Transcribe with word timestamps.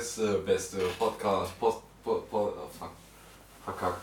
Beste, 0.00 0.38
beste 0.46 0.78
Podcast. 0.98 1.60
Post, 1.60 1.80
po, 2.02 2.24
po, 2.30 2.38
oh, 2.56 2.70
fuck. 2.78 2.88
Verkackt. 3.62 4.00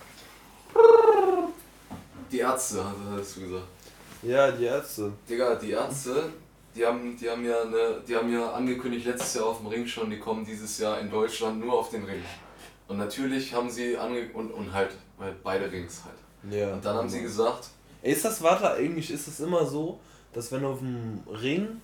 Die 2.31 2.37
Ärzte, 2.37 2.83
hast 3.15 3.37
du 3.37 3.41
gesagt. 3.41 3.63
Ja, 4.21 4.51
die 4.51 4.65
Ärzte. 4.65 5.11
Digga, 5.27 5.55
die 5.55 5.71
Ärzte, 5.71 6.29
die 6.75 6.85
haben, 6.85 7.17
die 7.17 7.27
haben 7.27 7.43
ja 7.43 7.61
eine, 7.63 7.99
die 8.07 8.15
haben 8.15 8.31
ja 8.31 8.51
angekündigt 8.51 9.07
letztes 9.07 9.33
Jahr 9.33 9.45
auf 9.47 9.57
dem 9.57 9.67
Ring 9.69 9.87
schon, 9.87 10.11
die 10.11 10.19
kommen 10.19 10.45
dieses 10.45 10.77
Jahr 10.77 10.99
in 10.99 11.09
Deutschland 11.09 11.59
nur 11.65 11.73
auf 11.73 11.89
den 11.89 12.03
Ring. 12.03 12.21
Und 12.87 12.99
natürlich 12.99 13.51
haben 13.55 13.67
sie 13.71 13.97
ange 13.97 14.29
und, 14.35 14.51
und 14.51 14.71
halt, 14.71 14.91
halt 15.19 15.41
beide 15.41 15.71
Rings 15.71 16.03
halt. 16.05 16.53
Ja. 16.53 16.73
Und 16.73 16.85
dann 16.85 16.95
haben 16.97 17.09
sie 17.09 17.23
gesagt, 17.23 17.69
Ey, 18.03 18.11
Ist 18.11 18.23
das, 18.23 18.43
warte, 18.43 18.69
eigentlich 18.73 19.09
ist 19.09 19.27
es 19.27 19.39
immer 19.39 19.65
so, 19.65 19.99
dass 20.31 20.51
wenn 20.51 20.63
auf 20.63 20.77
dem 20.77 21.23
Ring 21.41 21.81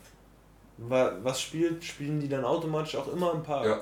wa- 0.77 1.13
was 1.23 1.41
spielt, 1.41 1.83
spielen 1.83 2.19
die 2.19 2.29
dann 2.29 2.45
automatisch 2.45 2.95
auch 2.95 3.11
immer 3.11 3.33
ein 3.33 3.41
paar. 3.41 3.65
ja, 3.65 3.81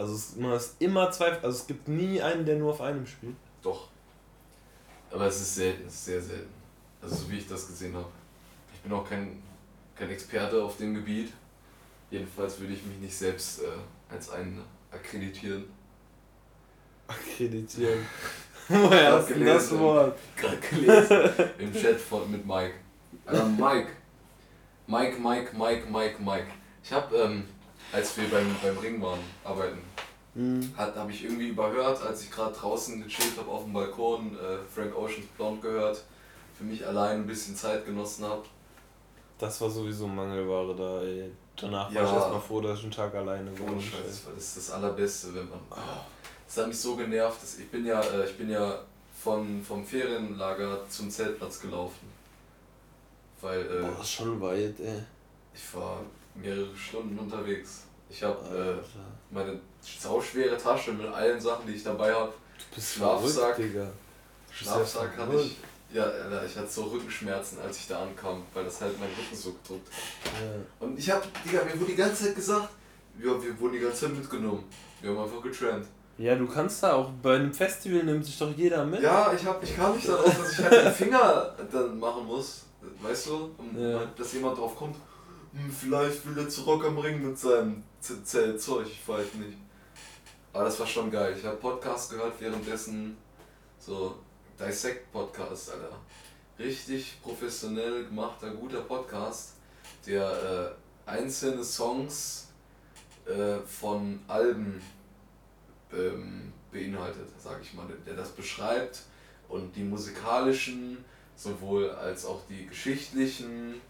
Also 0.00 0.14
es, 0.14 0.34
man 0.36 0.52
ist 0.52 0.76
immer 0.78 1.10
zwei, 1.10 1.32
also 1.42 1.58
es 1.58 1.66
gibt 1.66 1.86
nie 1.86 2.22
einen, 2.22 2.46
der 2.46 2.56
nur 2.56 2.70
auf 2.70 2.80
einem 2.80 3.06
spielt. 3.06 3.36
Doch. 3.62 3.88
Aber 5.10 5.26
es 5.26 5.38
ist 5.42 5.56
selten, 5.56 5.86
es 5.86 5.92
ist 5.92 6.04
sehr 6.06 6.22
selten. 6.22 6.54
Also 7.02 7.16
so 7.16 7.30
wie 7.30 7.36
ich 7.36 7.46
das 7.46 7.66
gesehen 7.66 7.94
habe. 7.94 8.08
Ich 8.72 8.80
bin 8.80 8.92
auch 8.94 9.06
kein, 9.06 9.42
kein 9.94 10.08
Experte 10.08 10.62
auf 10.62 10.78
dem 10.78 10.94
Gebiet. 10.94 11.34
Jedenfalls 12.10 12.58
würde 12.58 12.72
ich 12.72 12.82
mich 12.86 12.96
nicht 12.96 13.14
selbst 13.14 13.60
äh, 13.60 13.66
als 14.08 14.30
einen 14.30 14.64
akkreditieren. 14.90 15.64
Akkreditieren. 17.06 18.06
Woher 18.68 19.12
hast 19.12 19.28
du 19.28 19.44
das. 19.44 19.78
Wort? 19.78 20.18
Gerade 20.34 20.56
gelesen 20.56 21.50
im 21.58 21.74
Chat 21.74 22.00
von, 22.00 22.30
mit 22.30 22.46
Mike. 22.46 22.76
Alter, 23.26 23.44
Mike. 23.44 23.90
Mike, 24.86 25.20
Mike, 25.20 25.54
Mike, 25.54 25.90
Mike, 25.90 26.22
Mike. 26.22 26.46
Ich 26.82 26.90
habe, 26.90 27.14
ähm, 27.16 27.44
als 27.92 28.16
wir 28.16 28.28
beim, 28.30 28.54
beim 28.62 28.78
Ring 28.78 29.00
waren, 29.02 29.20
arbeiten, 29.44 29.78
Hm. 30.34 30.72
hat 30.76 30.94
habe 30.94 31.10
ich 31.10 31.24
irgendwie 31.24 31.48
überhört, 31.48 32.00
als 32.02 32.22
ich 32.22 32.30
gerade 32.30 32.54
draußen 32.54 33.02
gechillt 33.02 33.36
habe 33.36 33.50
auf 33.50 33.64
dem 33.64 33.72
Balkon, 33.72 34.36
äh, 34.36 34.58
Frank 34.72 34.94
Ocean's 34.96 35.26
Blonde 35.36 35.60
gehört, 35.60 36.04
für 36.56 36.62
mich 36.64 36.86
allein 36.86 37.22
ein 37.22 37.26
bisschen 37.26 37.56
Zeit 37.56 37.84
genossen 37.84 38.24
habe. 38.24 38.44
Das 39.38 39.60
war 39.60 39.68
sowieso 39.68 40.06
Mangelware 40.06 40.76
da, 40.76 41.02
ey. 41.02 41.32
Danach 41.56 41.90
Ja. 41.90 42.02
war 42.02 42.08
ich 42.08 42.12
erstmal 42.14 42.40
froh, 42.40 42.60
dass 42.60 42.78
ich 42.78 42.84
einen 42.84 42.92
Tag 42.92 43.12
alleine 43.14 43.50
Ohne 43.50 43.58
gewohnt 43.58 43.82
Scheiß, 43.82 44.22
das 44.34 44.44
ist 44.44 44.56
das 44.56 44.70
Allerbeste, 44.70 45.34
wenn 45.34 45.48
man. 45.48 45.58
Das 46.46 46.56
hat 46.58 46.68
mich 46.68 46.78
so 46.78 46.94
genervt, 46.94 47.42
dass 47.42 47.58
ich 47.58 47.68
bin 47.70 47.84
ja, 47.86 48.00
äh, 48.00 48.24
ich 48.24 48.36
bin 48.38 48.50
ja 48.50 48.78
von, 49.22 49.62
vom 49.64 49.84
Ferienlager 49.84 50.78
zum 50.88 51.10
Zeltplatz 51.10 51.60
gelaufen. 51.60 52.08
Weil 53.40 53.60
äh, 53.62 53.80
Boah, 53.82 53.90
das 53.98 54.02
ist 54.02 54.12
schon 54.12 54.40
weit, 54.40 54.78
ey. 54.80 55.00
ich 55.54 55.74
war 55.74 56.00
mehrere 56.42 56.74
Stunden 56.76 57.18
unterwegs. 57.18 57.84
Ich 58.08 58.22
habe 58.22 58.80
äh, 58.82 59.34
meine 59.34 59.60
sauschwere 59.80 60.56
Tasche 60.56 60.92
mit 60.92 61.06
allen 61.06 61.40
Sachen, 61.40 61.66
die 61.66 61.74
ich 61.74 61.84
dabei 61.84 62.12
habe. 62.12 62.32
Du 62.58 62.74
bist 62.74 62.94
Schlafsack. 62.94 63.56
verrückt. 63.56 63.92
Schlafsack 64.52 65.16
hatte 65.16 65.36
ich. 65.40 65.56
Ja, 65.92 66.04
Alter, 66.04 66.44
ich 66.46 66.56
hatte 66.56 66.68
so 66.68 66.84
Rückenschmerzen, 66.84 67.58
als 67.60 67.78
ich 67.78 67.88
da 67.88 68.02
ankam, 68.02 68.42
weil 68.54 68.64
das 68.64 68.80
halt 68.80 68.98
meinen 69.00 69.10
Rücken 69.12 69.34
so 69.36 69.52
gedrückt 69.54 69.88
hat. 69.90 70.40
Ja. 70.40 70.86
Und 70.86 70.96
ich 70.98 71.10
hab, 71.10 71.26
Digga, 71.44 71.64
mir 71.64 71.74
wurde 71.80 71.90
die 71.90 71.96
ganze 71.96 72.26
Zeit 72.26 72.36
gesagt, 72.36 72.68
ja, 73.18 73.42
wir 73.42 73.58
wurden 73.60 73.72
die 73.72 73.80
ganze 73.80 74.06
Zeit 74.06 74.16
mitgenommen. 74.16 74.64
Wir 75.00 75.10
haben 75.10 75.18
einfach 75.18 75.42
getrennt. 75.42 75.86
ja, 76.18 76.36
du 76.36 76.46
kannst 76.46 76.82
da 76.84 76.92
auch, 76.92 77.10
bei 77.22 77.34
einem 77.36 77.52
Festival 77.52 78.04
nimmt 78.04 78.24
sich 78.24 78.38
doch 78.38 78.52
jeder 78.56 78.84
mit. 78.84 79.02
Ja, 79.02 79.32
ich, 79.32 79.44
hab, 79.44 79.60
ich 79.64 79.74
kam 79.74 79.96
nicht 79.96 80.08
darauf, 80.08 80.26
dass 80.38 80.52
ich 80.58 80.64
halt 80.64 80.84
den 80.84 80.92
Finger 80.92 81.56
dann 81.72 81.98
machen 81.98 82.24
muss. 82.24 82.66
Weißt 83.02 83.26
du? 83.26 83.50
Um, 83.58 83.76
Ja. 83.76 84.02
dass 84.16 84.32
jemand 84.32 84.58
drauf 84.58 84.76
kommt, 84.76 84.94
vielleicht 85.70 86.26
will 86.26 86.38
er 86.38 86.48
zu 86.48 86.62
Rock 86.62 86.84
am 86.84 86.98
Ring 86.98 87.26
mit 87.26 87.38
seinem 87.38 87.82
Z- 88.00 88.26
Zeltzeug, 88.26 88.86
ich 88.86 89.06
weiß 89.06 89.34
nicht. 89.34 89.58
Aber 90.52 90.64
das 90.64 90.78
war 90.80 90.86
schon 90.86 91.10
geil. 91.10 91.34
Ich 91.38 91.44
habe 91.44 91.56
Podcast 91.56 92.10
gehört 92.10 92.40
währenddessen, 92.40 93.16
so 93.78 94.18
Dissect 94.58 95.10
Podcast, 95.12 95.72
Alter. 95.72 95.96
Richtig 96.58 97.20
professionell 97.22 98.04
gemachter, 98.04 98.50
guter 98.50 98.80
Podcast, 98.82 99.54
der 100.06 100.76
äh, 101.06 101.10
einzelne 101.10 101.64
Songs 101.64 102.48
äh, 103.26 103.58
von 103.60 104.20
Alben 104.26 104.82
ähm, 105.92 106.52
beinhaltet, 106.72 107.28
sag 107.42 107.60
ich 107.62 107.72
mal, 107.74 107.86
der 108.06 108.14
das 108.14 108.30
beschreibt 108.30 109.00
und 109.48 109.74
die 109.74 109.82
musikalischen 109.82 111.04
sowohl 111.36 111.90
als 111.90 112.26
auch 112.26 112.42
die 112.48 112.66
geschichtlichen, 112.66 113.80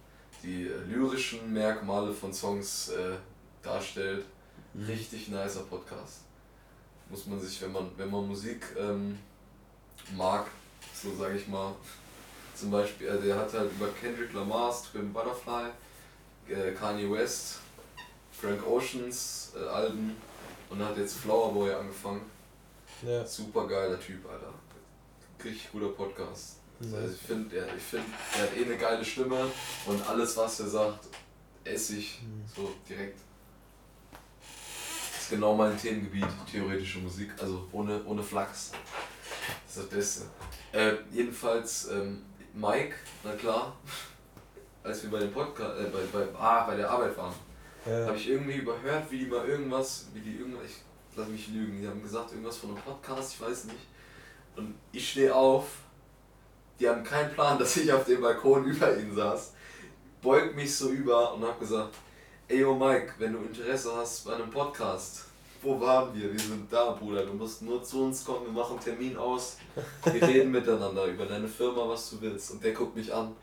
die 0.42 0.70
lyrischen 0.88 1.52
Merkmale 1.52 2.12
von 2.12 2.32
Songs 2.32 2.90
äh, 2.90 3.16
darstellt. 3.62 4.24
Richtig 4.86 5.28
nicer 5.28 5.62
Podcast. 5.62 6.20
Muss 7.08 7.26
man 7.26 7.40
sich, 7.40 7.60
wenn 7.62 7.72
man, 7.72 7.90
wenn 7.96 8.10
man 8.10 8.26
Musik 8.26 8.64
ähm, 8.78 9.18
mag, 10.16 10.46
so 10.94 11.14
sage 11.14 11.36
ich 11.36 11.48
mal, 11.48 11.74
zum 12.54 12.70
Beispiel, 12.70 13.08
äh, 13.08 13.20
der 13.20 13.36
hat 13.36 13.52
halt 13.52 13.70
über 13.72 13.88
Kendrick 13.88 14.32
Lamar's 14.32 14.84
Twin 14.84 15.12
Butterfly, 15.12 15.70
äh, 16.48 16.72
Kanye 16.72 17.10
West, 17.10 17.58
Frank 18.32 18.64
Oceans 18.66 19.52
äh, 19.56 19.66
Alben 19.68 20.16
und 20.70 20.82
hat 20.82 20.96
jetzt 20.96 21.16
Flower 21.16 21.52
Boy 21.52 21.72
angefangen. 21.72 22.22
Ja. 23.02 23.26
Super 23.26 23.66
geiler 23.66 23.98
Typ, 23.98 24.24
Alter. 24.30 24.54
Richtig 25.42 25.72
guter 25.72 25.88
Podcast. 25.88 26.59
Also 26.80 27.12
ich 27.14 27.20
finde, 27.20 27.56
er, 27.58 27.76
ich 27.76 27.82
find, 27.82 28.04
er 28.36 28.42
hat 28.42 28.56
eh 28.56 28.64
eine 28.64 28.76
geile 28.78 29.04
Stimme 29.04 29.46
und 29.86 30.08
alles, 30.08 30.36
was 30.36 30.60
er 30.60 30.66
sagt, 30.68 31.08
esse 31.64 31.96
ich 31.96 32.20
Mhm. 32.22 32.42
so 32.56 32.74
direkt. 32.88 33.18
Das 35.12 35.22
ist 35.22 35.30
genau 35.30 35.54
mein 35.54 35.76
Themengebiet, 35.78 36.26
theoretische 36.50 36.98
Musik, 37.00 37.30
also 37.40 37.68
ohne, 37.72 38.02
ohne 38.04 38.22
Flachs. 38.22 38.72
Das 39.66 39.76
ist 39.76 39.78
das 39.78 39.86
Beste. 39.86 40.24
Äh, 40.72 40.94
jedenfalls, 41.12 41.88
ähm, 41.90 42.22
Mike, 42.54 42.94
na 43.24 43.32
klar, 43.34 43.76
als 44.82 45.02
wir 45.02 45.10
bei 45.10 45.18
dem 45.18 45.32
Podcast, 45.32 45.78
äh, 45.80 45.84
bei, 45.90 46.00
bei, 46.12 46.26
ah, 46.38 46.64
bei 46.66 46.76
der 46.76 46.90
Arbeit 46.90 47.16
waren, 47.16 47.34
Ja. 47.86 48.06
habe 48.06 48.16
ich 48.16 48.28
irgendwie 48.28 48.54
überhört, 48.56 49.10
wie 49.10 49.18
die 49.18 49.26
mal 49.26 49.46
irgendwas, 49.46 50.06
wie 50.14 50.20
die 50.20 50.36
irgendwas, 50.36 50.64
ich 50.64 51.16
lass 51.16 51.28
mich 51.28 51.48
lügen, 51.48 51.80
die 51.80 51.86
haben 51.88 52.02
gesagt 52.02 52.30
irgendwas 52.32 52.56
von 52.56 52.70
einem 52.70 52.82
Podcast, 52.82 53.34
ich 53.34 53.40
weiß 53.40 53.64
nicht. 53.64 53.86
Und 54.56 54.74
ich 54.92 55.10
stehe 55.10 55.34
auf, 55.34 55.66
die 56.80 56.88
haben 56.88 57.04
keinen 57.04 57.32
Plan, 57.32 57.58
dass 57.60 57.76
ich 57.76 57.92
auf 57.92 58.04
dem 58.04 58.20
Balkon 58.20 58.64
über 58.64 58.96
ihnen 58.96 59.14
saß, 59.14 59.52
beug 60.22 60.54
mich 60.54 60.74
so 60.74 60.88
über 60.88 61.34
und 61.34 61.44
habe 61.44 61.60
gesagt, 61.60 61.94
ey 62.48 62.60
yo 62.60 62.74
Mike, 62.74 63.14
wenn 63.18 63.34
du 63.34 63.38
Interesse 63.40 63.94
hast 63.94 64.24
bei 64.24 64.34
einem 64.34 64.50
Podcast, 64.50 65.26
wo 65.62 65.78
waren 65.78 66.14
wir? 66.14 66.32
Wir 66.32 66.40
sind 66.40 66.72
da, 66.72 66.92
Bruder, 66.92 67.24
du 67.24 67.34
musst 67.34 67.62
nur 67.62 67.82
zu 67.82 68.04
uns 68.04 68.24
kommen, 68.24 68.46
wir 68.46 68.52
machen 68.52 68.72
einen 68.72 68.84
Termin 68.84 69.16
aus, 69.16 69.58
wir 70.04 70.22
reden 70.22 70.50
miteinander 70.52 71.04
über 71.04 71.26
deine 71.26 71.48
Firma, 71.48 71.86
was 71.86 72.10
du 72.10 72.20
willst. 72.22 72.52
Und 72.52 72.64
der 72.64 72.72
guckt 72.72 72.96
mich 72.96 73.12
an. 73.12 73.36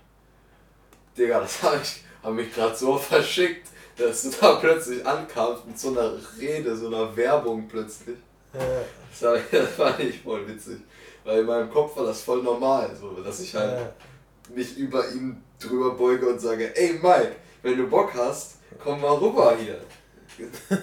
Digga, 1.16 1.39
das 1.39 1.62
habe 1.62 1.80
ich 1.81 2.04
hab 2.24 2.34
mich 2.34 2.54
gerade 2.54 2.75
so 2.75 2.98
verschickt, 2.98 3.68
dass 3.98 4.24
du 4.24 4.31
da 4.42 4.56
plötzlich 4.56 5.06
ankamst 5.06 5.68
mit 5.68 5.78
so 5.78 5.89
einer 5.89 6.13
Rede, 6.39 6.75
so 6.75 6.88
einer 6.88 7.16
Werbung 7.16 7.68
plötzlich. 7.68 8.18
Das, 8.51 9.22
hab 9.22 9.36
ich, 9.36 9.44
das 9.51 9.69
fand 9.69 10.00
ich 10.00 10.22
voll 10.22 10.48
witzig. 10.48 10.78
Weil 11.27 11.39
in 11.41 11.45
meinem 11.45 11.69
Kopf 11.69 11.97
war 11.97 12.06
das 12.06 12.21
voll 12.21 12.41
normal, 12.41 12.95
so, 12.95 13.12
dass 13.21 13.41
ich 13.41 13.53
halt 13.53 13.79
Ja. 13.81 13.94
mich 14.56 14.77
über 14.77 15.06
ihn 15.12 15.44
drüber 15.59 15.94
beuge 15.95 16.25
und 16.29 16.39
sage, 16.39 16.74
ey 16.74 16.94
Mike, 16.94 17.35
wenn 17.63 17.75
du 17.77 17.85
Bock 17.88 18.13
hast, 18.13 18.59
komm 18.81 19.01
mal 19.01 19.12
rüber 19.18 19.57
hier. 19.57 19.81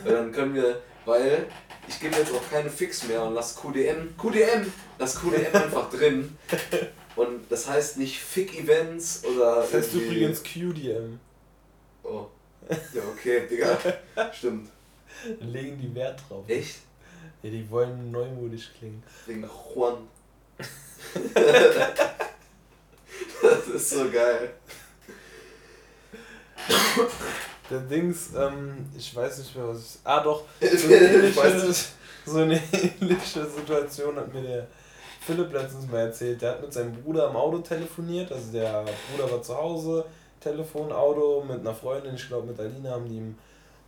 Weil 0.05 0.12
dann 0.12 0.32
können 0.32 0.55
wir, 0.55 0.82
weil 1.06 1.46
ich 1.88 1.99
gebe 1.99 2.14
jetzt 2.17 2.31
auch 2.35 2.50
keine 2.50 2.69
Fix 2.69 3.05
mehr 3.08 3.23
und 3.23 3.32
lass 3.32 3.56
QDM, 3.56 4.14
QDM, 4.19 4.70
lass 4.99 5.19
QDM 5.19 5.46
einfach 5.55 5.88
drin. 5.88 6.37
Und 7.17 7.50
das 7.50 7.67
heißt 7.67 7.96
nicht 7.96 8.20
Fick-Events 8.20 9.25
oder. 9.25 9.62
Das 9.62 9.73
heißt 9.73 9.94
übrigens 9.94 10.43
QDM. 10.43 11.19
Oh. 12.02 12.26
Ja, 12.69 13.00
okay, 13.12 13.46
Digga. 13.50 13.79
Stimmt. 14.32 14.69
Legen 15.41 15.79
die 15.79 15.94
Wert 15.94 16.20
drauf. 16.29 16.44
Echt? 16.49 16.81
Ja, 17.43 17.49
die 17.50 17.70
wollen 17.70 18.11
neumodisch 18.11 18.73
klingen. 18.79 19.02
Wegen 19.26 19.49
Juan. 19.75 20.08
Das 23.43 23.67
ist 23.75 23.91
so 23.91 24.11
geil. 24.11 24.55
der 27.71 27.81
Dings, 27.81 28.31
ähm, 28.37 28.87
ich 28.97 29.15
weiß 29.15 29.39
nicht 29.39 29.55
mehr, 29.56 29.69
was 29.69 29.79
ich. 29.79 30.01
Ah, 30.05 30.21
doch. 30.23 30.45
So 30.61 30.89
eine, 30.89 30.97
ähnliche, 30.97 31.75
so 32.27 32.39
eine 32.39 32.61
ähnliche 32.73 33.47
Situation 33.47 34.17
hat 34.17 34.33
mir 34.33 34.43
der 34.43 34.67
Philipp 35.21 35.53
letztens 35.53 35.91
mal 35.91 36.01
erzählt. 36.01 36.41
Der 36.43 36.53
hat 36.53 36.62
mit 36.62 36.73
seinem 36.73 36.93
Bruder 36.93 37.29
am 37.29 37.37
Auto 37.37 37.59
telefoniert. 37.59 38.31
Also 38.33 38.53
der 38.53 38.85
Bruder 39.11 39.31
war 39.31 39.43
zu 39.43 39.56
Hause, 39.56 40.05
Telefon, 40.41 40.93
Auto 40.93 41.45
mit 41.47 41.61
einer 41.61 41.75
Freundin, 41.75 42.15
ich 42.15 42.29
glaube 42.29 42.47
mit 42.49 42.61
Alina, 42.61 42.91
haben 42.91 43.09
die 43.09 43.19
im 43.19 43.39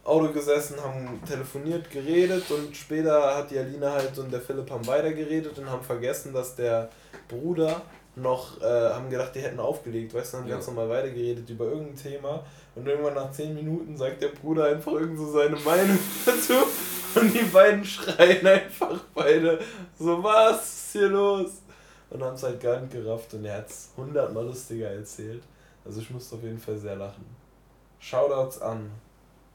Auto 0.06 0.32
gesessen, 0.32 0.76
haben 0.80 1.20
telefoniert, 1.26 1.90
geredet 1.90 2.50
und 2.50 2.76
später 2.76 3.36
hat 3.36 3.50
die 3.50 3.58
Alina 3.58 3.92
halt 3.92 4.16
und 4.18 4.32
der 4.32 4.40
Philipp 4.40 4.70
haben 4.70 4.86
weitergeredet 4.86 5.58
und 5.58 5.68
haben 5.68 5.82
vergessen, 5.82 6.32
dass 6.32 6.54
der 6.54 6.90
Bruder 7.28 7.82
noch, 8.14 8.60
äh, 8.62 8.64
haben 8.64 9.10
gedacht, 9.10 9.34
die 9.34 9.40
hätten 9.40 9.60
aufgelegt, 9.60 10.14
weißt 10.14 10.32
du, 10.32 10.38
haben 10.38 10.48
ja. 10.48 10.54
ganz 10.54 10.66
normal 10.68 10.88
weitergeredet 10.88 11.50
über 11.50 11.66
irgendein 11.66 11.96
Thema 11.96 12.44
und 12.74 12.86
irgendwann 12.86 13.14
nach 13.14 13.30
10 13.30 13.54
Minuten 13.54 13.96
sagt 13.96 14.22
der 14.22 14.28
Bruder 14.28 14.66
einfach 14.66 14.92
irgend 14.92 15.18
so 15.18 15.30
seine 15.30 15.56
Meinung 15.56 15.98
dazu 16.24 16.54
und 17.16 17.34
die 17.34 17.44
beiden 17.44 17.84
schreien 17.84 18.46
einfach 18.46 19.00
beide 19.14 19.58
so, 19.98 20.22
was 20.22 20.62
ist 20.62 20.92
hier 20.92 21.08
los? 21.08 21.62
Und 22.08 22.22
haben 22.22 22.36
es 22.36 22.42
halt 22.44 22.60
gar 22.60 22.80
nicht 22.80 22.92
gerafft 22.92 23.34
und 23.34 23.44
er 23.44 23.58
hat 23.58 23.68
es 23.68 23.90
hundertmal 23.96 24.46
lustiger 24.46 24.88
erzählt. 24.88 25.42
Also 25.84 26.00
ich 26.00 26.08
musste 26.10 26.36
auf 26.36 26.42
jeden 26.42 26.58
Fall 26.58 26.78
sehr 26.78 26.94
lachen. 26.94 27.24
Shoutouts 27.98 28.62
an 28.62 28.90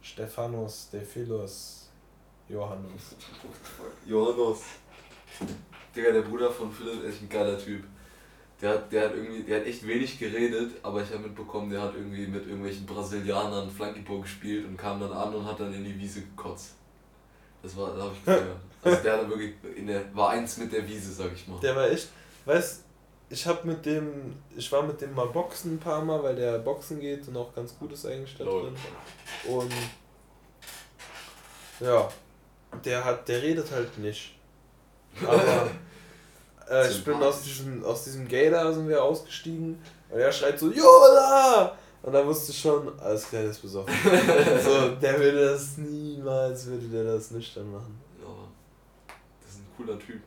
Stephanus, 0.01 0.89
Dephilos, 0.91 1.89
Johannes. 2.49 3.15
Johannes. 4.05 4.61
Digga, 5.95 6.11
der 6.11 6.21
Bruder 6.21 6.49
von 6.51 6.71
Philipp 6.71 7.03
ist 7.03 7.13
echt 7.13 7.21
ein 7.23 7.29
geiler 7.29 7.57
Typ. 7.57 7.83
Der 8.61 8.71
hat, 8.71 8.91
der 8.91 9.05
hat 9.05 9.15
irgendwie, 9.15 9.43
der 9.43 9.59
hat 9.59 9.65
echt 9.65 9.85
wenig 9.87 10.19
geredet, 10.19 10.73
aber 10.83 11.01
ich 11.01 11.09
habe 11.09 11.23
mitbekommen, 11.23 11.69
der 11.71 11.81
hat 11.81 11.95
irgendwie 11.95 12.27
mit 12.27 12.45
irgendwelchen 12.45 12.85
Brasilianern 12.85 13.69
Flankyball 13.69 14.21
gespielt 14.21 14.67
und 14.67 14.77
kam 14.77 14.99
dann 14.99 15.11
an 15.11 15.33
und 15.33 15.45
hat 15.45 15.59
dann 15.59 15.73
in 15.73 15.83
die 15.83 15.99
Wiese 15.99 16.21
gekotzt. 16.21 16.75
Das 17.63 17.75
war, 17.75 17.95
da 17.95 18.03
habe 18.03 18.13
ich 18.13 18.19
gefeiert. 18.25 18.57
Also 18.83 19.03
der 19.03 19.17
hat 19.17 19.29
wirklich 19.29 19.53
in 19.75 19.87
der, 19.87 20.15
war 20.15 20.31
eins 20.31 20.57
mit 20.57 20.71
der 20.71 20.87
Wiese, 20.87 21.11
sag 21.11 21.33
ich 21.33 21.47
mal. 21.47 21.59
Der 21.59 21.75
war 21.75 21.89
echt, 21.89 22.09
weißt 22.45 22.83
ich 23.31 23.47
habe 23.47 23.65
mit 23.65 23.85
dem, 23.85 24.35
ich 24.55 24.69
war 24.71 24.83
mit 24.83 24.99
dem 24.99 25.15
mal 25.15 25.27
boxen 25.27 25.75
ein 25.75 25.79
paar 25.79 26.03
Mal, 26.03 26.21
weil 26.21 26.35
der 26.35 26.59
Boxen 26.59 26.99
geht 26.99 27.25
und 27.29 27.37
auch 27.37 27.55
ganz 27.55 27.77
gut 27.79 27.93
ist 27.93 28.05
eigentlich 28.05 28.37
da 28.37 28.43
drin. 28.43 28.75
Und 29.47 29.73
ja, 31.79 32.09
der 32.83 33.03
hat, 33.03 33.27
der 33.29 33.41
redet 33.41 33.71
halt 33.71 33.97
nicht. 33.97 34.35
Aber 35.25 35.69
äh, 36.69 36.89
ich 36.89 37.03
bin 37.05 37.23
aus 37.23 37.43
diesem, 37.43 37.83
aus 37.85 38.03
diesem 38.03 38.27
Gator 38.27 38.73
sind 38.73 38.89
wir 38.89 39.01
ausgestiegen 39.01 39.81
und 40.09 40.19
er 40.19 40.31
schreit 40.31 40.59
so, 40.59 40.69
Jola! 40.69 41.77
Und 42.03 42.13
da 42.13 42.25
wusste 42.25 42.51
ich 42.51 42.59
schon, 42.59 42.99
alles 42.99 43.29
klar, 43.29 43.43
der 43.43 43.51
ist 43.51 43.61
besoffen. 43.61 43.93
so, 44.03 44.89
der 44.95 45.19
würde 45.19 45.51
das 45.51 45.77
niemals, 45.77 46.65
würde 46.65 46.87
der 46.87 47.03
das 47.05 47.31
nüchtern 47.31 47.71
machen. 47.71 47.97
Ja, 48.19 48.27
das 49.41 49.51
ist 49.51 49.59
ein 49.59 49.67
cooler 49.77 49.99
Typ. 49.99 50.21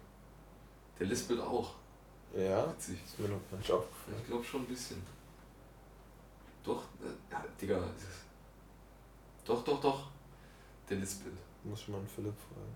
Der 0.98 1.06
lispelt 1.06 1.40
auch. 1.40 1.72
Ja, 2.36 2.68
Witzig. 2.68 2.98
ist 3.04 3.18
mir 3.18 3.28
noch 3.28 3.40
gar 3.50 3.58
nicht 3.58 3.70
aufgefallen. 3.70 4.16
Ich 4.20 4.26
glaube 4.26 4.44
schon 4.44 4.62
ein 4.62 4.66
bisschen. 4.66 5.00
Doch, 6.64 6.82
äh, 7.00 7.32
ja, 7.32 7.44
Digga. 7.60 7.80
Doch, 9.44 9.62
doch, 9.62 9.80
doch. 9.80 10.08
Der 10.88 10.96
Lispelt. 10.96 11.34
Muss 11.62 11.80
ich 11.80 11.88
mal 11.88 11.98
einen 11.98 12.08
Philipp 12.08 12.34
fragen. 12.34 12.74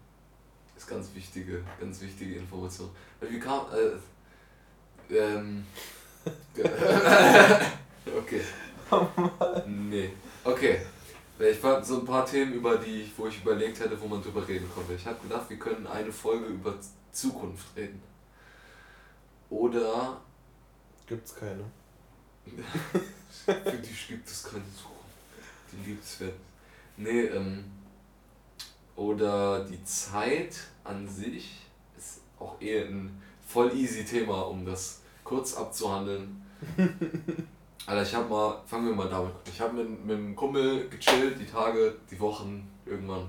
Ist 0.76 0.86
ganz 0.86 1.14
wichtige, 1.14 1.64
ganz 1.80 2.00
wichtige 2.00 2.36
Information. 2.36 2.90
Weil 3.18 3.32
wie 3.32 3.40
kam, 3.40 3.66
äh, 3.72 5.14
ähm, 5.14 5.66
okay. 8.16 8.42
Nee. 9.66 10.10
Okay. 10.44 10.80
Ich 11.38 11.58
fand 11.58 11.84
so 11.84 12.00
ein 12.00 12.04
paar 12.04 12.26
Themen, 12.26 12.54
über 12.54 12.76
die, 12.76 13.10
wo 13.16 13.26
ich 13.26 13.42
überlegt 13.42 13.80
hätte, 13.80 14.00
wo 14.00 14.06
man 14.06 14.22
drüber 14.22 14.46
reden 14.46 14.68
konnte. 14.74 14.94
Ich 14.94 15.06
habe 15.06 15.20
gedacht, 15.20 15.48
wir 15.48 15.58
können 15.58 15.86
eine 15.86 16.12
Folge 16.12 16.46
über 16.46 16.74
Zukunft 17.12 17.76
reden. 17.76 18.00
Oder. 19.50 20.20
Gibt's 21.06 21.34
keine. 21.34 21.64
Für 23.44 23.78
dich 23.78 24.08
gibt 24.08 24.28
es 24.28 24.44
keine 24.44 24.64
Zukunft. 24.76 24.98
Die 25.72 25.88
liebenswert. 25.88 26.34
Nee, 26.96 27.22
ähm. 27.22 27.64
Oder 28.96 29.64
die 29.64 29.82
Zeit 29.84 30.56
an 30.82 31.08
sich 31.08 31.60
ist 31.96 32.20
auch 32.38 32.60
eher 32.60 32.86
ein 32.86 33.22
voll 33.46 33.72
easy 33.74 34.04
Thema, 34.04 34.42
um 34.42 34.66
das 34.66 35.02
kurz 35.22 35.54
abzuhandeln. 35.54 36.42
Alter, 37.86 38.02
ich 38.02 38.14
hab 38.14 38.28
mal, 38.28 38.60
fangen 38.66 38.88
wir 38.88 38.94
mal 38.94 39.08
damit 39.08 39.32
an. 39.32 39.40
Ich 39.46 39.60
habe 39.60 39.82
mit, 39.82 40.04
mit 40.04 40.16
einem 40.16 40.34
Kumpel 40.34 40.88
gechillt, 40.88 41.38
die 41.40 41.46
Tage, 41.46 41.94
die 42.10 42.18
Wochen, 42.18 42.68
irgendwann. 42.84 43.26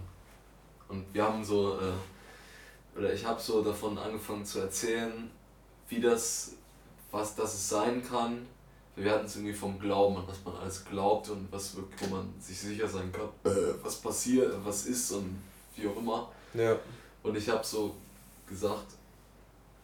Und 0.90 1.06
wir 1.14 1.24
haben 1.24 1.44
so, 1.44 1.80
äh, 1.80 2.98
oder 2.98 3.14
ich 3.14 3.24
habe 3.24 3.40
so 3.40 3.62
davon 3.64 3.98
angefangen 3.98 4.44
zu 4.44 4.60
erzählen, 4.60 5.30
wie 5.90 6.00
das, 6.00 6.54
was 7.12 7.36
das 7.36 7.70
sein 7.70 8.04
kann. 8.08 8.46
Wir 8.96 9.12
hatten 9.12 9.26
es 9.26 9.36
irgendwie 9.36 9.54
vom 9.54 9.80
Glauben, 9.80 10.18
an 10.18 10.28
was 10.28 10.44
man 10.44 10.56
alles 10.56 10.86
glaubt 10.86 11.30
und 11.30 11.48
was 11.52 11.76
wirklich, 11.76 12.10
wo 12.10 12.16
man 12.16 12.34
sich 12.40 12.60
sicher 12.60 12.88
sein 12.88 13.12
kann, 13.12 13.30
äh, 13.52 13.74
was 13.82 13.96
passiert, 13.96 14.54
was 14.64 14.86
ist 14.86 15.12
und 15.12 15.42
wie 15.76 15.88
auch 15.88 15.98
immer. 15.98 16.32
Ja. 16.54 16.78
Und 17.24 17.36
ich 17.38 17.50
habe 17.50 17.64
so 17.64 17.96
gesagt, 18.48 18.88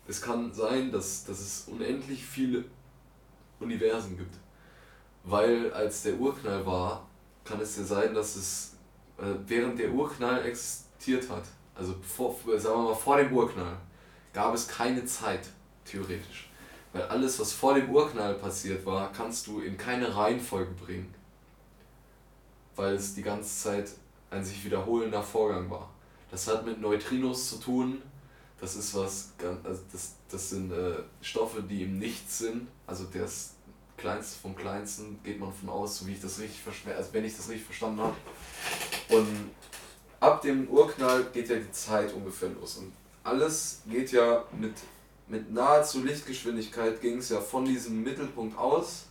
es 0.08 0.22
kann 0.22 0.54
sein, 0.54 0.92
dass, 0.92 1.26
dass 1.26 1.40
es 1.40 1.68
unendlich 1.68 2.24
viele 2.24 2.66
Universen 3.60 4.18
gibt. 4.18 4.36
Weil 5.24 5.74
als 5.74 6.04
der 6.04 6.20
Urknall 6.20 6.66
war, 6.66 7.08
kann 7.44 7.60
es 7.62 7.78
ja 7.78 7.84
sein, 7.84 8.14
dass 8.14 8.36
es 8.36 8.76
äh, 9.18 9.34
während 9.48 9.80
der 9.80 9.92
Urknall 9.92 10.46
existiert 10.46 11.30
hat, 11.30 11.44
also 11.74 11.96
vor, 12.02 12.36
sagen 12.58 12.76
wir 12.76 12.90
mal 12.90 12.96
vor 12.96 13.18
dem 13.18 13.34
Urknall, 13.34 13.78
gab 14.34 14.54
es 14.54 14.68
keine 14.68 15.06
Zeit 15.06 15.48
theoretisch. 15.86 16.50
Weil 16.94 17.04
alles, 17.04 17.40
was 17.40 17.52
vor 17.54 17.74
dem 17.76 17.90
Urknall 17.90 18.36
passiert 18.36 18.86
war, 18.86 19.12
kannst 19.12 19.48
du 19.48 19.60
in 19.60 19.78
keine 19.78 20.16
Reihenfolge 20.16 20.72
bringen. 20.72 21.14
Weil 22.76 22.96
es 22.96 23.16
die 23.16 23.22
ganze 23.22 23.64
Zeit 23.64 23.92
ein 24.30 24.44
sich 24.44 24.64
wiederholender 24.64 25.24
Vorgang 25.24 25.70
war. 25.70 25.90
Das 26.32 26.48
hat 26.48 26.66
mit 26.66 26.82
Neutrinos 26.82 27.50
zu 27.50 27.58
tun. 27.58 28.02
Das 28.60 28.76
ist 28.76 28.96
was 28.96 29.34
also 29.64 29.82
das, 29.92 30.16
das 30.30 30.50
sind 30.50 30.72
äh, 30.72 30.96
Stoffe, 31.22 31.62
die 31.62 31.84
im 31.84 32.00
Nichts 32.00 32.40
sind. 32.40 32.68
Also 32.88 33.06
das 33.14 33.56
kleinste 33.98 34.40
vom 34.40 34.56
kleinsten 34.56 35.20
geht 35.24 35.40
man 35.40 35.54
von 35.54 35.70
aus, 35.70 36.00
so 36.00 36.08
wie 36.08 36.14
ich 36.14 36.22
das 36.22 36.40
richtig 36.40 36.62
verstanden, 36.62 36.98
also 36.98 37.14
wenn 37.14 37.26
ich 37.26 37.36
das 37.36 37.50
richtig 37.50 37.66
verstanden 37.66 38.02
habe. 38.02 38.16
Und 39.10 39.52
ab 40.20 40.42
dem 40.42 40.68
Urknall 40.68 41.26
geht 41.34 41.50
ja 41.50 41.58
die 41.58 41.72
Zeit 41.72 42.14
ungefähr 42.14 42.50
los. 42.50 42.78
Und 42.78 42.94
alles 43.24 43.82
geht 43.86 44.12
ja 44.12 44.44
mit 44.58 44.74
mit 45.28 45.52
nahezu 45.52 46.04
Lichtgeschwindigkeit 46.04 47.02
ging 47.02 47.18
es 47.18 47.30
ja 47.30 47.42
von 47.42 47.66
diesem 47.66 48.04
Mittelpunkt 48.04 48.58
aus. 48.58 49.06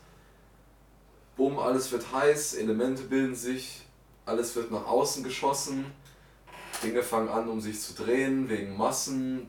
Bumm, 1.37 1.59
alles 1.59 1.91
wird 1.91 2.13
heiß, 2.13 2.55
Elemente 2.55 3.03
bilden 3.03 3.35
sich, 3.35 3.83
alles 4.25 4.55
wird 4.55 4.71
nach 4.71 4.87
außen 4.87 5.25
geschossen, 5.25 5.87
Dinge 6.83 7.03
fangen 7.03 7.29
an, 7.29 7.49
um 7.49 7.61
sich 7.61 7.81
zu 7.81 7.95
drehen, 7.95 8.49
wegen 8.49 8.77
Massen, 8.77 9.49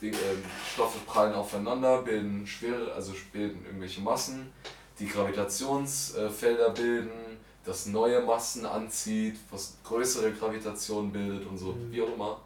die, 0.00 0.10
äh, 0.10 0.36
Stoffe 0.72 0.98
prallen 1.06 1.34
aufeinander, 1.34 2.02
bilden 2.02 2.46
schwere, 2.46 2.92
also 2.92 3.12
bilden 3.32 3.64
irgendwelche 3.66 4.00
Massen, 4.00 4.50
die 4.98 5.06
Gravitationsfelder 5.06 6.70
bilden, 6.70 7.38
das 7.64 7.86
neue 7.86 8.22
Massen 8.22 8.64
anzieht, 8.64 9.36
was 9.50 9.76
größere 9.84 10.32
Gravitation 10.32 11.12
bildet 11.12 11.46
und 11.46 11.58
so, 11.58 11.72
mhm. 11.72 11.92
wie 11.92 12.00
auch 12.00 12.14
immer. 12.14 12.40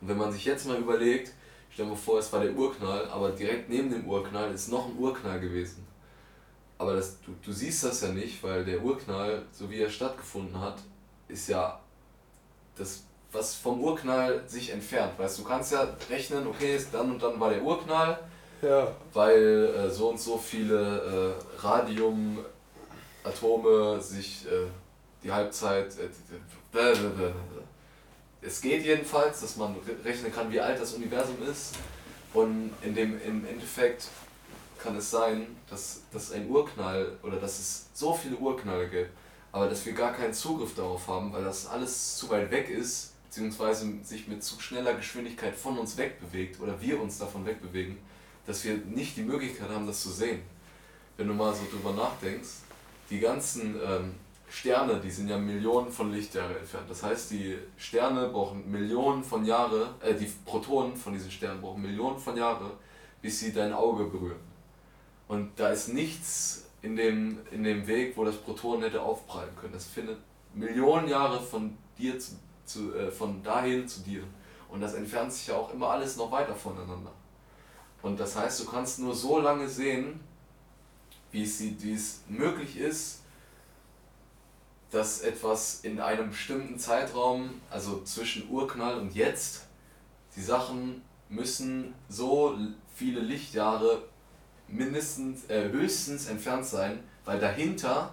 Und 0.00 0.08
wenn 0.08 0.18
man 0.18 0.32
sich 0.32 0.44
jetzt 0.44 0.66
mal 0.66 0.78
überlegt, 0.78 1.32
Stell 1.72 1.84
dir 1.84 1.92
mal 1.92 1.96
vor, 1.96 2.18
es 2.18 2.32
war 2.32 2.42
der 2.42 2.52
Urknall, 2.52 3.08
aber 3.08 3.30
direkt 3.30 3.68
neben 3.68 3.90
dem 3.90 4.08
Urknall 4.08 4.52
ist 4.52 4.68
noch 4.68 4.86
ein 4.86 4.98
Urknall 4.98 5.38
gewesen. 5.40 5.86
Aber 6.78 6.96
das, 6.96 7.20
du, 7.20 7.32
du 7.44 7.52
siehst 7.52 7.84
das 7.84 8.00
ja 8.00 8.08
nicht, 8.08 8.42
weil 8.42 8.64
der 8.64 8.82
Urknall, 8.82 9.44
so 9.52 9.70
wie 9.70 9.80
er 9.80 9.90
stattgefunden 9.90 10.60
hat, 10.60 10.78
ist 11.28 11.48
ja 11.48 11.78
das, 12.76 13.04
was 13.30 13.54
vom 13.54 13.80
Urknall 13.82 14.42
sich 14.46 14.70
entfernt. 14.70 15.18
Weißt 15.18 15.38
du, 15.38 15.44
kannst 15.44 15.72
ja 15.72 15.86
rechnen, 16.08 16.46
okay, 16.46 16.80
dann 16.90 17.10
und 17.12 17.22
dann 17.22 17.38
war 17.38 17.50
der 17.50 17.62
Urknall, 17.62 18.18
ja. 18.62 18.88
weil 19.12 19.74
äh, 19.76 19.90
so 19.90 20.08
und 20.08 20.18
so 20.18 20.38
viele 20.38 20.78
äh, 20.78 21.34
Radiumatome 21.58 24.00
sich 24.00 24.46
äh, 24.46 24.66
die 25.22 25.30
Halbzeit. 25.30 25.94
Äh, 25.98 26.08
es 28.42 28.60
geht 28.60 28.84
jedenfalls, 28.84 29.40
dass 29.40 29.56
man 29.56 29.76
rechnen 30.04 30.32
kann, 30.32 30.50
wie 30.50 30.60
alt 30.60 30.80
das 30.80 30.94
Universum 30.94 31.36
ist. 31.50 31.74
Und 32.32 32.72
in 32.82 32.94
dem, 32.94 33.20
im 33.22 33.46
Endeffekt 33.46 34.08
kann 34.78 34.96
es 34.96 35.10
sein, 35.10 35.46
dass, 35.68 36.02
dass 36.12 36.32
ein 36.32 36.48
Urknall 36.48 37.18
oder 37.22 37.36
dass 37.38 37.58
es 37.58 37.86
so 37.92 38.14
viele 38.14 38.36
Urknalle 38.36 38.88
gibt, 38.88 39.10
aber 39.52 39.68
dass 39.68 39.84
wir 39.84 39.92
gar 39.92 40.12
keinen 40.12 40.32
Zugriff 40.32 40.74
darauf 40.74 41.06
haben, 41.08 41.32
weil 41.32 41.44
das 41.44 41.66
alles 41.66 42.16
zu 42.16 42.30
weit 42.30 42.50
weg 42.50 42.70
ist, 42.70 43.12
beziehungsweise 43.24 43.92
sich 44.02 44.26
mit 44.28 44.42
zu 44.42 44.60
schneller 44.60 44.94
Geschwindigkeit 44.94 45.54
von 45.54 45.78
uns 45.78 45.96
wegbewegt 45.96 46.60
oder 46.60 46.80
wir 46.80 47.00
uns 47.00 47.18
davon 47.18 47.44
wegbewegen, 47.44 47.98
dass 48.46 48.64
wir 48.64 48.76
nicht 48.76 49.16
die 49.16 49.22
Möglichkeit 49.22 49.68
haben, 49.68 49.86
das 49.86 50.02
zu 50.02 50.10
sehen. 50.10 50.42
Wenn 51.16 51.28
du 51.28 51.34
mal 51.34 51.54
so 51.54 51.62
drüber 51.70 51.92
nachdenkst, 51.92 52.48
die 53.10 53.20
ganzen 53.20 53.76
ähm, 53.84 54.14
Sterne, 54.50 55.00
die 55.00 55.10
sind 55.10 55.28
ja 55.28 55.38
Millionen 55.38 55.92
von 55.92 56.12
Lichtjahre 56.12 56.58
entfernt. 56.58 56.90
Das 56.90 57.04
heißt, 57.04 57.30
die 57.30 57.56
Sterne 57.76 58.28
brauchen 58.28 58.68
Millionen 58.68 59.22
von 59.22 59.44
Jahre, 59.44 59.94
äh, 60.00 60.14
die 60.14 60.26
Protonen 60.44 60.96
von 60.96 61.12
diesen 61.12 61.30
Sternen 61.30 61.60
brauchen 61.60 61.80
Millionen 61.80 62.18
von 62.18 62.36
Jahre, 62.36 62.72
bis 63.22 63.38
sie 63.38 63.52
dein 63.52 63.72
Auge 63.72 64.04
berühren. 64.04 64.40
Und 65.28 65.52
da 65.56 65.68
ist 65.68 65.88
nichts 65.88 66.66
in 66.82 66.96
dem, 66.96 67.38
in 67.52 67.62
dem 67.62 67.86
Weg, 67.86 68.16
wo 68.16 68.24
das 68.24 68.36
Proton 68.36 68.82
hätte 68.82 69.00
aufprallen 69.00 69.54
können. 69.54 69.72
Das 69.72 69.86
findet 69.86 70.18
Millionen 70.52 71.06
Jahre 71.06 71.40
von 71.40 71.78
dir 71.96 72.18
zu, 72.18 72.32
zu 72.64 72.92
äh, 72.94 73.10
von 73.12 73.40
dahin 73.44 73.86
zu 73.86 74.00
dir. 74.00 74.24
Und 74.68 74.80
das 74.80 74.94
entfernt 74.94 75.32
sich 75.32 75.46
ja 75.46 75.54
auch 75.54 75.72
immer 75.72 75.90
alles 75.90 76.16
noch 76.16 76.32
weiter 76.32 76.56
voneinander. 76.56 77.12
Und 78.02 78.18
das 78.18 78.34
heißt, 78.34 78.60
du 78.60 78.64
kannst 78.66 78.98
nur 78.98 79.14
so 79.14 79.38
lange 79.38 79.68
sehen, 79.68 80.18
wie 81.30 81.44
es, 81.44 81.60
wie 81.60 81.92
es 81.92 82.22
möglich 82.28 82.76
ist, 82.78 83.19
dass 84.90 85.20
etwas 85.20 85.80
in 85.82 86.00
einem 86.00 86.30
bestimmten 86.30 86.78
Zeitraum, 86.78 87.60
also 87.70 88.02
zwischen 88.04 88.48
Urknall 88.50 88.98
und 88.98 89.14
jetzt, 89.14 89.66
die 90.36 90.42
Sachen 90.42 91.02
müssen 91.28 91.94
so 92.08 92.56
viele 92.94 93.20
Lichtjahre 93.20 94.02
mindestens, 94.68 95.48
äh, 95.48 95.68
höchstens 95.70 96.26
entfernt 96.26 96.66
sein, 96.66 97.00
weil 97.24 97.38
dahinter 97.38 98.12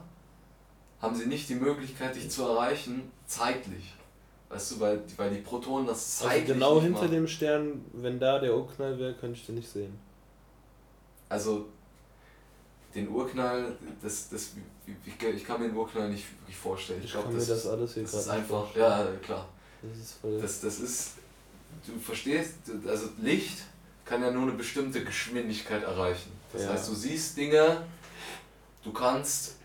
haben 1.02 1.16
sie 1.16 1.26
nicht 1.28 1.50
die 1.50 1.56
Möglichkeit, 1.56 2.16
dich 2.16 2.30
zu 2.30 2.44
erreichen, 2.44 3.12
zeitlich. 3.26 3.94
Weißt 4.50 4.72
du, 4.72 4.80
weil, 4.80 5.02
weil 5.18 5.30
die 5.32 5.42
Protonen 5.42 5.86
das 5.88 6.18
zeitlich 6.20 6.42
Also 6.44 6.54
genau 6.54 6.82
hinter 6.82 7.02
machen. 7.02 7.12
dem 7.12 7.28
Stern, 7.28 7.86
wenn 7.94 8.20
da 8.20 8.40
der 8.40 8.56
Urknall 8.56 8.98
wäre, 8.98 9.14
könnte 9.14 9.40
ich 9.40 9.46
den 9.46 9.56
nicht 9.56 9.70
sehen. 9.70 10.00
Also 11.30 11.66
den 12.98 13.10
Urknall, 13.10 13.78
das, 14.02 14.30
das, 14.30 14.52
ich, 15.06 15.24
ich 15.24 15.46
kann 15.46 15.62
mir 15.62 15.68
den 15.68 15.78
Urknall 15.78 16.10
nicht 16.10 16.26
wirklich 16.42 16.58
vorstellen. 16.58 17.00
Ich, 17.00 17.06
ich 17.06 17.12
glaube, 17.12 17.34
das, 17.34 17.48
das 17.48 17.68
alles 17.68 17.94
hier 17.94 18.04
das 18.04 18.14
ist 18.14 18.28
einfach, 18.30 18.76
ja 18.76 19.08
klar. 19.22 19.48
Das 19.82 19.98
ist 19.98 20.14
voll. 20.14 20.42
Das, 20.42 20.62
das 20.62 20.80
ist, 20.80 21.12
du 21.86 22.00
verstehst, 22.00 22.56
also 22.88 23.10
Licht 23.22 23.60
kann 24.04 24.22
ja 24.22 24.32
nur 24.32 24.44
eine 24.44 24.54
bestimmte 24.54 25.04
Geschwindigkeit 25.04 25.84
erreichen. 25.84 26.32
Das 26.52 26.64
ja. 26.64 26.70
heißt, 26.70 26.90
du 26.90 26.96
siehst 26.96 27.38
Dinge, 27.38 27.84
du 28.84 28.92
kannst 28.92 29.56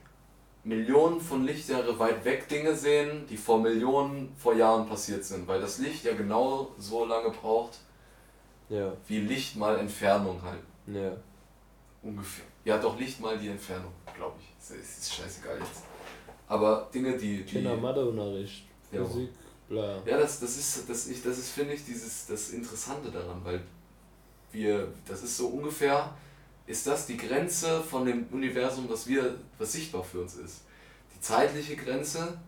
Millionen 0.65 1.21
von 1.21 1.45
Lichtjahre 1.45 1.99
weit 1.99 2.25
weg 2.25 2.49
Dinge 2.49 2.77
sehen, 2.77 3.27
die 3.29 3.37
vor 3.37 3.61
Millionen 3.61 4.35
vor 4.37 4.55
Jahren 4.55 4.89
passiert 4.89 5.25
sind, 5.25 5.49
weil 5.49 5.61
das 5.61 5.79
Licht 5.79 6.05
ja 6.05 6.15
genau 6.15 6.73
so 6.79 7.05
lange 7.05 7.31
braucht, 7.31 7.79
ja. 8.69 8.93
wie 9.07 9.21
Licht 9.21 9.57
mal 9.57 9.79
Entfernung 9.79 10.41
halt. 10.43 10.63
Ja. 10.87 11.17
Ungefähr. 12.03 12.52
Ja, 12.65 12.79
doch 12.79 12.99
Licht 12.99 13.21
mal 13.21 13.39
die 13.39 13.49
Entfernung, 13.49 13.93
glaube 14.15 14.37
ich. 14.41 14.47
Das 14.59 14.71
ist 14.71 15.15
scheißegal 15.15 15.59
jetzt. 15.59 15.83
Aber 16.47 16.89
Dinge, 16.93 17.17
die. 17.17 17.39
die 17.39 17.45
Kinder 17.45 17.77
Matheunterricht, 17.77 18.65
Physik, 18.91 19.31
bla. 19.69 20.03
Ja, 20.05 20.19
das, 20.19 20.39
das 20.41 20.57
ist, 20.57 20.89
das 20.89 21.09
ich, 21.09 21.23
das 21.23 21.39
ist, 21.39 21.51
finde 21.51 21.75
ich, 21.75 21.85
dieses, 21.85 22.27
das 22.27 22.51
Interessante 22.51 23.11
daran, 23.11 23.41
weil 23.43 23.61
wir, 24.53 24.93
das 25.09 25.23
ist 25.23 25.37
so 25.37 25.49
ungefähr, 25.49 26.15
ist 26.67 26.87
das 26.87 27.07
die 27.07 27.17
Grenze 27.17 27.81
von 27.81 28.05
dem 28.05 28.27
Universum, 28.31 28.89
was 28.89 29.07
wir, 29.07 29.37
was 29.59 29.73
sichtbar 29.73 30.05
für 30.05 30.21
uns 30.21 30.37
ist. 30.37 30.63
Die 31.15 31.21
zeitliche 31.21 31.75
Grenze, 31.75 32.39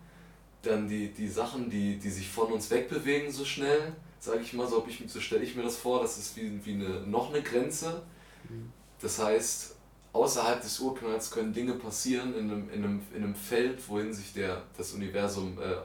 dann 0.61 0.87
die, 0.87 1.09
die 1.09 1.27
Sachen, 1.27 1.69
die, 1.69 1.97
die 1.97 2.09
sich 2.09 2.29
von 2.29 2.51
uns 2.51 2.69
wegbewegen 2.69 3.31
so 3.31 3.43
schnell, 3.43 3.93
sage 4.19 4.41
ich 4.41 4.53
mal, 4.53 4.67
so, 4.67 4.85
ich, 4.87 5.03
so 5.07 5.19
stelle 5.19 5.43
ich 5.43 5.55
mir 5.55 5.63
das 5.63 5.77
vor, 5.77 6.01
das 6.01 6.17
ist 6.17 6.37
wie, 6.37 6.65
wie 6.65 6.73
eine, 6.73 7.01
noch 7.01 7.33
eine 7.33 7.41
Grenze. 7.41 8.03
Mhm. 8.49 8.71
Das 9.01 9.19
heißt, 9.19 9.74
außerhalb 10.15 10.61
des 10.61 10.79
Urknalls 10.79 11.29
können 11.29 11.53
Dinge 11.53 11.73
passieren 11.73 12.33
in 12.35 12.49
einem, 12.49 12.69
in 12.69 12.83
einem, 12.83 13.01
in 13.13 13.23
einem 13.23 13.35
Feld, 13.35 13.87
wohin 13.89 14.13
sich 14.13 14.33
der, 14.33 14.63
das 14.77 14.93
Universum 14.93 15.59
äh, 15.59 15.75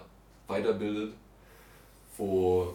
weiterbildet, 0.47 1.15
wo 2.17 2.75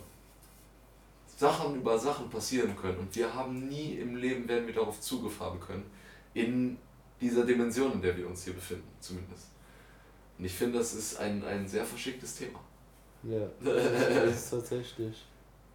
Sachen 1.37 1.75
über 1.75 1.97
Sachen 1.97 2.29
passieren 2.29 2.75
können 2.75 2.99
und 2.99 3.15
wir 3.15 3.33
haben 3.33 3.69
nie 3.69 3.93
im 3.93 4.17
Leben 4.17 4.47
werden 4.49 4.67
wir 4.67 4.73
darauf 4.73 4.99
Zugriff 4.99 5.39
haben 5.39 5.59
können, 5.61 5.85
in 6.33 6.77
dieser 7.21 7.45
Dimension, 7.45 7.93
in 7.93 8.01
der 8.01 8.17
wir 8.17 8.27
uns 8.27 8.43
hier 8.43 8.53
befinden, 8.53 8.87
zumindest. 8.99 9.47
Und 10.37 10.43
ich 10.43 10.53
finde, 10.53 10.79
das 10.79 10.93
ist 10.93 11.17
ein, 11.17 11.41
ein 11.45 11.65
sehr 11.65 11.85
verschicktes 11.85 12.35
Thema. 12.35 12.59
Ja, 13.23 13.47
das 13.63 14.35
ist 14.35 14.49
tatsächlich. 14.49 15.25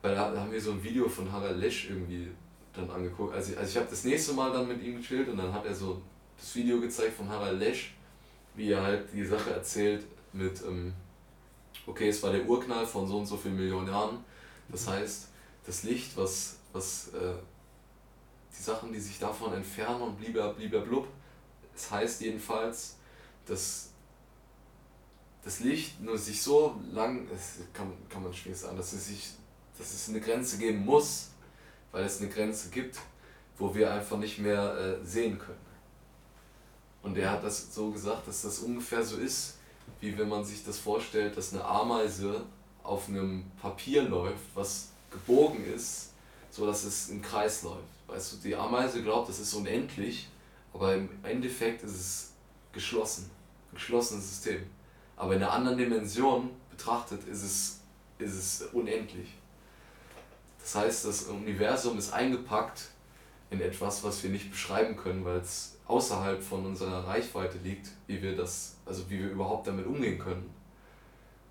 Weil 0.02 0.14
da, 0.14 0.30
da 0.30 0.40
haben 0.40 0.52
wir 0.52 0.60
so 0.60 0.72
ein 0.72 0.82
Video 0.82 1.08
von 1.08 1.30
Harald 1.32 1.58
Lesch 1.58 1.88
irgendwie 1.88 2.28
dann 2.72 2.90
angeguckt. 2.90 3.34
Also, 3.34 3.56
also 3.56 3.70
ich 3.70 3.76
habe 3.76 3.90
das 3.90 4.04
nächste 4.04 4.32
Mal 4.32 4.52
dann 4.52 4.68
mit 4.68 4.82
ihm 4.82 4.96
gechillt 4.96 5.28
und 5.28 5.36
dann 5.36 5.52
hat 5.52 5.66
er 5.66 5.74
so 5.74 6.00
das 6.38 6.54
Video 6.54 6.80
gezeigt 6.80 7.16
von 7.16 7.28
Harald 7.28 7.58
Lesch, 7.58 7.94
wie 8.54 8.70
er 8.70 8.82
halt 8.82 9.12
die 9.12 9.24
Sache 9.24 9.50
erzählt 9.50 10.04
mit, 10.32 10.62
ähm, 10.66 10.92
okay, 11.86 12.08
es 12.08 12.22
war 12.22 12.32
der 12.32 12.46
Urknall 12.46 12.86
von 12.86 13.06
so 13.06 13.18
und 13.18 13.26
so 13.26 13.36
vielen 13.36 13.56
Millionen 13.56 13.88
Jahren. 13.88 14.24
Das 14.68 14.86
heißt, 14.86 15.28
das 15.66 15.82
Licht, 15.82 16.16
was, 16.16 16.56
was 16.72 17.08
äh, 17.08 17.34
die 18.56 18.62
Sachen, 18.62 18.92
die 18.92 19.00
sich 19.00 19.18
davon 19.18 19.52
entfernen 19.52 20.02
und 20.02 20.18
blieber, 20.18 20.52
blieber 20.54 20.80
blub. 20.80 21.08
Es 21.74 21.90
heißt 21.90 22.20
jedenfalls, 22.20 22.96
dass 23.46 23.90
das 25.42 25.60
Licht 25.60 26.00
nur 26.00 26.18
sich 26.18 26.42
so 26.42 26.78
lang, 26.92 27.26
das 27.28 27.58
kann, 27.72 27.92
kann 28.08 28.22
man 28.22 28.32
schwierig 28.32 28.58
sagen, 28.58 28.76
dass 28.76 28.92
es, 28.92 29.06
sich, 29.06 29.30
dass 29.78 29.92
es 29.92 30.08
eine 30.08 30.20
Grenze 30.20 30.58
geben 30.58 30.84
muss, 30.84 31.30
weil 31.92 32.04
es 32.04 32.20
eine 32.20 32.30
Grenze 32.30 32.70
gibt, 32.70 32.98
wo 33.58 33.74
wir 33.74 33.92
einfach 33.92 34.18
nicht 34.18 34.38
mehr 34.38 34.76
äh, 34.76 35.06
sehen 35.06 35.38
können. 35.38 35.58
Und 37.02 37.16
er 37.16 37.30
hat 37.30 37.44
das 37.44 37.74
so 37.74 37.90
gesagt, 37.90 38.28
dass 38.28 38.42
das 38.42 38.60
ungefähr 38.60 39.02
so 39.02 39.16
ist, 39.16 39.58
wie 40.00 40.16
wenn 40.16 40.28
man 40.28 40.44
sich 40.44 40.64
das 40.64 40.78
vorstellt, 40.78 41.36
dass 41.36 41.52
eine 41.52 41.64
Ameise 41.64 42.44
auf 42.82 43.08
einem 43.08 43.50
Papier 43.60 44.02
läuft, 44.02 44.44
was 44.54 44.88
gebogen 45.10 45.64
ist, 45.64 46.12
so 46.50 46.66
dass 46.66 46.84
es 46.84 47.08
im 47.08 47.22
Kreis 47.22 47.62
läuft. 47.62 47.84
Weißt 48.06 48.32
du, 48.32 48.36
die 48.38 48.56
Ameise 48.56 49.02
glaubt, 49.02 49.28
es 49.28 49.38
ist 49.38 49.54
unendlich, 49.54 50.28
aber 50.72 50.94
im 50.94 51.08
Endeffekt 51.22 51.82
ist 51.84 51.92
es 51.92 52.32
geschlossen, 52.72 53.30
ein 53.70 53.74
geschlossenes 53.74 54.28
System. 54.28 54.66
Aber 55.16 55.34
in 55.34 55.42
einer 55.42 55.52
anderen 55.52 55.78
Dimension 55.78 56.50
betrachtet 56.70 57.24
ist 57.28 57.42
es, 57.42 57.80
ist 58.18 58.34
es 58.34 58.62
unendlich. 58.72 59.28
Das 60.62 60.74
heißt, 60.74 61.04
das 61.06 61.22
Universum 61.24 61.98
ist 61.98 62.12
eingepackt 62.12 62.88
in 63.50 63.60
etwas, 63.60 64.04
was 64.04 64.22
wir 64.22 64.30
nicht 64.30 64.50
beschreiben 64.50 64.96
können, 64.96 65.24
weil 65.24 65.38
es 65.38 65.76
außerhalb 65.86 66.42
von 66.42 66.66
unserer 66.66 67.06
Reichweite 67.06 67.58
liegt, 67.58 67.88
wie 68.06 68.22
wir 68.22 68.36
das, 68.36 68.76
also 68.86 69.08
wie 69.10 69.18
wir 69.18 69.30
überhaupt 69.30 69.66
damit 69.66 69.86
umgehen 69.86 70.18
können. 70.18 70.48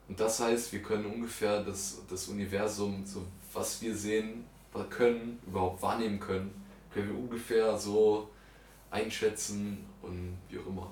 Und 0.08 0.20
das 0.20 0.40
heißt, 0.40 0.72
wir 0.72 0.82
können 0.82 1.06
ungefähr 1.06 1.62
das, 1.64 2.02
das 2.10 2.28
Universum 2.30 3.06
so 3.06 3.26
was 3.54 3.82
wir 3.82 3.96
sehen, 3.96 4.46
können, 4.90 5.40
überhaupt 5.46 5.82
wahrnehmen 5.82 6.20
können, 6.20 6.54
können 6.94 7.10
wir 7.10 7.18
ungefähr 7.18 7.78
so 7.78 8.30
einschätzen 8.92 9.86
und 10.02 10.38
wie 10.50 10.60
auch 10.60 10.68
immer. 10.68 10.92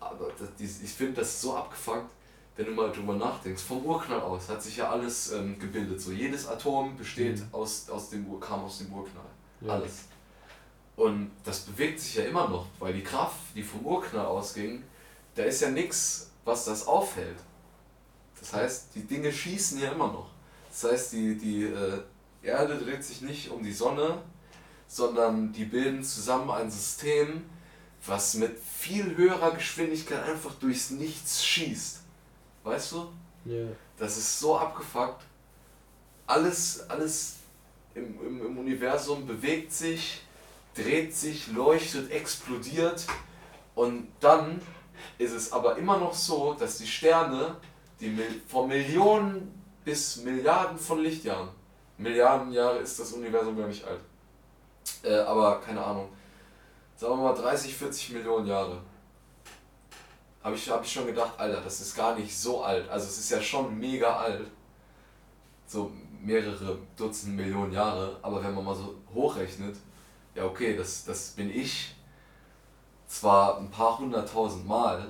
Aber 0.00 0.30
das, 0.38 0.82
ich 0.82 0.90
finde 0.90 1.20
das 1.20 1.40
so 1.40 1.56
abgefuckt, 1.56 2.10
wenn 2.56 2.66
du 2.66 2.72
mal 2.72 2.92
drüber 2.92 3.14
nachdenkst. 3.14 3.62
Vom 3.62 3.84
Urknall 3.84 4.20
aus 4.20 4.48
hat 4.48 4.62
sich 4.62 4.76
ja 4.76 4.90
alles 4.90 5.32
ähm, 5.32 5.58
gebildet. 5.58 6.00
So 6.00 6.12
jedes 6.12 6.46
Atom 6.46 6.96
besteht 6.96 7.38
mhm. 7.38 7.48
aus, 7.52 7.88
aus 7.88 8.10
dem 8.10 8.40
kam 8.40 8.64
aus 8.64 8.78
dem 8.78 8.92
Urknall. 8.92 9.24
Ja. 9.60 9.74
Alles. 9.74 10.04
Und 10.96 11.30
das 11.44 11.60
bewegt 11.60 12.00
sich 12.00 12.16
ja 12.16 12.24
immer 12.24 12.48
noch, 12.48 12.66
weil 12.78 12.92
die 12.92 13.02
Kraft, 13.02 13.38
die 13.54 13.62
vom 13.62 13.84
Urknall 13.86 14.26
ausging, 14.26 14.82
da 15.34 15.44
ist 15.44 15.62
ja 15.62 15.70
nichts, 15.70 16.30
was 16.44 16.66
das 16.66 16.86
aufhält. 16.86 17.38
Das 18.38 18.52
heißt, 18.52 18.88
die 18.94 19.06
Dinge 19.06 19.32
schießen 19.32 19.80
ja 19.80 19.92
immer 19.92 20.08
noch. 20.08 20.28
Das 20.68 20.90
heißt, 20.90 21.12
die, 21.12 21.36
die 21.38 21.62
äh, 21.64 22.02
Erde 22.42 22.76
dreht 22.76 23.04
sich 23.04 23.22
nicht 23.22 23.50
um 23.50 23.62
die 23.62 23.72
Sonne, 23.72 24.18
sondern 24.86 25.52
die 25.52 25.64
bilden 25.64 26.02
zusammen 26.02 26.50
ein 26.50 26.70
System, 26.70 27.44
was 28.04 28.34
mit 28.34 28.58
viel 28.58 29.16
höherer 29.16 29.52
Geschwindigkeit 29.52 30.22
einfach 30.24 30.54
durchs 30.54 30.90
Nichts 30.90 31.44
schießt. 31.44 32.01
Weißt 32.64 32.92
du? 32.92 33.08
Ja. 33.44 33.66
Das 33.96 34.16
ist 34.16 34.38
so 34.38 34.56
abgefuckt. 34.56 35.22
Alles, 36.26 36.88
alles 36.88 37.36
im, 37.94 38.18
im, 38.24 38.46
im 38.46 38.58
Universum 38.58 39.26
bewegt 39.26 39.72
sich, 39.72 40.22
dreht 40.74 41.14
sich, 41.14 41.48
leuchtet, 41.48 42.10
explodiert. 42.10 43.06
Und 43.74 44.08
dann 44.20 44.60
ist 45.18 45.32
es 45.32 45.52
aber 45.52 45.76
immer 45.76 45.98
noch 45.98 46.14
so, 46.14 46.54
dass 46.54 46.78
die 46.78 46.86
Sterne, 46.86 47.56
die 48.00 48.16
vor 48.46 48.66
Millionen 48.66 49.52
bis 49.84 50.16
Milliarden 50.18 50.78
von 50.78 51.00
Lichtjahren. 51.00 51.48
Milliarden 51.98 52.52
Jahre 52.52 52.78
ist 52.78 52.98
das 52.98 53.12
Universum 53.12 53.58
ja 53.58 53.66
nicht 53.66 53.84
alt. 53.84 54.00
Äh, 55.02 55.18
aber 55.20 55.60
keine 55.60 55.84
Ahnung. 55.84 56.08
Sagen 56.96 57.14
wir 57.14 57.32
mal 57.32 57.34
30, 57.34 57.74
40 57.74 58.10
Millionen 58.10 58.46
Jahre. 58.46 58.80
Habe 60.42 60.56
ich, 60.56 60.68
hab 60.68 60.84
ich 60.84 60.92
schon 60.92 61.06
gedacht, 61.06 61.38
Alter, 61.38 61.60
das 61.60 61.80
ist 61.80 61.94
gar 61.94 62.16
nicht 62.16 62.36
so 62.36 62.62
alt. 62.62 62.88
Also 62.88 63.06
es 63.06 63.18
ist 63.18 63.30
ja 63.30 63.40
schon 63.40 63.78
mega 63.78 64.16
alt. 64.16 64.46
So 65.66 65.90
mehrere 66.20 66.78
Dutzend 66.96 67.36
Millionen 67.36 67.72
Jahre. 67.72 68.16
Aber 68.22 68.42
wenn 68.42 68.54
man 68.54 68.64
mal 68.64 68.74
so 68.74 68.94
hochrechnet, 69.14 69.76
ja 70.34 70.44
okay, 70.44 70.76
das, 70.76 71.04
das 71.04 71.30
bin 71.30 71.50
ich 71.50 71.94
zwar 73.06 73.58
ein 73.58 73.70
paar 73.70 73.98
hunderttausend 73.98 74.66
Mal, 74.66 75.06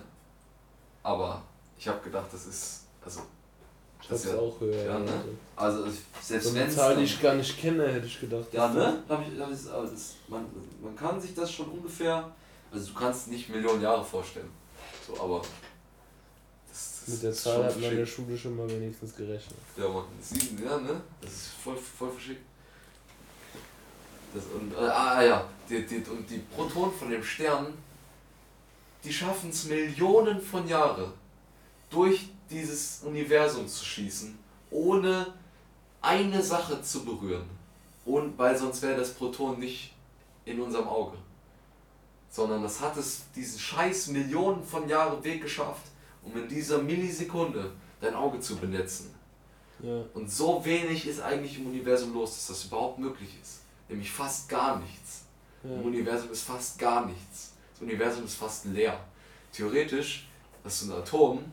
aber 1.03 1.43
Ich 1.83 1.89
habe 1.89 2.01
gedacht, 2.01 2.33
das 2.33 2.47
ist. 2.47 2.85
Also. 3.05 3.23
Ich 4.01 4.09
hab's 4.09 4.25
ja, 4.25 4.37
auch 4.37 4.61
höher. 4.61 4.85
Ja, 4.85 4.99
ne? 5.01 5.11
Also, 5.57 5.85
selbst 6.21 6.49
so 6.49 6.55
wenn 6.55 6.69
es. 6.69 6.77
Zahl, 6.77 6.95
die 6.95 7.03
ich 7.03 7.21
gar 7.21 7.35
nicht 7.35 7.59
kenne, 7.59 7.89
hätte 7.89 8.07
ich 8.07 8.21
gedacht. 8.21 8.47
Ja, 8.53 8.69
ne? 8.69 9.03
Hab 9.09 9.21
ich, 9.21 9.41
hab 9.41 9.51
ich, 9.51 9.65
das, 9.65 10.15
man, 10.29 10.47
man 10.81 10.95
kann 10.95 11.21
sich 11.21 11.35
das 11.35 11.51
schon 11.51 11.67
ungefähr. 11.67 12.31
Also, 12.71 12.93
du 12.93 12.99
kannst 12.99 13.27
nicht 13.29 13.49
Millionen 13.49 13.83
Jahre 13.83 14.05
vorstellen. 14.05 14.49
So, 15.15 15.23
aber. 15.23 15.43
Das, 16.69 17.01
das 17.01 17.09
Mit 17.09 17.23
der 17.23 17.33
Zahl 17.33 17.65
hat 17.65 17.81
man 17.81 17.91
in 17.91 17.97
der 17.99 18.07
Schule 18.07 18.37
schon 18.37 18.57
mal 18.57 18.69
wenigstens 18.69 19.15
gerechnet. 19.15 19.59
Ja, 19.77 19.89
man. 19.89 20.05
Sieben, 20.21 20.63
ja, 20.65 20.79
ne? 20.79 21.01
Das 21.21 21.31
ist 21.31 21.49
voll, 21.63 21.77
voll 21.77 22.11
verschickt. 22.11 22.43
Das, 24.35 24.45
und, 24.47 24.73
äh, 24.73 24.89
ah 24.89 25.23
ja, 25.23 25.49
die, 25.69 25.85
die, 25.85 25.97
und 26.09 26.29
die 26.29 26.39
Protonen 26.39 26.93
von 26.93 27.11
dem 27.11 27.23
Stern, 27.23 27.75
die 29.05 29.13
schaffen 29.13 29.51
es 29.51 29.65
Millionen 29.65 30.41
von 30.41 30.67
Jahren 30.67 31.13
durch 31.91 32.31
dieses 32.49 33.03
Universum 33.03 33.69
zu 33.69 33.85
schießen, 33.85 34.39
ohne 34.71 35.35
eine 36.01 36.43
Sache 36.43 36.81
zu 36.81 37.05
berühren. 37.05 37.49
Und 38.07 38.37
weil 38.39 38.57
sonst 38.57 38.81
wäre 38.81 38.97
das 38.97 39.13
Proton 39.13 39.59
nicht 39.59 39.93
in 40.47 40.61
unserem 40.61 40.89
Auge. 40.89 41.19
Sondern 42.33 42.63
das 42.63 42.81
hat 42.81 42.97
es 42.97 43.25
diesen 43.37 43.61
scheiß 43.61 44.09
Millionen 44.09 44.65
von 44.65 44.89
Jahren 44.89 45.23
Weg 45.23 45.43
geschafft, 45.43 45.87
um 46.23 46.37
in 46.37 46.49
dieser 46.49 46.79
Millisekunde 46.79 47.73
dein 48.01 48.15
Auge 48.15 48.41
zu 48.41 48.57
benetzen. 48.57 49.15
Ja. 49.83 50.03
Und 50.15 50.31
so 50.31 50.65
wenig 50.65 51.07
ist 51.07 51.21
eigentlich 51.21 51.59
im 51.59 51.67
Universum 51.67 52.15
los, 52.15 52.31
dass 52.31 52.47
das 52.47 52.65
überhaupt 52.65 52.99
möglich 52.99 53.37
ist. 53.41 53.61
Nämlich 53.89 54.11
fast 54.11 54.49
gar 54.49 54.79
nichts. 54.79 55.25
Ja. 55.63 55.75
Im 55.75 55.83
Universum 55.83 56.33
ist 56.33 56.45
fast 56.45 56.79
gar 56.79 57.05
nichts. 57.07 57.53
Das 57.75 57.83
Universum 57.83 58.25
ist 58.25 58.37
fast 58.37 58.65
leer. 58.65 58.99
Theoretisch 59.53 60.27
hast 60.65 60.83
du 60.83 60.93
ein 60.93 60.99
Atom 60.99 61.45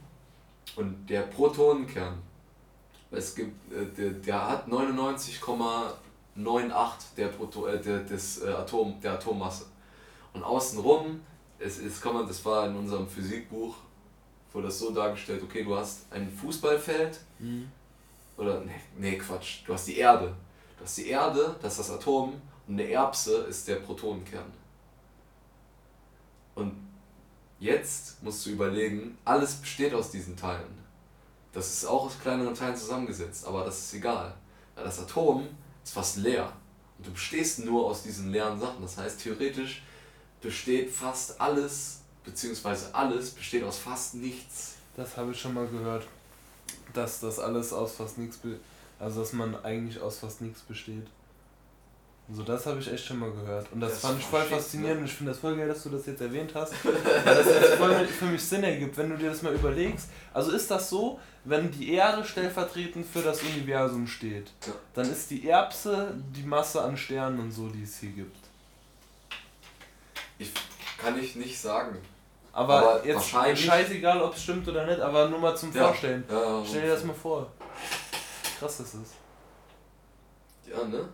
und 0.75 1.09
der 1.09 1.23
Protonenkern, 1.23 2.21
es 3.11 3.35
gibt, 3.35 3.73
äh, 3.73 3.85
der, 3.97 4.11
der 4.11 4.49
hat 4.49 4.67
99,98 4.67 7.15
der, 7.17 7.27
Proto, 7.27 7.67
äh, 7.67 7.81
der, 7.81 7.99
des, 7.99 8.43
äh, 8.43 8.49
Atom, 8.49 8.99
der 9.01 9.13
Atommasse. 9.13 9.65
Und 10.33 10.43
außenrum, 10.43 11.21
es, 11.59 11.79
es 11.79 11.99
kann 12.01 12.13
man, 12.13 12.27
das 12.27 12.43
war 12.45 12.67
in 12.67 12.75
unserem 12.75 13.07
Physikbuch, 13.07 13.75
wurde 14.53 14.67
das 14.67 14.79
so 14.79 14.91
dargestellt, 14.91 15.43
okay, 15.43 15.63
du 15.63 15.75
hast 15.75 16.11
ein 16.11 16.31
Fußballfeld, 16.31 17.19
mhm. 17.39 17.69
oder, 18.37 18.61
nee, 18.61 18.81
nee, 18.97 19.17
Quatsch, 19.17 19.61
du 19.65 19.73
hast 19.73 19.87
die 19.87 19.97
Erde. 19.97 20.33
Du 20.77 20.85
hast 20.85 20.97
die 20.97 21.07
Erde, 21.07 21.55
das 21.61 21.73
ist 21.73 21.89
das 21.89 21.97
Atom, 21.97 22.33
und 22.67 22.73
eine 22.73 22.89
Erbse 22.89 23.37
ist 23.49 23.67
der 23.67 23.75
Protonenkern. 23.77 24.51
Und 26.55 26.89
Jetzt 27.59 28.23
musst 28.23 28.45
du 28.45 28.51
überlegen, 28.51 29.17
alles 29.25 29.55
besteht 29.55 29.93
aus 29.93 30.11
diesen 30.11 30.37
Teilen. 30.37 30.79
Das 31.51 31.69
ist 31.73 31.85
auch 31.85 32.05
aus 32.05 32.19
kleineren 32.21 32.55
Teilen 32.55 32.75
zusammengesetzt, 32.75 33.45
aber 33.45 33.65
das 33.65 33.79
ist 33.79 33.93
egal. 33.95 34.33
Weil 34.75 34.85
das 34.85 34.99
Atom 34.99 35.45
ist 35.83 35.93
fast 35.93 36.17
leer. 36.17 36.53
Und 36.97 37.07
du 37.07 37.11
bestehst 37.11 37.59
nur 37.65 37.85
aus 37.85 38.03
diesen 38.03 38.31
leeren 38.31 38.59
Sachen. 38.59 38.81
Das 38.81 38.97
heißt, 38.97 39.21
theoretisch 39.21 39.83
besteht 40.41 40.89
fast 40.89 41.39
alles, 41.39 42.01
beziehungsweise 42.23 42.93
alles 42.93 43.31
besteht 43.31 43.63
aus 43.63 43.77
fast 43.77 44.15
nichts. 44.15 44.75
Das 44.95 45.17
habe 45.17 45.31
ich 45.31 45.39
schon 45.39 45.53
mal 45.53 45.67
gehört. 45.67 46.07
Dass 46.93 47.19
das 47.19 47.39
alles 47.39 47.71
aus 47.71 47.93
fast 47.93 48.17
nichts, 48.17 48.39
also 48.99 49.21
dass 49.21 49.33
man 49.33 49.55
eigentlich 49.63 49.99
aus 50.01 50.19
fast 50.19 50.41
nichts 50.41 50.61
besteht. 50.61 51.07
So, 52.31 52.43
das 52.43 52.65
habe 52.67 52.79
ich 52.79 52.91
echt 52.91 53.05
schon 53.05 53.17
mal 53.17 53.31
gehört. 53.31 53.71
Und 53.71 53.79
das, 53.79 53.93
das 53.93 54.01
fand 54.01 54.19
ich 54.19 54.25
voll 54.25 54.43
faszinierend. 54.43 55.01
Ne? 55.01 55.05
Ich 55.07 55.13
finde 55.13 55.31
das 55.31 55.41
voll 55.41 55.57
geil, 55.57 55.67
dass 55.67 55.81
du 55.81 55.89
das 55.89 56.05
jetzt 56.05 56.21
erwähnt 56.21 56.51
hast. 56.53 56.73
weil 56.83 57.35
das 57.35 57.47
jetzt 57.47 57.73
voll 57.73 58.05
für 58.05 58.25
mich 58.25 58.43
Sinn 58.43 58.63
ergibt, 58.63 58.95
wenn 58.97 59.09
du 59.09 59.17
dir 59.17 59.31
das 59.31 59.41
mal 59.41 59.53
überlegst. 59.53 60.09
Also 60.31 60.51
ist 60.51 60.69
das 60.69 60.89
so, 60.89 61.19
wenn 61.45 61.71
die 61.71 61.93
Erde 61.93 62.23
stellvertretend 62.23 63.05
für 63.07 63.21
das 63.21 63.41
Universum 63.41 64.05
steht, 64.05 64.51
dann 64.93 65.11
ist 65.11 65.31
die 65.31 65.47
Erbse 65.47 66.13
die 66.35 66.43
Masse 66.43 66.83
an 66.83 66.95
Sternen 66.95 67.39
und 67.39 67.51
so, 67.51 67.67
die 67.67 67.83
es 67.83 67.97
hier 67.97 68.11
gibt. 68.11 68.48
Ich 70.39 70.51
kann 70.97 71.19
ich 71.19 71.35
nicht 71.35 71.59
sagen. 71.59 71.97
Aber, 72.51 72.77
aber 72.79 73.05
jetzt 73.05 73.29
scheißegal, 73.29 74.21
ob 74.21 74.35
es 74.35 74.43
stimmt 74.43 74.67
oder 74.67 74.85
nicht, 74.85 74.99
aber 74.99 75.29
nur 75.29 75.39
mal 75.39 75.55
zum 75.55 75.71
ja. 75.73 75.87
Vorstellen. 75.87 76.23
Ja, 76.29 76.63
Stell 76.67 76.81
dir 76.81 76.89
das 76.89 77.03
mal 77.03 77.13
vor. 77.13 77.51
Krass 78.57 78.79
ist 78.79 78.95
es. 78.95 80.71
Ja, 80.71 80.83
ne? 80.85 81.07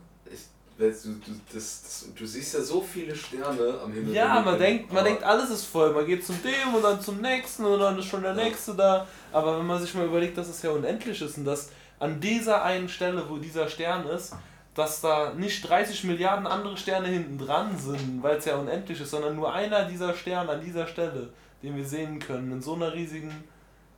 Du, 0.77 0.83
du, 0.89 1.31
das, 1.53 1.83
das, 1.83 2.05
du 2.13 2.25
siehst 2.25 2.53
ja 2.53 2.61
so 2.61 2.81
viele 2.81 3.15
Sterne 3.15 3.79
am 3.81 3.93
Himmel. 3.93 4.13
Ja, 4.13 4.41
man 4.41 4.59
denkt, 4.59 4.91
man 4.91 5.05
denkt, 5.05 5.23
alles 5.23 5.49
ist 5.49 5.65
voll. 5.65 5.93
Man 5.93 6.05
geht 6.05 6.25
zum 6.25 6.41
dem 6.43 6.75
und 6.75 6.83
dann 6.83 6.99
zum 6.99 7.21
nächsten 7.21 7.63
und 7.63 7.79
dann 7.79 7.97
ist 7.97 8.07
schon 8.07 8.23
der 8.23 8.35
ja. 8.35 8.43
nächste 8.43 8.73
da. 8.73 9.07
Aber 9.31 9.57
wenn 9.57 9.65
man 9.65 9.81
sich 9.81 9.93
mal 9.93 10.05
überlegt, 10.05 10.38
dass 10.38 10.49
es 10.49 10.61
ja 10.61 10.71
unendlich 10.71 11.21
ist 11.21 11.38
und 11.38 11.45
dass 11.45 11.69
an 11.97 12.19
dieser 12.19 12.61
einen 12.63 12.89
Stelle, 12.89 13.23
wo 13.29 13.38
dieser 13.38 13.69
Stern 13.69 14.05
ist, 14.07 14.33
dass 14.75 15.01
da 15.01 15.33
nicht 15.33 15.67
30 15.67 16.03
Milliarden 16.03 16.45
andere 16.45 16.77
Sterne 16.77 17.07
hinten 17.07 17.38
dran 17.38 17.77
sind, 17.77 18.21
weil 18.21 18.38
es 18.38 18.45
ja 18.45 18.57
unendlich 18.57 18.99
ist, 18.99 19.09
sondern 19.09 19.35
nur 19.35 19.53
einer 19.53 19.85
dieser 19.85 20.13
Sterne 20.13 20.51
an 20.51 20.61
dieser 20.61 20.85
Stelle, 20.85 21.29
den 21.63 21.75
wir 21.77 21.85
sehen 21.85 22.19
können. 22.19 22.51
In 22.51 22.61
so 22.61 22.75
einer 22.75 22.93
riesigen 22.93 23.31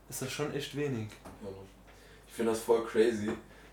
ist 0.07 0.21
das 0.21 0.31
schon 0.31 0.53
echt 0.53 0.75
wenig. 0.77 1.07
Ich 2.27 2.33
finde 2.33 2.51
das 2.51 2.61
voll 2.61 2.85
crazy, 2.85 3.31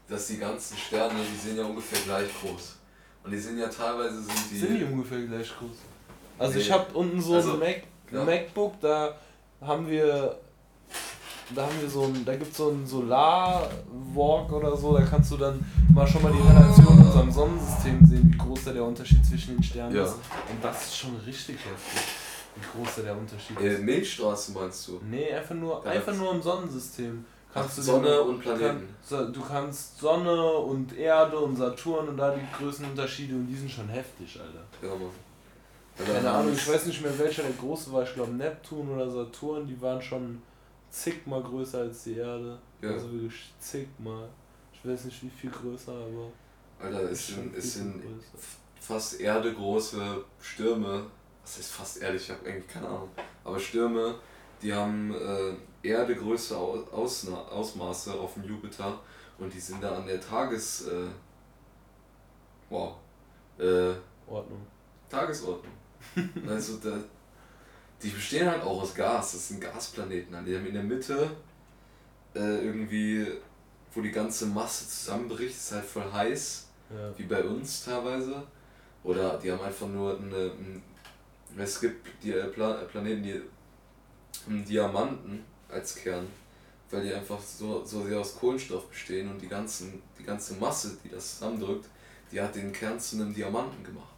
dass 0.09 0.27
die 0.29 0.39
ganzen 0.39 0.77
Sterne, 0.79 1.15
die 1.31 1.37
sehen 1.37 1.59
ja 1.59 1.65
ungefähr 1.65 2.01
gleich 2.01 2.29
groß. 2.41 2.79
Und 3.23 3.31
die 3.31 3.39
sind 3.39 3.59
ja 3.59 3.69
teilweise 3.69 4.23
sind 4.23 4.51
die. 4.51 4.59
Sind 4.59 4.79
die 4.79 4.85
ungefähr 4.85 5.21
gleich 5.27 5.49
groß? 5.59 5.77
Also 6.39 6.55
nee. 6.55 6.61
ich 6.61 6.71
habe 6.71 6.93
unten 6.95 7.21
so 7.21 7.35
also, 7.35 7.53
ein 7.55 7.59
Mac, 7.59 7.83
ja. 8.11 8.25
MacBook, 8.25 8.81
da 8.81 9.19
haben 9.61 9.89
wir. 9.89 10.39
Da 11.55 11.63
haben 11.63 11.81
wir 11.81 11.91
so 11.91 12.05
ein, 12.05 12.25
da 12.25 12.37
gibt 12.37 12.51
es 12.51 12.57
so 12.57 12.71
ein 12.71 12.87
Solar-Walk 12.87 14.53
oder 14.53 14.77
so, 14.77 14.97
da 14.97 15.03
kannst 15.05 15.31
du 15.33 15.37
dann 15.37 15.65
mal 15.93 16.07
schon 16.07 16.23
mal 16.23 16.33
die 16.33 16.39
Relation 16.39 16.99
in 16.99 17.07
unserem 17.07 17.31
Sonnensystem 17.31 18.07
sehen, 18.07 18.33
wie 18.33 18.39
groß 18.39 18.65
da 18.65 18.73
der 18.73 18.85
Unterschied 18.85 19.25
zwischen 19.25 19.57
den 19.57 19.63
Sternen 19.63 19.95
ja. 19.95 20.05
ist. 20.05 20.15
Und 20.15 20.63
das 20.63 20.87
ist 20.87 20.97
schon 20.97 21.17
richtig 21.27 21.57
heftig, 21.57 22.03
wie 22.57 22.79
groß 22.79 22.97
da 22.97 23.03
der 23.03 23.17
Unterschied 23.17 23.61
äh, 23.61 23.75
ist. 23.75 23.83
Milchstraße 23.83 24.53
meinst 24.53 24.89
du? 24.89 25.01
Nee, 25.11 25.33
einfach 25.33 25.55
nur, 25.55 25.87
einfach 25.87 26.15
nur 26.15 26.33
im 26.33 26.41
Sonnensystem 26.41 27.25
kannst 27.53 27.79
du 27.79 27.83
Sonne 27.83 28.21
und 28.23 28.41
Planeten. 28.41 28.89
Kann, 29.09 29.33
du 29.33 29.41
kannst 29.41 29.99
Sonne 29.99 30.53
und 30.53 30.97
Erde 30.97 31.39
und 31.39 31.57
Saturn 31.57 32.09
und 32.09 32.17
da 32.17 32.35
die 32.35 32.47
Größenunterschiede 32.59 33.35
und 33.35 33.47
die 33.47 33.57
sind 33.57 33.71
schon 33.71 33.89
heftig, 33.89 34.41
Alter. 34.41 34.65
Ja, 34.83 34.95
Mann. 34.95 35.11
Keine 35.97 36.29
Ahnung, 36.29 36.53
ich 36.53 36.69
weiß 36.69 36.87
nicht 36.87 37.03
mehr 37.03 37.17
welcher 37.19 37.43
der 37.43 37.53
große 37.53 37.93
war, 37.93 38.03
ich 38.03 38.15
glaube 38.15 38.33
Neptun 38.33 38.89
oder 38.89 39.09
Saturn, 39.09 39.69
die 39.69 39.81
waren 39.81 40.03
schon 40.03 40.43
zigmal 40.95 41.43
größer 41.43 41.81
als 41.81 42.05
die 42.05 42.17
Erde. 42.17 42.59
Ja. 42.81 42.91
Also 42.91 43.13
wirklich 43.13 43.53
zigmal. 43.59 44.29
Ich 44.73 44.89
weiß 44.89 45.05
nicht 45.07 45.23
wie 45.23 45.31
viel 45.31 45.51
größer, 45.51 45.93
aber. 45.93 46.31
Alter, 46.79 47.11
es 47.11 47.29
sind, 47.29 47.57
es 47.57 47.75
sind 47.75 48.03
fast 48.81 49.21
erdegroße 49.21 50.25
Stürme. 50.41 51.07
Was 51.43 51.59
ist 51.59 51.73
fast 51.73 52.01
Erde? 52.03 52.17
Ich 52.17 52.31
habe 52.31 52.47
eigentlich 52.47 52.69
keine 52.69 52.87
Ahnung. 52.87 53.09
Aber 53.43 53.59
Stürme, 53.59 54.15
die 54.63 54.73
haben 54.73 55.15
äh, 55.15 55.89
Erdegröße 55.89 56.57
Aus 56.57 57.29
Ausmaße 57.29 58.15
auf 58.15 58.35
dem 58.35 58.45
Jupiter 58.45 59.01
und 59.39 59.53
die 59.53 59.61
sind 59.61 59.83
da 59.83 59.97
an 59.97 60.07
der 60.07 60.21
Tages. 60.21 60.87
Äh, 60.87 61.09
wow. 62.71 62.95
Äh, 63.59 63.93
Ordnung. 64.27 64.67
Tagesordnung. 65.09 65.75
also 66.49 66.77
da, 66.79 66.99
die 68.05 68.11
bestehen 68.11 68.49
halt 68.49 68.63
auch 68.63 68.83
aus 68.83 68.95
Gas, 68.95 69.33
das 69.33 69.49
sind 69.49 69.61
Gasplaneten. 69.61 70.45
Die 70.45 70.55
haben 70.55 70.67
in 70.67 70.75
der 70.75 70.83
Mitte 70.83 71.31
äh, 72.35 72.67
irgendwie, 72.67 73.27
wo 73.95 74.03
die 74.03 74.11
ganze 74.11 74.47
Masse 74.47 74.87
zusammenbricht, 74.87 75.57
ist 75.57 75.73
halt 75.73 75.85
voll 75.85 76.13
heiß, 76.13 76.67
ja. 76.91 77.19
wie 77.19 77.23
bei 77.23 77.43
uns 77.43 77.85
teilweise. 77.85 78.43
Oder 79.03 79.39
die 79.39 79.51
haben 79.51 79.63
einfach 79.63 79.89
nur 79.89 80.19
eine. 80.19 80.53
Es 81.57 81.81
gibt 81.81 82.07
die 82.23 82.33
äh, 82.33 82.47
Planeten, 82.49 83.23
die 83.23 83.41
einen 84.49 84.65
Diamanten 84.65 85.43
als 85.71 85.95
Kern, 85.95 86.27
weil 86.91 87.05
die 87.05 87.15
einfach 87.15 87.41
so, 87.41 87.85
so 87.85 88.05
sehr 88.05 88.21
aus 88.21 88.37
Kohlenstoff 88.37 88.89
bestehen 88.89 89.31
und 89.31 89.41
die, 89.41 89.49
ganzen, 89.49 90.03
die 90.19 90.25
ganze 90.25 90.55
Masse, 90.55 90.99
die 91.03 91.09
das 91.09 91.39
zusammendrückt, 91.39 91.89
die 92.31 92.41
hat 92.41 92.55
den 92.55 92.73
Kern 92.73 93.01
zu 93.01 93.17
einem 93.17 93.33
Diamanten 93.33 93.83
gemacht. 93.83 94.13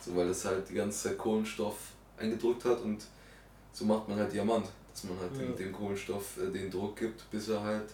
So, 0.00 0.16
weil 0.16 0.28
es 0.28 0.44
halt 0.44 0.68
die 0.68 0.74
ganze 0.74 1.10
Zeit 1.10 1.18
Kohlenstoff 1.18 1.76
eingedrückt 2.16 2.64
hat 2.64 2.80
und 2.80 3.04
so 3.72 3.84
macht 3.84 4.08
man 4.08 4.18
halt 4.18 4.32
Diamant, 4.32 4.66
dass 4.90 5.04
man 5.04 5.18
halt 5.18 5.32
ja. 5.34 5.42
dem, 5.42 5.56
dem 5.56 5.72
Kohlenstoff 5.72 6.38
äh, 6.38 6.50
den 6.50 6.70
Druck 6.70 6.96
gibt, 6.96 7.30
bis 7.30 7.48
er 7.48 7.62
halt 7.62 7.90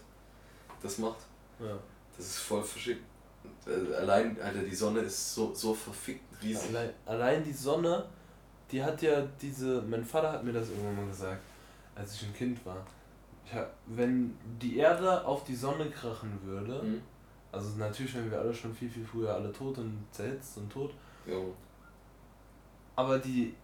das 0.82 0.98
macht. 0.98 1.18
Ja. 1.58 1.78
Das 2.16 2.26
ist 2.26 2.38
voll 2.38 2.62
verschickt. 2.62 3.02
Äh, 3.66 3.94
allein, 3.94 4.40
Alter, 4.40 4.62
die 4.62 4.74
Sonne 4.74 5.00
ist 5.00 5.34
so, 5.34 5.54
so 5.54 5.74
verfickt 5.74 6.42
riesig. 6.42 6.70
Allein, 6.70 6.90
allein 7.04 7.44
die 7.44 7.52
Sonne, 7.52 8.04
die 8.70 8.82
hat 8.82 9.00
ja 9.02 9.22
diese, 9.40 9.82
mein 9.82 10.04
Vater 10.04 10.32
hat 10.32 10.44
mir 10.44 10.52
das 10.52 10.70
irgendwann 10.70 10.96
mal 10.96 11.06
gesagt, 11.06 11.42
als 11.94 12.14
ich 12.14 12.28
ein 12.28 12.34
Kind 12.34 12.64
war. 12.66 12.84
Ja, 13.52 13.68
wenn 13.86 14.36
die 14.60 14.78
Erde 14.78 15.24
auf 15.24 15.44
die 15.44 15.54
Sonne 15.54 15.88
krachen 15.90 16.38
würde, 16.42 16.82
mhm. 16.82 17.02
also 17.52 17.76
natürlich 17.76 18.14
wären 18.14 18.30
wir 18.30 18.40
alle 18.40 18.52
schon 18.52 18.74
viel, 18.74 18.90
viel 18.90 19.04
früher 19.04 19.32
alle 19.32 19.52
tot 19.52 19.78
und 19.78 20.04
zerhitzt 20.10 20.58
und 20.58 20.72
tot. 20.72 20.92
Ja. 21.26 21.36
Aber 22.96 23.18
die 23.18 23.54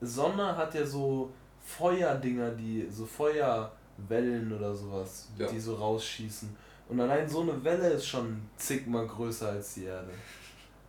Sonne 0.00 0.56
hat 0.56 0.74
ja 0.74 0.84
so 0.84 1.30
Feuerdinger, 1.64 2.50
die 2.50 2.86
so 2.90 3.06
Feuer 3.06 3.70
Wellen 4.08 4.52
oder 4.52 4.74
sowas, 4.74 5.28
Ja. 5.38 5.46
die 5.46 5.60
so 5.60 5.74
rausschießen. 5.74 6.48
Und 6.88 7.00
allein 7.00 7.28
so 7.28 7.42
eine 7.42 7.62
Welle 7.62 7.90
ist 7.90 8.06
schon 8.06 8.40
zigmal 8.56 9.06
größer 9.06 9.50
als 9.50 9.74
die 9.74 9.84
Erde. 9.84 10.08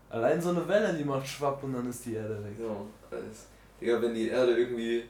Allein 0.09 0.41
so 0.41 0.49
eine 0.49 0.67
Welle, 0.67 0.93
die 0.97 1.03
macht 1.03 1.27
schwapp 1.27 1.63
und 1.63 1.73
dann 1.73 1.89
ist 1.89 2.05
die 2.05 2.15
Erde 2.15 2.43
weg. 2.43 2.57
Genau, 2.57 2.87
alles. 3.11 3.45
Digga, 3.79 4.01
wenn 4.01 4.13
die 4.13 4.29
Erde 4.29 4.57
irgendwie, 4.57 5.03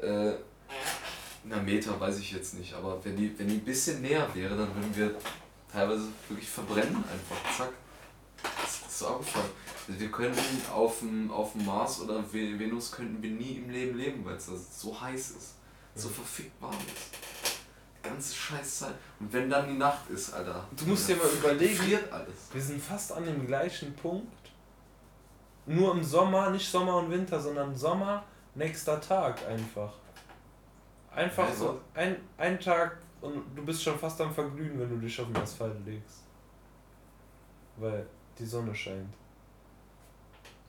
äh, 0.00 0.32
na 1.44 1.56
Meter 1.62 1.98
weiß 1.98 2.18
ich 2.18 2.32
jetzt 2.32 2.54
nicht, 2.58 2.74
aber 2.74 3.02
wenn 3.04 3.16
die, 3.16 3.38
wenn 3.38 3.48
die 3.48 3.54
ein 3.56 3.64
bisschen 3.64 4.02
näher 4.02 4.26
wäre, 4.34 4.56
dann 4.56 4.74
würden 4.74 4.94
wir 4.94 5.14
teilweise 5.72 6.04
wirklich 6.28 6.48
verbrennen 6.48 6.96
einfach, 6.96 7.56
zack. 7.56 7.72
Ist 9.00 9.06
auch 9.06 9.18
gefallen. 9.18 9.50
Also 9.86 10.00
wir 10.00 10.10
könnten 10.10 10.40
auf 10.74 10.98
dem, 10.98 11.30
auf 11.30 11.52
dem 11.52 11.64
Mars 11.66 12.00
oder 12.00 12.20
Ve- 12.32 12.58
Venus 12.58 12.90
könnten 12.90 13.22
wir 13.22 13.30
nie 13.30 13.52
im 13.58 13.70
Leben 13.70 13.96
leben, 13.96 14.24
weil 14.24 14.34
es 14.36 14.46
da 14.46 14.56
so 14.56 15.00
heiß 15.00 15.30
ist, 15.30 15.54
so 15.94 16.08
verfickt 16.08 16.60
warm 16.60 16.72
ist. 16.74 17.56
Die 18.04 18.08
ganze 18.08 18.34
Scheißzeit. 18.34 18.94
Und 19.20 19.32
wenn 19.32 19.48
dann 19.48 19.68
die 19.68 19.76
Nacht 19.78 20.08
ist, 20.10 20.32
Alter. 20.32 20.66
Du 20.76 20.84
musst 20.86 21.08
dir 21.08 21.14
mal 21.16 21.28
überlegen- 21.28 21.76
friert 21.76 22.12
alles. 22.12 22.48
Wir 22.52 22.60
sind 22.60 22.82
fast 22.82 23.12
an 23.12 23.24
dem 23.24 23.46
gleichen 23.46 23.94
Punkt. 23.94 24.32
Nur 25.66 25.92
im 25.92 26.02
Sommer, 26.02 26.50
nicht 26.50 26.68
Sommer 26.68 26.96
und 26.96 27.10
Winter, 27.10 27.38
sondern 27.38 27.76
Sommer, 27.76 28.24
nächster 28.54 29.00
Tag 29.00 29.46
einfach. 29.46 29.92
Einfach 31.14 31.46
so 31.54 31.68
Also- 31.68 31.80
ein, 31.94 32.16
ein 32.36 32.58
Tag 32.58 32.98
und 33.20 33.44
du 33.54 33.64
bist 33.64 33.82
schon 33.82 33.96
fast 33.98 34.20
am 34.20 34.32
Verglühen, 34.34 34.78
wenn 34.80 34.88
du 34.90 34.96
dich 34.96 35.20
auf 35.20 35.26
den 35.28 35.36
Asphalt 35.36 35.76
legst. 35.86 36.22
Weil 37.76 38.06
die 38.38 38.46
Sonne 38.46 38.74
scheint. 38.74 39.12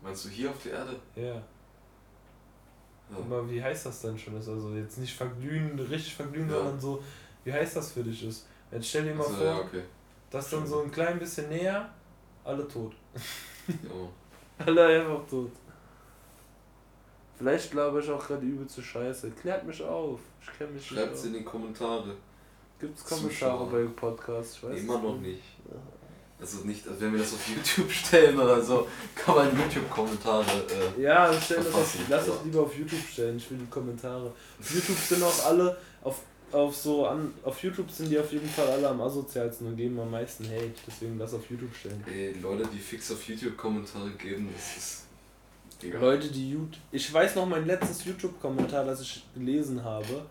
Meinst 0.01 0.25
du 0.25 0.29
hier 0.29 0.49
auf 0.49 0.62
der 0.63 0.73
Erde? 0.73 0.95
Ja. 1.15 1.23
Ja. 1.34 3.17
Aber 3.17 3.49
wie 3.49 3.62
heiß 3.62 3.84
das 3.84 4.01
denn 4.01 4.17
schon 4.17 4.38
ist? 4.38 4.47
Also 4.47 4.73
jetzt 4.75 4.97
nicht 4.97 5.13
verglühen, 5.15 5.77
richtig 5.79 6.15
verglühen, 6.15 6.49
Ja. 6.49 6.58
sondern 6.58 6.79
so, 6.79 7.03
wie 7.43 7.51
heiß 7.53 7.73
das 7.73 7.91
für 7.91 8.03
dich 8.03 8.23
ist. 8.25 8.45
Jetzt 8.71 8.88
stell 8.88 9.03
dir 9.03 9.15
mal 9.15 9.23
Also, 9.23 9.36
vor, 9.38 9.45
ja, 9.45 9.60
okay. 9.60 9.84
dass 10.29 10.49
dann 10.51 10.65
so 10.67 10.84
ein 10.84 10.91
klein 10.91 11.17
bisschen 11.19 11.49
näher, 11.49 11.89
alle 12.43 12.67
tot. 12.67 12.93
Ja. 13.67 13.73
Alle 14.65 14.86
einfach 14.88 15.25
tot. 15.29 15.51
Vielleicht 17.38 17.71
glaube 17.71 18.01
ich 18.01 18.10
auch 18.10 18.27
gerade 18.27 18.45
übelste 18.45 18.82
Scheiße. 18.82 19.32
Klärt 19.32 19.65
mich 19.65 19.82
auf. 19.82 20.19
Ich 20.41 20.58
kenne 20.58 20.71
mich 20.71 20.86
Schreibt 20.86 21.13
nicht 21.13 21.25
in 21.27 21.34
die 21.34 21.43
Kommentare. 21.45 22.13
Gibt's 22.77 23.05
Kommentare 23.05 23.29
Zuschauer. 23.29 23.69
bei 23.71 23.86
Podcasts? 23.95 24.58
Ich 24.58 24.63
weiß 24.63 24.79
Immer 24.82 24.99
noch 25.01 25.17
nicht. 25.17 25.41
Also 26.41 26.60
nicht, 26.60 26.88
also 26.88 27.02
wenn 27.02 27.12
wir 27.12 27.19
das 27.19 27.34
auf 27.34 27.45
YouTube 27.47 27.91
stellen 27.91 28.39
oder 28.39 28.62
so, 28.62 28.88
kann 29.13 29.36
man 29.36 29.58
YouTube-Kommentare. 29.58 30.45
Äh, 30.97 31.02
Ja, 31.02 31.30
dann 31.30 31.41
stell 31.41 31.58
das 31.58 31.73
auf, 31.73 31.95
lass 32.08 32.25
das 32.28 32.36
lieber 32.45 32.62
auf 32.62 32.78
YouTube 32.78 33.02
stellen. 33.12 33.38
Ich 33.38 33.52
will 33.52 33.58
die 33.58 33.65
Kommentare. 33.65 34.28
Auf 34.60 34.73
YouTube 34.73 34.97
sind 34.97 35.21
auch 35.23 35.45
alle 35.45 35.78
auf, 36.02 36.21
auf 36.52 36.75
so 36.75 37.06
an 37.06 37.34
auf 37.43 37.62
YouTube 37.62 37.91
sind 37.91 38.10
die 38.10 38.17
auf 38.17 38.32
jeden 38.32 38.47
Fall 38.47 38.67
alle 38.67 38.88
am 38.88 39.02
asozialsten 39.02 39.67
und 39.67 39.75
geben 39.75 39.99
am 39.99 40.12
meisten 40.12 40.45
Hate. 40.45 40.71
Deswegen 40.88 41.17
lass 41.19 41.34
auf 41.34 41.49
YouTube 41.49 41.75
stellen. 41.75 42.04
ey, 42.10 42.34
Leute, 42.41 42.67
die 42.73 42.80
fix 42.80 43.12
auf 43.12 43.21
YouTube 43.28 43.58
Kommentare 43.58 44.10
geben, 44.12 44.49
das 44.56 44.78
ist. 44.78 45.04
Digga. 45.82 45.99
Leute, 45.99 46.28
die 46.30 46.52
YouTube. 46.52 46.80
Ich 46.91 47.13
weiß 47.13 47.36
noch 47.36 47.45
mein 47.45 47.65
letztes 47.65 48.04
YouTube-Kommentar, 48.06 48.86
das 48.86 49.02
ich 49.02 49.25
gelesen 49.34 49.84
habe. 49.84 50.25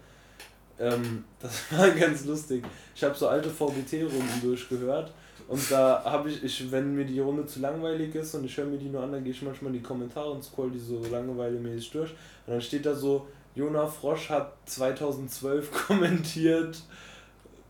Ähm, 0.78 1.24
das 1.40 1.70
war 1.70 1.90
ganz 1.90 2.24
lustig. 2.24 2.64
Ich 2.94 3.04
habe 3.04 3.14
so 3.14 3.28
alte 3.28 3.50
VBT-Runden 3.50 4.40
durchgehört. 4.42 5.12
Und 5.48 5.70
da 5.70 6.04
habe 6.04 6.28
ich, 6.28 6.44
ich, 6.44 6.70
wenn 6.70 6.94
mir 6.94 7.06
die 7.06 7.20
Runde 7.20 7.46
zu 7.46 7.60
langweilig 7.60 8.14
ist 8.14 8.34
und 8.34 8.44
ich 8.44 8.54
höre 8.54 8.66
mir 8.66 8.76
die 8.76 8.90
nur 8.90 9.02
an, 9.02 9.12
dann 9.12 9.24
gehe 9.24 9.32
ich 9.32 9.40
manchmal 9.40 9.72
in 9.72 9.78
die 9.78 9.82
Kommentare 9.82 10.30
und 10.30 10.44
scroll 10.44 10.70
die 10.70 10.78
so 10.78 11.02
langweilemäßig 11.10 11.90
durch. 11.90 12.10
Und 12.46 12.52
dann 12.52 12.60
steht 12.60 12.84
da 12.84 12.94
so, 12.94 13.26
Jona 13.54 13.86
Frosch 13.86 14.28
hat 14.28 14.52
2012 14.66 15.72
kommentiert, 15.86 16.82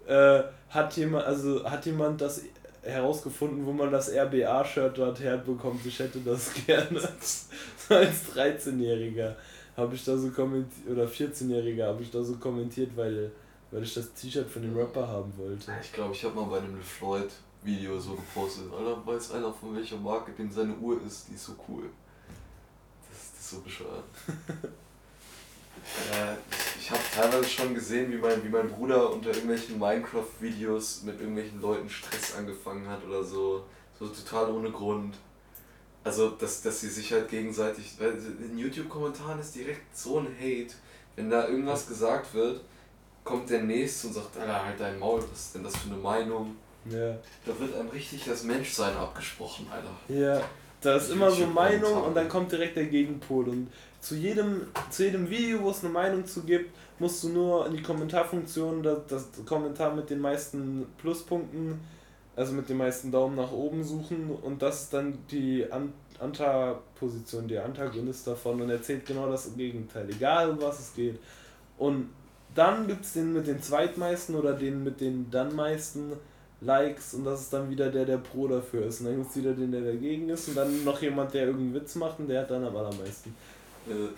äh, 0.08 0.42
hat 0.70 0.96
jemand, 0.96 1.24
also 1.24 1.64
hat 1.64 1.86
jemand 1.86 2.20
das 2.20 2.42
herausgefunden, 2.82 3.64
wo 3.64 3.72
man 3.72 3.92
das 3.92 4.10
RBA-Shirt 4.12 4.98
dort 4.98 5.20
herbekommt. 5.20 5.86
Ich 5.86 6.00
hätte 6.00 6.18
das 6.18 6.52
gerne. 6.66 7.00
Als 7.88 8.34
13-Jähriger 8.34 9.36
habe 9.76 9.94
ich 9.94 10.04
da 10.04 10.16
so 10.16 10.30
kommentiert, 10.30 10.90
oder 10.90 11.04
14-Jähriger 11.06 11.86
habe 11.86 12.02
ich 12.02 12.10
da 12.10 12.24
so 12.24 12.34
kommentiert, 12.38 12.90
weil, 12.96 13.30
weil 13.70 13.84
ich 13.84 13.94
das 13.94 14.12
T-Shirt 14.14 14.50
von 14.50 14.62
dem 14.62 14.76
Rapper 14.76 15.06
haben 15.06 15.32
wollte. 15.36 15.70
Ich 15.80 15.92
glaube, 15.92 16.12
ich 16.12 16.24
habe 16.24 16.34
mal 16.34 16.46
bei 16.46 16.58
einem 16.58 16.76
LeFloid 16.76 17.30
Video 17.62 17.98
so 17.98 18.14
gepostet. 18.14 18.72
Alter, 18.72 19.06
weiß 19.06 19.32
einer 19.32 19.52
von 19.52 19.74
welcher 19.74 19.96
Marke 19.96 20.32
dem 20.32 20.50
seine 20.50 20.74
Uhr 20.76 21.00
ist, 21.06 21.28
die 21.28 21.34
ist 21.34 21.44
so 21.44 21.54
cool. 21.68 21.84
Das, 23.10 23.32
das 23.32 23.40
ist 23.40 23.50
so 23.50 23.60
bescheuert. 23.60 24.04
äh, 26.12 26.34
ich 26.78 26.78
ich 26.88 26.94
habe 26.94 27.02
teilweise 27.14 27.50
schon 27.50 27.74
gesehen, 27.74 28.10
wie 28.10 28.16
mein, 28.16 28.42
wie 28.42 28.48
mein 28.48 28.70
Bruder 28.70 29.12
unter 29.12 29.28
irgendwelchen 29.28 29.78
Minecraft-Videos 29.78 31.02
mit 31.02 31.20
irgendwelchen 31.20 31.60
Leuten 31.60 31.90
Stress 31.90 32.34
angefangen 32.34 32.88
hat 32.88 33.04
oder 33.04 33.22
so. 33.22 33.62
So 33.98 34.06
total 34.06 34.50
ohne 34.50 34.70
Grund. 34.70 35.14
Also, 36.02 36.30
dass, 36.30 36.62
dass 36.62 36.80
sie 36.80 36.88
sich 36.88 37.12
halt 37.12 37.28
gegenseitig. 37.28 37.96
Weil 37.98 38.16
in 38.40 38.56
YouTube-Kommentaren 38.56 39.38
ist 39.38 39.54
direkt 39.54 39.94
so 39.94 40.18
ein 40.20 40.34
Hate. 40.40 40.72
Wenn 41.14 41.28
da 41.28 41.46
irgendwas 41.46 41.86
gesagt 41.86 42.32
wird, 42.32 42.62
kommt 43.22 43.50
der 43.50 43.64
Nächste 43.64 44.06
und 44.06 44.14
sagt, 44.14 44.38
Alter, 44.38 44.64
halt 44.64 44.80
dein 44.80 44.98
Maul, 44.98 45.22
was 45.30 45.40
ist 45.40 45.54
denn 45.56 45.64
das 45.64 45.76
für 45.76 45.90
eine 45.90 46.00
Meinung? 46.00 46.56
Ja. 46.90 47.16
Da 47.44 47.58
wird 47.58 47.74
einem 47.74 47.88
richtig 47.88 48.24
das 48.24 48.44
Menschsein 48.44 48.96
abgesprochen, 48.96 49.66
Alter. 49.70 49.90
Ja, 50.08 50.42
da 50.80 50.96
ist 50.96 51.10
immer 51.10 51.30
so. 51.30 51.46
Meinung 51.46 52.02
und 52.04 52.14
dann 52.14 52.28
kommt 52.28 52.52
direkt 52.52 52.76
der 52.76 52.86
Gegenpol. 52.86 53.48
Und 53.48 53.68
zu 54.00 54.14
jedem, 54.14 54.62
zu 54.90 55.04
jedem 55.04 55.28
Video, 55.28 55.62
wo 55.62 55.70
es 55.70 55.82
eine 55.82 55.92
Meinung 55.92 56.24
zu 56.24 56.42
gibt, 56.42 56.74
musst 56.98 57.22
du 57.24 57.30
nur 57.30 57.66
in 57.66 57.76
die 57.76 57.82
Kommentarfunktion 57.82 58.82
das, 58.82 58.98
das 59.08 59.28
Kommentar 59.44 59.94
mit 59.94 60.10
den 60.10 60.20
meisten 60.20 60.86
Pluspunkten, 60.98 61.80
also 62.36 62.52
mit 62.52 62.68
den 62.68 62.76
meisten 62.76 63.10
Daumen 63.10 63.36
nach 63.36 63.50
oben 63.50 63.82
suchen 63.82 64.30
und 64.30 64.62
das 64.62 64.84
ist 64.84 64.94
dann 64.94 65.18
die 65.30 65.70
An 65.70 65.92
Antaposition, 66.20 67.46
der 67.46 67.64
Antagonist 67.64 68.26
davon 68.26 68.60
und 68.60 68.70
erzählt 68.70 69.06
genau 69.06 69.28
das 69.30 69.54
Gegenteil, 69.56 70.10
egal 70.10 70.50
um 70.50 70.60
was 70.60 70.80
es 70.80 70.94
geht. 70.94 71.18
Und 71.76 72.10
dann 72.56 72.88
gibt 72.88 73.04
es 73.04 73.12
den 73.12 73.32
mit 73.32 73.46
den 73.46 73.62
zweitmeisten 73.62 74.34
oder 74.34 74.54
den 74.54 74.82
mit 74.82 75.00
den 75.00 75.30
dann 75.30 75.54
meisten 75.54 76.14
Likes 76.60 77.14
und 77.14 77.24
das 77.24 77.42
ist 77.42 77.52
dann 77.52 77.70
wieder 77.70 77.90
der, 77.90 78.04
der 78.04 78.18
pro 78.18 78.48
dafür 78.48 78.86
ist. 78.86 79.00
Und 79.00 79.06
dann 79.06 79.16
gibt 79.18 79.30
es 79.30 79.36
wieder 79.36 79.52
den, 79.52 79.70
der 79.70 79.82
dagegen 79.82 80.28
ist 80.28 80.48
und 80.48 80.56
dann 80.56 80.84
noch 80.84 81.00
jemand, 81.00 81.32
der 81.32 81.46
irgendeinen 81.46 81.74
Witz 81.74 81.94
macht 81.94 82.18
und 82.18 82.28
der 82.28 82.42
hat 82.42 82.50
dann 82.50 82.64
am 82.64 82.76
allermeisten. 82.76 83.34
Äh, 83.86 84.08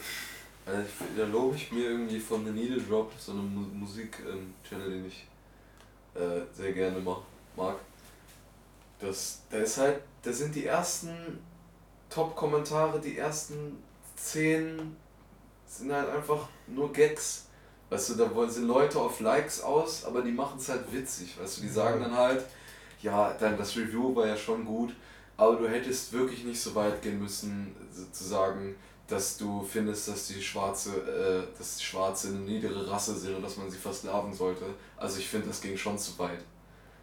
also 0.66 0.83
ich, 0.83 1.16
da 1.16 1.26
lobe 1.26 1.57
ich 1.57 1.70
mir 1.72 1.90
irgendwie 1.90 2.20
von 2.20 2.44
The 2.44 2.50
Needle 2.53 2.81
Drop, 2.81 3.12
so 3.18 3.33
einem 3.33 3.55
Mu- 3.55 3.74
Musik-Channel, 3.74 4.90
den 4.90 5.07
ich 5.07 5.26
äh, 6.14 6.40
sehr 6.53 6.72
gerne 6.72 6.98
mach, 7.00 7.20
mag. 7.57 7.76
Das, 8.98 9.42
da 9.50 9.59
ist 9.59 9.79
halt, 9.79 10.00
da 10.22 10.33
sind 10.33 10.55
die 10.55 10.66
ersten 10.66 11.38
Top-Kommentare, 12.09 13.00
die 13.00 13.16
ersten 13.18 13.83
zehn 14.16 14.96
sind 15.66 15.92
halt 15.92 16.09
einfach 16.11 16.48
nur 16.66 16.92
Gags. 16.92 17.46
Weißt 17.90 18.11
du, 18.11 18.14
da 18.14 18.35
wollen 18.35 18.50
sind 18.50 18.68
Leute 18.68 18.98
auf 18.98 19.20
Likes 19.20 19.62
aus, 19.62 20.05
aber 20.05 20.22
die 20.22 20.31
machen 20.31 20.59
es 20.59 20.68
halt 20.68 20.92
witzig. 20.92 21.37
Weißt 21.40 21.59
du, 21.59 21.62
die 21.62 21.68
sagen 21.68 22.00
dann 22.00 22.16
halt, 22.16 22.44
ja, 23.03 23.35
dann 23.38 23.59
das 23.59 23.76
Review 23.76 24.14
war 24.14 24.26
ja 24.26 24.37
schon 24.37 24.64
gut, 24.64 24.94
aber 25.37 25.57
du 25.57 25.68
hättest 25.68 26.12
wirklich 26.12 26.44
nicht 26.44 26.61
so 26.61 26.74
weit 26.74 27.03
gehen 27.03 27.20
müssen, 27.20 27.74
so 27.92 28.05
zu 28.12 28.24
sagen, 28.24 28.76
dass 29.09 29.37
du 29.37 29.66
findest, 29.68 30.07
dass 30.07 30.29
die 30.29 30.40
Schwarze, 30.40 30.90
äh, 30.90 31.59
dass 31.59 31.79
die 31.79 31.85
Schwarze 31.85 32.29
eine 32.29 32.38
niedere 32.38 32.88
Rasse 32.88 33.16
sind 33.16 33.35
und 33.35 33.42
dass 33.42 33.57
man 33.57 33.68
sie 33.68 33.79
versklaven 33.79 34.33
sollte. 34.33 34.66
Also 34.96 35.18
ich 35.18 35.29
finde, 35.29 35.48
das 35.48 35.61
ging 35.61 35.76
schon 35.76 35.98
zu 35.98 36.16
weit. 36.18 36.44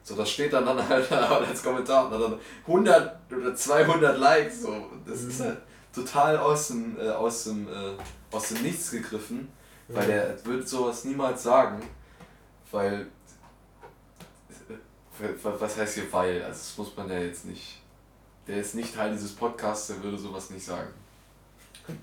So, 0.03 0.15
das 0.15 0.29
steht 0.29 0.53
dann, 0.53 0.65
dann 0.65 0.87
halt 0.87 1.11
als 1.11 1.61
Kommentar 1.61 2.09
und 2.09 2.17
dann 2.17 2.39
100 2.65 3.19
oder 3.29 3.53
200 3.53 4.17
Likes. 4.17 4.61
So. 4.61 4.73
Das 5.05 5.21
ist 5.21 5.41
halt 5.41 5.57
total 5.93 6.37
aus 6.37 6.69
dem, 6.69 6.97
äh, 6.97 7.09
aus 7.09 7.43
dem, 7.43 7.67
äh, 7.67 7.91
aus 8.31 8.49
dem 8.49 8.61
Nichts 8.61 8.89
gegriffen, 8.91 9.49
weil 9.87 10.07
der 10.07 10.45
würde 10.45 10.65
sowas 10.67 11.03
niemals 11.05 11.43
sagen, 11.43 11.81
weil, 12.71 13.07
äh, 15.19 15.29
was 15.43 15.77
heißt 15.77 15.95
hier 15.95 16.11
weil, 16.11 16.43
also 16.43 16.59
das 16.59 16.77
muss 16.77 16.95
man 16.95 17.09
ja 17.09 17.19
jetzt 17.19 17.45
nicht, 17.45 17.81
der 18.47 18.57
ist 18.57 18.75
nicht 18.75 18.93
Teil 18.95 19.11
dieses 19.13 19.33
Podcasts, 19.33 19.87
der 19.87 20.03
würde 20.03 20.17
sowas 20.17 20.49
nicht 20.49 20.65
sagen. 20.65 20.89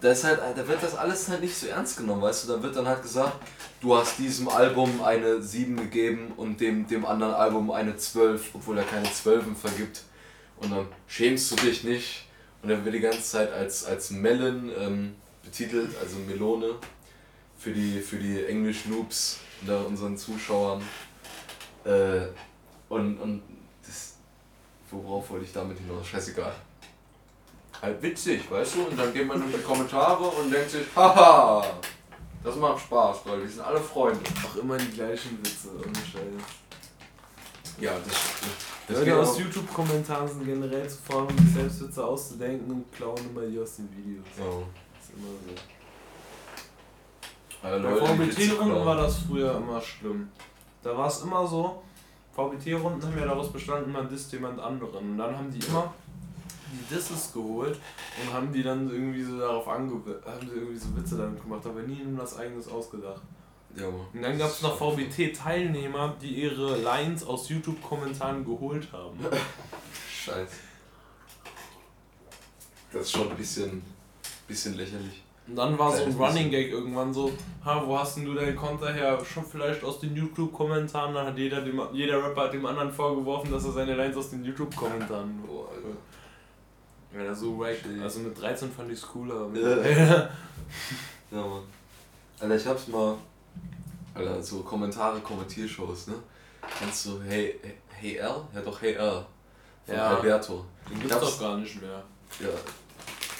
da 0.00 0.10
ist 0.10 0.24
halt, 0.24 0.40
da 0.40 0.68
wird 0.68 0.82
das 0.82 0.94
alles 0.94 1.28
halt 1.28 1.40
nicht 1.40 1.56
so 1.56 1.66
ernst 1.66 1.96
genommen, 1.96 2.22
weißt 2.22 2.44
du, 2.44 2.52
da 2.52 2.62
wird 2.62 2.76
dann 2.76 2.86
halt 2.86 3.02
gesagt, 3.02 3.32
du 3.80 3.96
hast 3.96 4.18
diesem 4.18 4.48
Album 4.48 5.02
eine 5.02 5.42
7 5.42 5.76
gegeben 5.76 6.32
und 6.36 6.60
dem, 6.60 6.86
dem 6.86 7.06
anderen 7.06 7.34
Album 7.34 7.70
eine 7.70 7.96
12, 7.96 8.54
obwohl 8.54 8.78
er 8.78 8.84
keine 8.84 9.10
12 9.10 9.58
vergibt. 9.58 10.02
Und 10.58 10.72
dann 10.72 10.88
schämst 11.06 11.50
du 11.50 11.56
dich 11.56 11.84
nicht. 11.84 12.27
Und 12.62 12.70
er 12.70 12.84
wird 12.84 12.94
die 12.94 13.00
ganze 13.00 13.22
Zeit 13.22 13.52
als, 13.52 13.84
als 13.84 14.10
Melon 14.10 14.70
ähm, 14.78 15.14
betitelt, 15.42 15.90
also 16.00 16.16
Melone, 16.18 16.74
für 17.56 17.72
die, 17.72 18.00
für 18.00 18.16
die 18.16 18.44
Englisch-Noobs 18.44 19.38
unter 19.60 19.86
unseren 19.86 20.16
Zuschauern. 20.16 20.82
Äh, 21.84 22.26
und 22.88 23.18
und 23.18 23.42
das, 23.86 24.14
worauf 24.90 25.30
wollte 25.30 25.44
ich 25.44 25.52
damit 25.52 25.78
hinaus? 25.78 26.06
Scheißegal. 26.06 26.54
halt 27.80 28.02
witzig, 28.02 28.50
weißt 28.50 28.74
du? 28.76 28.82
Und 28.84 28.98
dann 28.98 29.12
geht 29.12 29.26
man 29.26 29.40
durch 29.40 29.54
die 29.54 29.62
Kommentare 29.62 30.24
und 30.24 30.50
denkt 30.50 30.70
sich, 30.70 30.86
haha, 30.96 31.64
das 32.42 32.56
macht 32.56 32.80
Spaß, 32.80 33.18
weil 33.24 33.42
die 33.42 33.48
sind 33.48 33.62
alle 33.62 33.80
Freunde. 33.80 34.20
Auch 34.46 34.56
immer 34.56 34.76
die 34.76 34.90
gleichen 34.90 35.38
Witze, 35.38 35.68
ohne 35.76 35.94
Scheiß. 35.94 36.44
Ja, 37.80 37.92
das, 37.92 38.14
das 38.14 38.67
Leute 38.88 39.20
aus 39.20 39.38
YouTube-Kommentaren 39.38 40.26
sind 40.28 40.44
generell 40.46 40.88
zu 40.88 40.96
faul, 41.02 41.24
um 41.24 41.38
sich 41.38 41.54
selbst 41.54 41.82
Witze 41.82 42.04
auszudenken 42.04 42.70
und 42.70 42.90
klauen 42.92 43.18
immer 43.30 43.46
die 43.46 43.60
aus 43.60 43.76
den 43.76 43.88
Videos. 43.94 44.24
Ja. 44.38 44.44
Das 44.44 45.04
ist 45.04 45.14
immer 45.14 45.28
so. 45.44 45.52
Alle 47.66 47.82
Bei 47.82 47.90
Leute, 47.90 48.32
VBT-Runden 48.32 48.86
war 48.86 48.96
das 48.96 49.18
früher 49.18 49.56
immer 49.56 49.80
schlimm. 49.80 50.28
Da 50.82 50.96
war 50.96 51.08
es 51.08 51.22
immer 51.22 51.46
so, 51.46 51.82
VBT-Runden 52.32 53.02
haben 53.02 53.18
ja 53.18 53.26
daraus 53.26 53.52
bestanden, 53.52 53.92
man 53.92 54.08
disst 54.08 54.32
jemand 54.32 54.58
anderen. 54.58 55.10
Und 55.10 55.18
dann 55.18 55.36
haben 55.36 55.50
die 55.50 55.66
immer 55.66 55.92
die 56.72 56.94
Disses 56.94 57.32
geholt 57.32 57.78
und 58.22 58.32
haben 58.32 58.52
die 58.52 58.62
dann 58.62 58.88
irgendwie 58.90 59.22
so 59.22 59.38
darauf 59.38 59.68
ange 59.68 59.92
haben 59.92 60.48
sie 60.48 60.54
irgendwie 60.54 60.78
so 60.78 60.96
Witze 60.96 61.16
damit 61.16 61.42
gemacht, 61.42 61.66
aber 61.66 61.82
nie 61.82 62.02
nur 62.04 62.22
was 62.22 62.38
eigenes 62.38 62.68
ausgedacht. 62.68 63.22
Ja, 63.76 63.90
Mann. 63.90 64.06
Und 64.12 64.22
dann 64.22 64.38
gab 64.38 64.50
es 64.50 64.62
noch 64.62 64.76
VBT-Teilnehmer, 64.76 66.16
die 66.20 66.42
ihre 66.42 66.76
Lines 66.78 67.24
aus 67.24 67.48
YouTube-Kommentaren 67.48 68.44
geholt 68.44 68.88
haben. 68.92 69.18
Scheiße. 70.24 70.56
Das 72.92 73.02
ist 73.02 73.12
schon 73.12 73.30
ein 73.30 73.36
bisschen, 73.36 73.82
bisschen 74.46 74.74
lächerlich. 74.74 75.22
Und 75.46 75.56
dann 75.56 75.78
war 75.78 75.96
so 75.96 76.04
ein 76.04 76.12
Running. 76.12 76.50
Gag 76.50 76.70
irgendwann 76.70 77.12
so, 77.12 77.32
ha, 77.64 77.82
wo 77.86 77.98
hast 77.98 78.16
denn 78.16 78.26
du 78.26 78.34
deinen 78.34 78.56
Konter 78.56 78.92
her? 78.92 79.18
Schon 79.24 79.44
vielleicht 79.44 79.82
aus 79.82 80.00
den 80.00 80.14
YouTube-Kommentaren, 80.14 81.14
dann 81.14 81.26
hat 81.26 81.38
jeder, 81.38 81.62
dem, 81.62 81.80
jeder 81.92 82.22
Rapper 82.22 82.44
hat 82.44 82.52
dem 82.52 82.66
anderen 82.66 82.92
vorgeworfen, 82.92 83.50
dass 83.50 83.64
er 83.64 83.72
seine 83.72 83.94
Lines 83.94 84.16
aus 84.16 84.30
den 84.30 84.44
YouTube-Kommentaren 84.44 85.42
Boah, 85.46 85.68
Alter. 85.70 87.24
Ja, 87.24 87.34
so 87.34 87.58
wack. 87.58 87.76
Also 88.02 88.20
mit 88.20 88.38
13 88.38 88.70
fand 88.70 88.90
ich 88.92 88.98
es 88.98 89.06
cooler. 89.06 89.48
Ja, 91.30 91.46
Mann. 91.46 91.62
Alter, 92.40 92.56
ich 92.56 92.66
hab's 92.66 92.88
mal. 92.88 93.16
Alter, 94.14 94.42
so 94.42 94.60
Kommentare, 94.60 95.20
Kommentiershows, 95.20 96.08
ne? 96.08 96.14
Kennst 96.78 97.06
du 97.06 97.20
Hey, 97.22 97.58
hey 97.90 98.16
L? 98.16 98.42
Ja, 98.54 98.60
doch 98.64 98.80
Hey 98.80 98.94
L. 98.94 99.24
Von 99.86 99.94
Ja. 99.94 100.16
Alberto. 100.16 100.64
Den 100.90 101.00
gibt's 101.00 101.18
doch 101.20 101.40
gar 101.40 101.56
nicht 101.58 101.80
mehr. 101.80 102.02
Ja. 102.40 102.48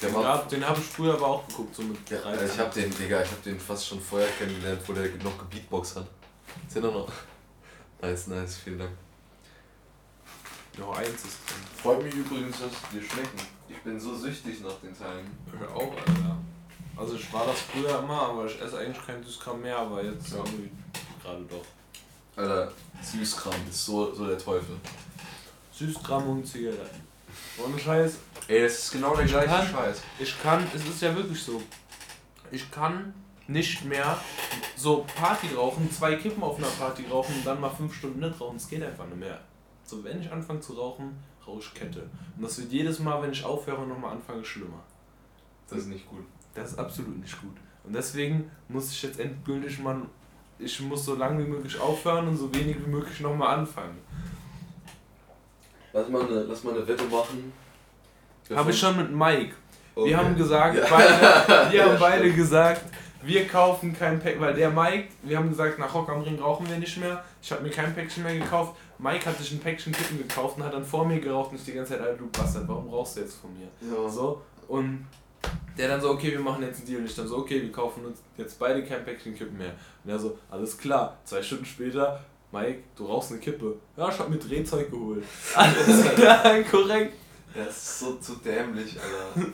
Der 0.01 0.09
Den, 0.09 0.25
hab, 0.25 0.47
den 0.47 0.65
habe 0.65 0.79
ich 0.79 0.85
früher 0.85 1.13
aber 1.15 1.27
auch 1.27 1.47
geguckt, 1.47 1.75
so 1.75 1.81
mit 1.83 1.97
Ja, 2.09 2.17
13. 2.19 2.31
Alter, 2.31 2.53
ich 2.53 2.59
hab 2.59 2.73
den, 2.73 2.97
Digga, 2.97 3.21
ich 3.21 3.29
hab 3.31 3.43
den 3.43 3.59
fast 3.59 3.85
schon 3.87 3.99
vorher 3.99 4.29
kennengelernt, 4.29 4.81
wo 4.87 4.93
der 4.93 5.07
noch 5.23 5.37
gebeatboxt 5.37 5.97
hat. 5.97 6.07
Ist 6.67 6.75
der 6.75 6.83
noch? 6.83 7.11
Nice, 8.01 8.27
nice, 8.27 8.55
vielen 8.55 8.79
Dank. 8.79 8.91
Noch 10.77 10.95
eins 10.97 11.09
ist 11.09 11.37
drin. 11.45 11.57
Freut 11.83 12.01
mich 12.01 12.13
übrigens, 12.13 12.61
dass 12.61 12.71
die 12.89 12.99
dir 12.99 13.05
schmecken. 13.05 13.37
Ich 13.67 13.77
bin 13.83 13.99
so 13.99 14.15
süchtig 14.15 14.61
nach 14.61 14.75
den 14.81 14.97
Teilen. 14.97 15.27
Ich 15.47 15.67
auch, 15.67 15.91
Alter. 15.91 16.37
Also 16.99 17.15
ich 17.15 17.31
war 17.31 17.45
das 17.45 17.59
früher 17.61 17.99
immer, 17.99 18.21
aber 18.23 18.45
ich 18.45 18.59
esse 18.61 18.77
eigentlich 18.79 19.05
kein 19.05 19.23
Süßkram 19.23 19.61
mehr, 19.61 19.77
aber 19.77 20.03
jetzt 20.03 20.31
Ja. 20.31 20.37
irgendwie 20.37 20.69
gerade 21.23 21.43
doch. 21.43 21.65
Alter, 22.35 22.71
Süßkram 23.01 23.53
ist 23.69 23.85
so, 23.85 24.13
so 24.13 24.27
der 24.27 24.37
Teufel. 24.37 24.75
Süßkram 25.73 26.27
und 26.29 26.45
Zigaretten. 26.45 27.07
Ohne 27.63 27.79
Scheiß, 27.79 28.17
Ey, 28.47 28.63
das 28.63 28.73
ist 28.79 28.91
genau 28.91 29.15
der 29.15 29.25
Ich 29.25 29.31
gleiche 29.31 29.47
kann- 29.47 29.67
Scheiß. 29.67 30.01
ich 30.19 30.41
kann, 30.41 30.67
es 30.75 30.83
ist 30.85 31.01
ja 31.01 31.15
wirklich 31.15 31.41
so, 31.41 31.61
ich 32.51 32.69
kann 32.71 33.13
nicht 33.47 33.85
mehr 33.85 34.17
so 34.75 35.05
Party 35.15 35.53
rauchen, 35.55 35.91
zwei 35.91 36.15
Kippen 36.15 36.41
auf 36.43 36.57
einer 36.57 36.67
Party 36.67 37.05
rauchen 37.09 37.35
und 37.35 37.45
dann 37.45 37.61
mal 37.61 37.69
fünf 37.69 37.93
Stunden 37.95 38.19
nicht 38.19 38.39
rauchen. 38.41 38.57
Es 38.57 38.67
geht 38.67 38.81
einfach 38.83 39.05
nicht 39.05 39.17
mehr. 39.19 39.39
So, 39.85 40.03
wenn 40.03 40.21
ich 40.21 40.31
anfange 40.31 40.59
zu 40.61 40.73
rauchen, 40.73 41.17
rauche 41.45 41.59
ich 41.59 41.73
Kette. 41.73 42.09
Und 42.35 42.43
das 42.43 42.57
wird 42.59 42.71
jedes 42.71 42.99
Mal, 42.99 43.21
wenn 43.21 43.31
ich 43.31 43.43
aufhöre, 43.43 43.85
nochmal 43.85 44.13
anfange, 44.13 44.43
schlimmer. 44.43 44.83
Das 45.69 45.79
ist 45.79 45.87
nicht 45.87 46.07
gut. 46.09 46.25
Das 46.59 46.71
ist 46.71 46.79
absolut 46.79 47.17
nicht 47.19 47.39
gut. 47.41 47.55
Und 47.83 47.93
deswegen 47.95 48.51
muss 48.67 48.91
ich 48.91 49.01
jetzt 49.03 49.19
endgültig 49.19 49.79
mal, 49.79 50.01
ich 50.59 50.79
muss 50.81 51.05
so 51.05 51.15
lange 51.15 51.45
wie 51.45 51.49
möglich 51.49 51.79
aufhören 51.79 52.27
und 52.27 52.37
so 52.37 52.53
wenig 52.53 52.75
wie 52.85 52.89
möglich 52.89 53.19
nochmal 53.21 53.57
anfangen. 53.59 53.97
Lass 55.93 56.09
mal 56.09 56.21
eine, 56.25 56.43
lass 56.43 56.63
mal 56.63 56.75
eine 56.75 56.87
Wette 56.87 57.03
machen. 57.05 57.51
Habe 58.53 58.71
ich 58.71 58.79
schon 58.79 58.97
mit 58.97 59.11
Mike. 59.11 59.55
Okay. 59.95 60.09
Wir 60.09 60.17
haben 60.17 60.35
gesagt, 60.35 60.75
Ja. 60.77 60.85
beide, 60.89 61.71
wir 61.71 61.85
haben 61.85 61.99
beide 61.99 62.33
gesagt, 62.33 62.81
wir 63.21 63.47
kaufen 63.47 63.93
kein 63.97 64.19
Pack, 64.19 64.39
weil 64.39 64.53
der 64.53 64.69
Mike, 64.69 65.09
wir 65.23 65.37
haben 65.37 65.49
gesagt, 65.49 65.77
nach 65.79 65.93
Rock 65.93 66.09
am 66.09 66.21
Ring 66.21 66.39
rauchen 66.39 66.69
wir 66.69 66.77
nicht 66.77 66.97
mehr. 66.97 67.23
Ich 67.41 67.51
habe 67.51 67.63
mir 67.63 67.69
kein 67.69 67.93
Päckchen 67.93 68.23
mehr 68.23 68.37
gekauft. 68.37 68.75
Mike 68.97 69.25
hat 69.25 69.37
sich 69.37 69.51
ein 69.51 69.59
Päckchen 69.59 69.91
Kippen 69.93 70.17
gekauft 70.17 70.57
und 70.57 70.63
hat 70.63 70.73
dann 70.73 70.85
vor 70.85 71.05
mir 71.05 71.19
geraucht 71.19 71.51
und 71.51 71.57
ich 71.57 71.65
die 71.65 71.73
ganze 71.73 71.93
Zeit, 71.93 72.01
Alter, 72.01 72.17
du 72.17 72.29
Bastard, 72.29 72.67
warum 72.67 72.87
rauchst 72.89 73.17
du 73.17 73.21
jetzt 73.21 73.35
von 73.35 73.49
mir? 73.57 73.67
Ja. 73.81 74.09
So, 74.09 74.41
und 74.67 75.05
der 75.79 75.87
dann 75.87 76.01
so, 76.01 76.09
okay, 76.09 76.31
wir 76.31 76.41
machen 76.41 76.61
jetzt 76.61 76.79
einen 76.79 76.87
Deal. 76.87 76.99
Und 76.99 77.05
ich 77.05 77.15
dann 77.15 77.27
so, 77.27 77.37
okay, 77.37 77.61
wir 77.61 77.71
kaufen 77.71 78.05
uns 78.05 78.19
jetzt 78.37 78.59
beide 78.59 78.83
kein 78.83 79.05
Päckchen 79.05 79.33
Kippen 79.33 79.57
mehr. 79.57 79.73
Und 80.03 80.11
er 80.11 80.19
so, 80.19 80.37
alles 80.51 80.77
klar. 80.77 81.17
Zwei 81.23 81.41
Stunden 81.41 81.65
später, 81.65 82.19
Mike, 82.51 82.83
du 82.97 83.05
rauchst 83.05 83.31
eine 83.31 83.39
Kippe. 83.39 83.77
Ja, 83.95 84.09
ich 84.09 84.19
hab 84.19 84.29
mir 84.29 84.37
Drehzeug 84.37 84.91
geholt. 84.91 85.23
Alles 85.55 86.15
klar, 86.15 86.63
korrekt. 86.63 87.13
Das 87.53 87.77
ist 87.77 87.99
so 87.99 88.15
zu 88.17 88.35
dämlich, 88.35 88.97
Alter. 88.99 89.51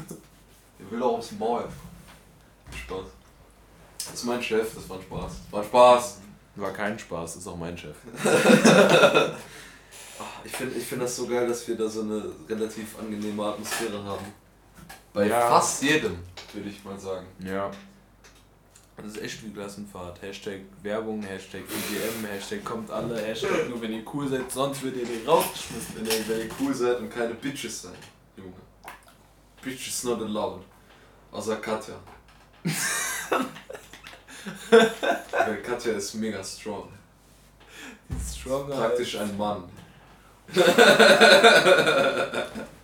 Der 0.80 0.92
will 0.92 1.04
auch 1.04 1.20
aufs 1.20 1.32
Maul. 1.34 1.66
Spaß. 2.76 3.06
Das 3.98 4.14
ist 4.16 4.24
mein 4.26 4.42
Chef, 4.42 4.74
das 4.74 4.90
war 4.90 4.98
ein 4.98 5.04
Spaß. 5.04 5.34
War 5.52 5.62
ein 5.62 5.66
Spaß. 5.66 6.22
War 6.56 6.74
kein 6.74 6.98
Spaß, 6.98 7.36
ist 7.36 7.48
auch 7.48 7.58
mein 7.58 7.78
Chef. 7.78 7.96
Ach, 8.24 9.36
ich 10.44 10.52
finde 10.52 10.76
ich 10.78 10.86
find 10.86 11.02
das 11.02 11.16
so 11.16 11.28
geil, 11.28 11.48
dass 11.48 11.68
wir 11.68 11.76
da 11.76 11.88
so 11.88 12.02
eine 12.02 12.24
relativ 12.48 12.98
angenehme 12.98 13.44
Atmosphäre 13.44 14.04
haben. 14.04 14.26
Bei 15.16 15.28
Ja. 15.28 15.48
fast 15.48 15.82
jedem, 15.82 16.18
würde 16.54 16.70
ich 16.70 16.84
mal 16.84 17.00
sagen. 17.00 17.26
Ja. 17.40 17.72
Das 18.98 19.06
ist 19.08 19.22
echt 19.22 19.44
wie 19.46 19.50
Klassenfahrt. 19.52 20.22
Hashtag 20.22 20.60
Werbung, 20.84 21.24
Hashtag 21.24 21.62
EGM, 21.62 22.26
Hashtag 22.28 22.66
kommt 22.66 22.92
alle, 22.92 23.18
Hashtag 23.22 23.70
nur 23.70 23.82
wenn 23.82 23.94
ihr 23.94 24.04
cool 24.14 24.28
seid, 24.28 24.52
sonst 24.52 24.84
wird 24.84 24.98
ihr 24.98 25.06
nicht 25.08 25.26
rausgeschmissen. 25.26 25.96
Wenn 25.96 26.06
ihr, 26.06 26.28
wenn 26.28 26.40
ihr 26.42 26.50
cool 26.60 26.74
seid 26.74 27.00
und 27.00 27.10
keine 27.10 27.34
Bitches 27.34 27.84
seid, 27.84 27.94
Junge. 28.36 28.52
Bitches 29.62 30.04
not 30.04 30.22
allowed. 30.22 30.64
Außer 31.32 31.56
Katja. 31.58 31.96
Weil 34.70 35.62
Katja 35.62 35.94
ist 35.94 36.14
mega 36.16 36.44
strong. 36.44 36.92
Die 38.10 38.18
ist 38.18 38.40
stronger. 38.40 38.76
Praktisch 38.76 39.18
ein 39.18 39.38
Mann. 39.38 39.64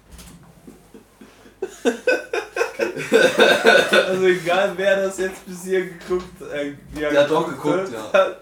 Also 3.92 4.26
egal 4.26 4.74
wer 4.76 5.06
das 5.06 5.18
jetzt 5.20 5.46
bis 5.46 5.64
hier 5.64 5.86
geguckt, 5.86 6.42
äh, 6.42 6.74
Der 6.96 7.24
hat 7.24 7.32
auch 7.32 7.48
geguckt 7.48 7.86
geguckt, 7.86 7.94
ja. 7.94 8.14
hat. 8.14 8.42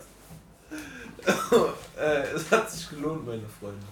äh, 1.97 2.21
es 2.36 2.49
hat 2.51 2.69
sich 2.71 2.89
gelohnt, 2.89 3.25
meine 3.25 3.43
Freunde. 3.60 3.86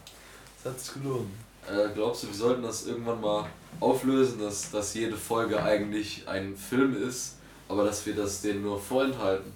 Es 0.60 0.66
hat 0.66 0.80
sich 0.80 0.94
gelohnt. 0.94 1.30
Äh, 1.70 1.90
glaubst 1.94 2.24
du, 2.24 2.28
wir 2.28 2.34
sollten 2.36 2.64
das 2.64 2.86
irgendwann 2.86 3.20
mal 3.22 3.46
auflösen, 3.80 4.40
dass, 4.40 4.72
dass 4.72 4.94
jede 4.94 5.18
Folge 5.18 5.62
eigentlich 5.62 6.28
ein 6.28 6.56
Film 6.56 6.96
ist, 7.08 7.36
aber 7.68 7.84
dass 7.84 8.06
wir 8.06 8.16
das 8.16 8.42
denen 8.42 8.62
nur 8.64 8.80
vorenthalten? 8.80 9.52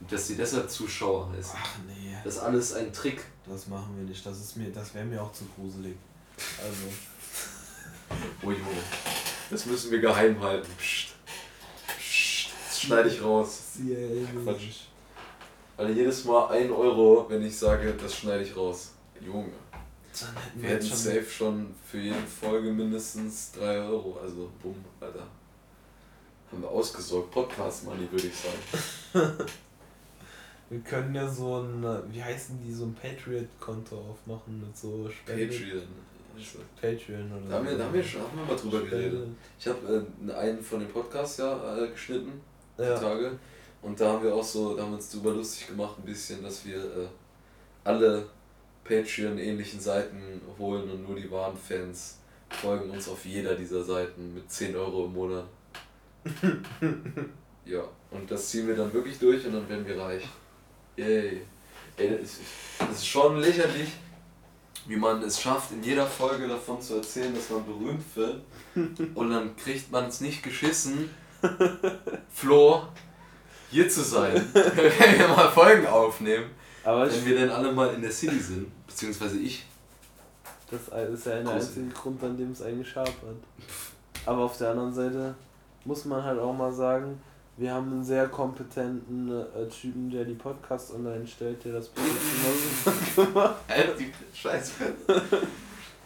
Und 0.00 0.12
dass 0.12 0.26
sie 0.26 0.36
deshalb 0.36 0.68
Zuschauer 0.70 1.30
heißen. 1.32 1.58
Ach 1.62 1.76
nee, 1.86 2.14
Das 2.24 2.34
ist 2.34 2.40
alles 2.40 2.74
ein 2.74 2.92
Trick. 2.92 3.22
das 3.46 3.66
machen 3.68 3.94
wir 3.96 4.04
nicht. 4.04 4.26
Das 4.26 4.38
ist 4.38 4.56
mir, 4.56 4.70
das 4.70 4.92
wäre 4.94 5.04
mir 5.06 5.22
auch 5.22 5.32
zu 5.32 5.44
gruselig. 5.56 5.94
Also. 6.62 6.92
Oh 8.42 8.50
Junge. 8.50 8.82
Das 9.50 9.66
müssen 9.66 9.90
wir 9.90 10.00
geheim 10.00 10.40
halten. 10.40 10.70
Psst. 10.78 11.14
Psst. 11.98 12.50
Das 12.68 12.80
schneide 12.80 13.08
ich 13.08 13.22
raus. 13.22 13.78
Quatsch. 14.44 14.86
Also 15.76 15.92
jedes 15.92 16.24
Mal 16.24 16.48
1 16.48 16.70
Euro, 16.72 17.26
wenn 17.28 17.44
ich 17.44 17.56
sage, 17.56 17.92
das 18.00 18.16
schneide 18.16 18.42
ich 18.42 18.56
raus. 18.56 18.92
Junge. 19.20 19.50
Hätten 20.12 20.62
Wir 20.62 20.70
hätten 20.70 20.86
safe 20.86 21.26
schon 21.28 21.74
für 21.84 21.98
jede 21.98 22.16
Folge 22.40 22.70
mindestens 22.70 23.52
3 23.52 23.80
Euro. 23.80 24.18
Also, 24.22 24.50
bumm, 24.62 24.82
Alter. 25.00 25.26
Haben 26.50 26.62
wir 26.62 26.70
ausgesorgt. 26.70 27.30
Podcast 27.30 27.84
Money, 27.84 28.10
würde 28.10 28.28
ich 28.28 28.34
sagen. 28.34 29.32
Wir 30.68 30.80
können 30.80 31.14
ja 31.14 31.28
so 31.28 31.60
ein, 31.60 31.84
äh, 31.84 31.98
wie 32.12 32.22
heißen 32.22 32.58
die, 32.60 32.72
so 32.72 32.86
ein 32.86 32.94
Patriot-Konto 32.94 33.96
aufmachen 33.96 34.60
mit 34.60 34.76
so 34.76 35.08
Spenden. 35.08 35.48
Patreon. 35.48 35.86
Patreon 36.80 37.30
oder 37.32 37.48
Da 37.50 37.54
haben 37.56 37.66
wir, 37.68 37.76
da 37.78 37.84
haben 37.84 37.94
wir, 37.94 38.02
schon, 38.02 38.20
haben 38.22 38.38
wir 38.38 38.44
mal 38.44 38.56
drüber 38.60 38.78
Spende. 38.78 38.96
geredet. 38.96 39.28
Ich 39.58 39.66
habe 39.66 40.06
äh, 40.28 40.32
einen 40.32 40.62
von 40.62 40.80
den 40.80 40.88
Podcasts 40.88 41.38
ja 41.38 41.78
äh, 41.78 41.88
geschnitten, 41.88 42.40
die 42.78 42.82
Ja. 42.82 42.98
Tage. 42.98 43.32
Und 43.82 44.00
da 44.00 44.12
haben 44.12 44.24
wir 44.24 44.34
auch 44.34 44.42
so, 44.44 44.74
da 44.76 44.82
haben 44.82 44.90
wir 44.90 44.96
uns 44.96 45.10
drüber 45.10 45.32
lustig 45.32 45.68
gemacht, 45.68 45.96
ein 45.98 46.04
bisschen, 46.04 46.42
dass 46.42 46.64
wir 46.64 46.76
äh, 46.78 47.06
alle 47.84 48.26
Patreon-ähnlichen 48.84 49.80
Seiten 49.80 50.40
holen 50.58 50.90
und 50.90 51.06
nur 51.06 51.16
die 51.16 51.30
wahren 51.30 51.56
Fans 51.56 52.18
folgen 52.50 52.90
uns 52.90 53.08
auf 53.08 53.24
jeder 53.24 53.54
dieser 53.54 53.82
Seiten 53.82 54.34
mit 54.34 54.50
10 54.50 54.76
Euro 54.76 55.06
im 55.06 55.12
Monat. 55.12 55.44
ja, 57.64 57.82
und 58.10 58.30
das 58.30 58.48
ziehen 58.50 58.66
wir 58.68 58.76
dann 58.76 58.92
wirklich 58.92 59.18
durch 59.18 59.44
und 59.46 59.52
dann 59.54 59.68
werden 59.68 59.86
wir 59.86 59.98
reich. 59.98 60.28
Yay. 60.96 61.42
Ey, 61.96 62.18
das 62.18 62.38
ist 62.92 63.06
schon 63.06 63.38
lächerlich, 63.38 63.88
wie 64.88 64.96
man 64.96 65.22
es 65.22 65.40
schafft, 65.40 65.72
in 65.72 65.82
jeder 65.82 66.06
Folge 66.06 66.46
davon 66.46 66.80
zu 66.80 66.96
erzählen, 66.96 67.34
dass 67.34 67.50
man 67.50 67.64
berühmt 67.64 68.04
wird. 68.14 68.42
und 69.14 69.30
dann 69.30 69.56
kriegt 69.56 69.90
man 69.90 70.06
es 70.06 70.20
nicht 70.20 70.42
geschissen, 70.42 71.10
Flo, 72.32 72.82
hier 73.70 73.88
zu 73.88 74.02
sein. 74.02 74.34
wenn 74.52 75.18
wir 75.18 75.28
mal 75.28 75.50
Folgen 75.50 75.86
aufnehmen. 75.86 76.50
Aber 76.84 77.10
wenn 77.10 77.24
wir 77.24 77.36
denn 77.36 77.50
alle 77.50 77.72
mal 77.72 77.92
in 77.94 78.02
der 78.02 78.12
City 78.12 78.38
sind, 78.38 78.86
beziehungsweise 78.86 79.38
ich. 79.38 79.66
Das 80.70 80.80
ist 80.82 81.26
ja 81.26 81.42
der 81.42 81.52
einzige 81.52 81.88
Grund, 81.88 82.22
an 82.22 82.36
dem 82.36 82.52
es 82.52 82.62
eigentlich 82.62 82.88
scharf 82.88 83.08
hat. 83.08 83.36
Aber 84.24 84.42
auf 84.42 84.58
der 84.58 84.70
anderen 84.70 84.92
Seite 84.92 85.34
muss 85.84 86.04
man 86.04 86.22
halt 86.22 86.40
auch 86.40 86.52
mal 86.52 86.72
sagen, 86.72 87.20
wir 87.58 87.72
haben 87.72 87.90
einen 87.90 88.04
sehr 88.04 88.28
kompetenten 88.28 89.30
äh, 89.30 89.68
Typen, 89.68 90.10
der 90.10 90.24
die 90.24 90.34
Podcasts 90.34 90.92
online 90.92 91.26
stellt, 91.26 91.64
der 91.64 91.74
das 91.74 91.90
gemacht 93.16 93.56
hat. 93.68 93.98
die 93.98 94.12
Scheiße. 94.34 94.72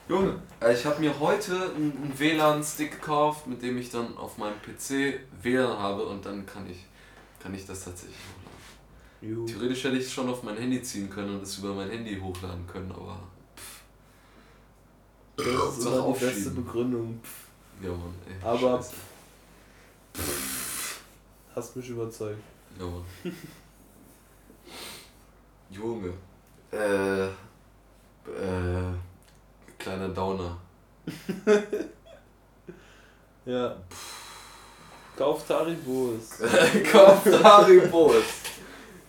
Junge, 0.08 0.40
äh, 0.60 0.72
ich 0.72 0.86
habe 0.86 1.00
mir 1.00 1.18
heute 1.18 1.72
einen 1.74 2.12
WLAN-Stick 2.16 2.92
gekauft, 2.92 3.48
mit 3.48 3.62
dem 3.62 3.78
ich 3.78 3.90
dann 3.90 4.16
auf 4.16 4.38
meinem 4.38 4.60
PC 4.62 5.20
WLAN 5.42 5.78
habe 5.78 6.06
und 6.06 6.24
dann 6.24 6.46
kann 6.46 6.70
ich, 6.70 6.86
kann 7.42 7.52
ich 7.54 7.66
das 7.66 7.84
tatsächlich 7.84 8.16
hochladen. 8.16 9.46
Theoretisch 9.46 9.84
hätte 9.84 9.96
ich 9.96 10.04
es 10.04 10.12
schon 10.12 10.28
auf 10.28 10.42
mein 10.44 10.56
Handy 10.56 10.80
ziehen 10.82 11.10
können 11.10 11.34
und 11.36 11.42
es 11.42 11.58
über 11.58 11.74
mein 11.74 11.90
Handy 11.90 12.18
hochladen 12.18 12.66
können, 12.66 12.92
aber. 12.92 13.18
Pff. 13.56 13.82
Das 15.36 15.78
ist 15.78 15.86
immer 15.86 16.14
die 16.16 16.24
beste 16.24 16.50
Begründung. 16.50 17.20
Ja, 17.82 17.90
Mann, 17.90 18.14
ey. 18.28 18.46
Aber. 18.46 18.76
Scheiße. 18.78 18.94
Hast 21.54 21.76
mich 21.76 21.88
überzeugt. 21.88 22.42
Ja, 22.78 22.86
Mann. 22.86 23.04
Junge. 25.70 26.12
Äh. 26.72 27.26
Äh. 27.26 28.92
Kleiner 29.78 30.08
Downer. 30.10 30.56
ja. 33.46 33.76
Kauft 35.16 35.50
Haribos. 35.50 36.38
Kauft 36.92 37.44
Haribos. 37.44 38.24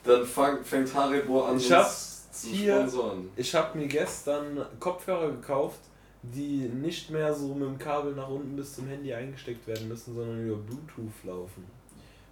Dann 0.04 0.26
fang, 0.26 0.64
fängt 0.64 0.94
Haribo 0.94 1.46
an, 1.46 1.58
ich 1.58 1.72
hab 1.72 1.90
zu 1.90 2.48
hier, 2.48 2.78
sponsoren. 2.78 3.30
Ich 3.36 3.54
habe 3.54 3.78
mir 3.78 3.88
gestern 3.88 4.66
Kopfhörer 4.80 5.32
gekauft, 5.32 5.80
die 6.24 6.70
nicht 6.70 7.10
mehr 7.12 7.34
so 7.34 7.54
mit 7.54 7.68
dem 7.68 7.78
Kabel 7.78 8.14
nach 8.14 8.30
unten 8.30 8.56
bis 8.56 8.76
zum 8.76 8.88
Handy 8.88 9.14
eingesteckt 9.14 9.68
werden 9.68 9.88
müssen, 9.88 10.16
sondern 10.16 10.46
über 10.46 10.58
Bluetooth 10.58 11.24
laufen. 11.24 11.66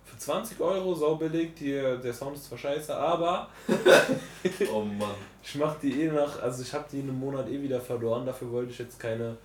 Für 0.09 0.17
20 0.17 0.59
Euro 0.59 0.95
saubillig, 0.95 1.55
die, 1.55 1.71
der 1.71 2.13
Sound 2.13 2.35
ist 2.35 2.45
zwar 2.45 2.57
scheiße, 2.57 2.95
aber 2.95 3.49
oh 4.73 4.81
Mann. 4.81 5.09
ich 5.43 5.55
mach 5.55 5.75
die 5.79 6.03
eh 6.03 6.11
nach, 6.11 6.41
also 6.41 6.63
ich 6.63 6.73
habe 6.73 6.85
die 6.91 6.99
in 6.99 7.09
einem 7.09 7.19
Monat 7.19 7.47
eh 7.49 7.61
wieder 7.61 7.79
verloren, 7.79 8.25
dafür 8.25 8.51
wollte 8.51 8.71
ich 8.71 8.79
jetzt 8.79 8.99
keine 8.99 9.37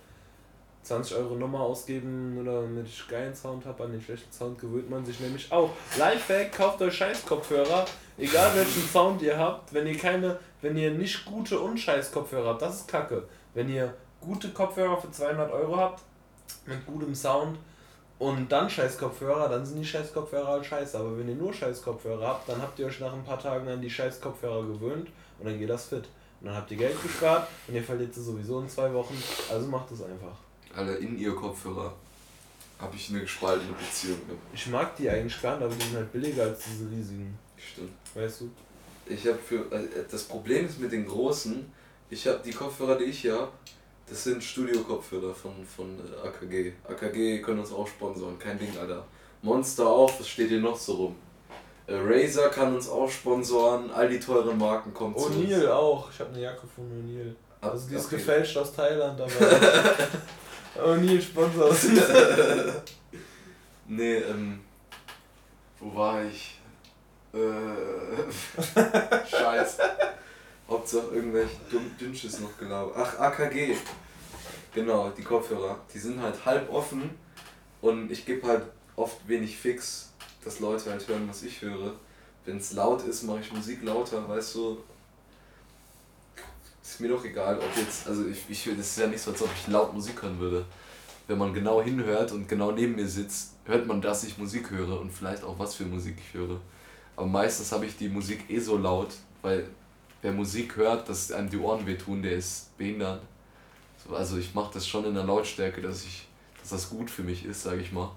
20 0.85 1.17
Euro 1.17 1.35
Nummer 1.35 1.61
ausgeben 1.61 2.37
oder 2.39 2.61
damit 2.61 2.87
ich 2.87 3.07
geilen 3.07 3.33
Sound 3.33 3.65
habe, 3.65 3.83
an 3.83 3.91
den 3.91 4.01
schlechten 4.01 4.31
Sound 4.31 4.59
gewöhnt 4.59 4.89
man 4.89 5.03
sich 5.05 5.19
nämlich 5.19 5.51
auch. 5.51 5.71
Lifehack, 5.97 6.51
kauft 6.51 6.81
euch 6.81 6.95
Scheiß-Kopfhörer, 6.95 7.85
egal 8.17 8.55
welchen 8.55 8.87
Sound 8.87 9.21
ihr 9.21 9.37
habt, 9.37 9.73
wenn 9.73 9.87
ihr 9.87 9.97
keine, 9.97 10.39
wenn 10.61 10.77
ihr 10.77 10.91
nicht 10.91 11.25
gute 11.25 11.59
und 11.59 11.79
Scheiß-Kopfhörer 11.79 12.49
habt, 12.49 12.61
das 12.61 12.81
ist 12.81 12.87
kacke. 12.87 13.23
Wenn 13.55 13.69
ihr 13.69 13.93
gute 14.21 14.49
Kopfhörer 14.49 14.97
für 15.01 15.09
200 15.09 15.51
Euro 15.51 15.77
habt, 15.77 16.03
mit 16.67 16.85
gutem 16.85 17.15
Sound, 17.15 17.57
und 18.17 18.49
dann 18.49 18.69
scheiß 18.69 18.97
Kopfhörer, 18.97 19.49
dann 19.49 19.65
sind 19.65 19.79
die 19.79 19.85
scheiß 19.85 20.13
Kopfhörer 20.13 20.47
halt 20.47 20.65
scheiße. 20.65 20.97
Aber 20.97 21.17
wenn 21.17 21.27
ihr 21.27 21.35
nur 21.35 21.53
scheiß 21.53 21.81
Kopfhörer 21.81 22.27
habt, 22.27 22.47
dann 22.47 22.61
habt 22.61 22.79
ihr 22.79 22.85
euch 22.85 22.99
nach 22.99 23.13
ein 23.13 23.23
paar 23.23 23.39
Tagen 23.39 23.67
an 23.67 23.81
die 23.81 23.89
scheiß 23.89 24.21
Kopfhörer 24.21 24.65
gewöhnt 24.65 25.09
und 25.39 25.45
dann 25.45 25.59
geht 25.59 25.69
das 25.69 25.87
fit. 25.87 26.07
Und 26.39 26.47
dann 26.47 26.55
habt 26.55 26.71
ihr 26.71 26.77
Geld 26.77 27.01
gespart 27.01 27.47
und 27.67 27.75
ihr 27.75 27.83
verliert 27.83 28.13
sie 28.13 28.23
sowieso 28.23 28.61
in 28.61 28.69
zwei 28.69 28.93
Wochen. 28.93 29.21
Also 29.51 29.67
macht 29.67 29.91
es 29.91 30.01
einfach. 30.01 30.37
Alle 30.73 30.95
in 30.95 31.17
ihr 31.17 31.35
Kopfhörer 31.35 31.93
habe 32.79 32.95
ich 32.95 33.09
eine 33.09 33.21
gespaltene 33.21 33.73
Beziehung 33.73 34.19
mit. 34.27 34.37
Ich 34.53 34.67
mag 34.67 34.95
die 34.95 35.09
eigentlich 35.09 35.41
gar 35.41 35.55
nicht, 35.55 35.65
aber 35.65 35.75
die 35.75 35.85
sind 35.85 35.95
halt 35.95 36.11
billiger 36.11 36.43
als 36.43 36.63
diese 36.65 36.89
riesigen. 36.89 37.37
Stimmt. 37.57 37.93
Weißt 38.13 38.41
du? 38.41 38.51
Ich 39.07 39.25
habe 39.27 39.37
für. 39.37 39.71
Äh, 39.71 40.05
das 40.09 40.23
Problem 40.23 40.65
ist 40.65 40.79
mit 40.79 40.91
den 40.91 41.05
großen, 41.05 41.71
ich 42.09 42.27
habe 42.27 42.41
die 42.43 42.51
Kopfhörer, 42.51 42.97
die 42.97 43.05
ich 43.05 43.21
hier 43.21 43.33
habe, 43.33 43.51
das 44.07 44.23
sind 44.23 44.43
Studio-Kopfhörer 44.43 45.33
von, 45.33 45.53
von 45.65 45.99
AKG. 46.23 46.73
AKG 46.87 47.41
können 47.41 47.59
uns 47.59 47.71
auch 47.71 47.87
sponsoren, 47.87 48.37
kein 48.37 48.59
Ding, 48.59 48.77
Alter. 48.77 49.05
Monster 49.41 49.87
auch, 49.87 50.19
was 50.19 50.27
steht 50.27 50.49
hier 50.49 50.59
noch 50.59 50.77
so 50.77 50.93
rum? 50.93 51.15
Äh, 51.87 51.95
Razer 51.95 52.49
kann 52.49 52.75
uns 52.75 52.89
auch 52.89 53.09
sponsoren, 53.09 53.91
all 53.91 54.09
die 54.09 54.19
teuren 54.19 54.57
Marken 54.57 54.93
kommen 54.93 55.17
zu 55.17 55.25
uns. 55.25 55.35
O'Neill 55.35 55.69
auch, 55.69 56.09
ich 56.11 56.19
habe 56.19 56.31
eine 56.31 56.41
Jacke 56.41 56.67
von 56.67 56.85
O'Neill. 56.85 57.35
Also 57.61 57.87
die 57.87 57.95
ist 57.95 58.05
okay. 58.05 58.15
gefälscht 58.17 58.57
aus 58.57 58.73
Thailand, 58.73 59.19
aber 59.19 59.31
O'Neill 60.83 61.21
sponsort 61.21 61.69
uns. 61.71 61.87
nee, 63.87 64.17
ähm, 64.17 64.61
wo 65.79 65.95
war 65.95 66.23
ich? 66.23 66.59
Äh, 67.33 67.37
Scheiße. 69.27 69.81
Hauptsache 70.69 71.07
irgendwelche 71.13 71.55
Dünnschiss 71.99 72.39
noch 72.39 72.57
gelabert. 72.57 72.95
Ach, 72.97 73.19
AKG. 73.19 73.75
Genau, 74.73 75.09
die 75.09 75.23
Kopfhörer. 75.23 75.79
Die 75.93 75.99
sind 75.99 76.21
halt 76.21 76.43
halb 76.45 76.71
offen 76.71 77.09
und 77.81 78.11
ich 78.11 78.25
gebe 78.25 78.47
halt 78.47 78.63
oft 78.95 79.27
wenig 79.27 79.57
Fix, 79.57 80.11
dass 80.43 80.59
Leute 80.59 80.89
halt 80.91 81.07
hören, 81.07 81.27
was 81.29 81.43
ich 81.43 81.61
höre. 81.61 81.93
Wenn 82.45 82.57
es 82.57 82.73
laut 82.73 83.03
ist, 83.03 83.23
mache 83.23 83.39
ich 83.41 83.53
Musik 83.53 83.83
lauter, 83.83 84.27
weißt 84.27 84.55
du. 84.55 84.77
Ist 86.83 86.99
mir 86.99 87.09
doch 87.09 87.25
egal, 87.25 87.57
ob 87.57 87.77
jetzt, 87.77 88.07
also 88.07 88.27
ich, 88.27 88.45
ich 88.47 88.63
das 88.77 88.87
ist 88.87 88.97
ja 88.99 89.07
nicht 89.07 89.21
so, 89.21 89.31
als 89.31 89.41
ob 89.41 89.49
ich 89.55 89.67
laut 89.71 89.93
Musik 89.93 90.21
hören 90.21 90.39
würde. 90.39 90.65
Wenn 91.27 91.39
man 91.39 91.53
genau 91.53 91.81
hinhört 91.81 92.31
und 92.31 92.47
genau 92.47 92.71
neben 92.71 92.95
mir 92.95 93.07
sitzt, 93.07 93.53
hört 93.65 93.87
man, 93.87 94.01
dass 94.01 94.23
ich 94.23 94.37
Musik 94.37 94.69
höre 94.69 94.99
und 94.99 95.11
vielleicht 95.11 95.43
auch 95.43 95.57
was 95.57 95.73
für 95.73 95.85
Musik 95.85 96.17
ich 96.19 96.33
höre. 96.39 96.59
Aber 97.15 97.25
meistens 97.25 97.71
habe 97.71 97.85
ich 97.85 97.97
die 97.97 98.09
Musik 98.09 98.49
eh 98.49 98.59
so 98.59 98.77
laut, 98.77 99.09
weil 99.41 99.67
wer 100.25 100.31
Musik 100.31 100.75
hört, 100.75 101.07
dass 101.07 101.31
einem 101.31 101.51
die 101.51 101.57
Ohren 101.57 101.85
wehtun, 101.85 102.23
der 102.23 102.31
ist 102.31 102.75
behindert. 102.79 103.21
Also 104.11 104.37
ich 104.37 104.55
mache 104.55 104.73
das 104.73 104.87
schon 104.87 105.05
in 105.05 105.13
der 105.13 105.23
Lautstärke, 105.23 105.81
dass 105.81 106.03
ich, 106.03 106.27
dass 106.59 106.69
das 106.69 106.89
gut 106.89 107.11
für 107.11 107.21
mich 107.21 107.45
ist, 107.45 107.61
sage 107.61 107.81
ich 107.81 107.91
mal. 107.91 108.09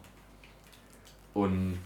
Und 1.35 1.79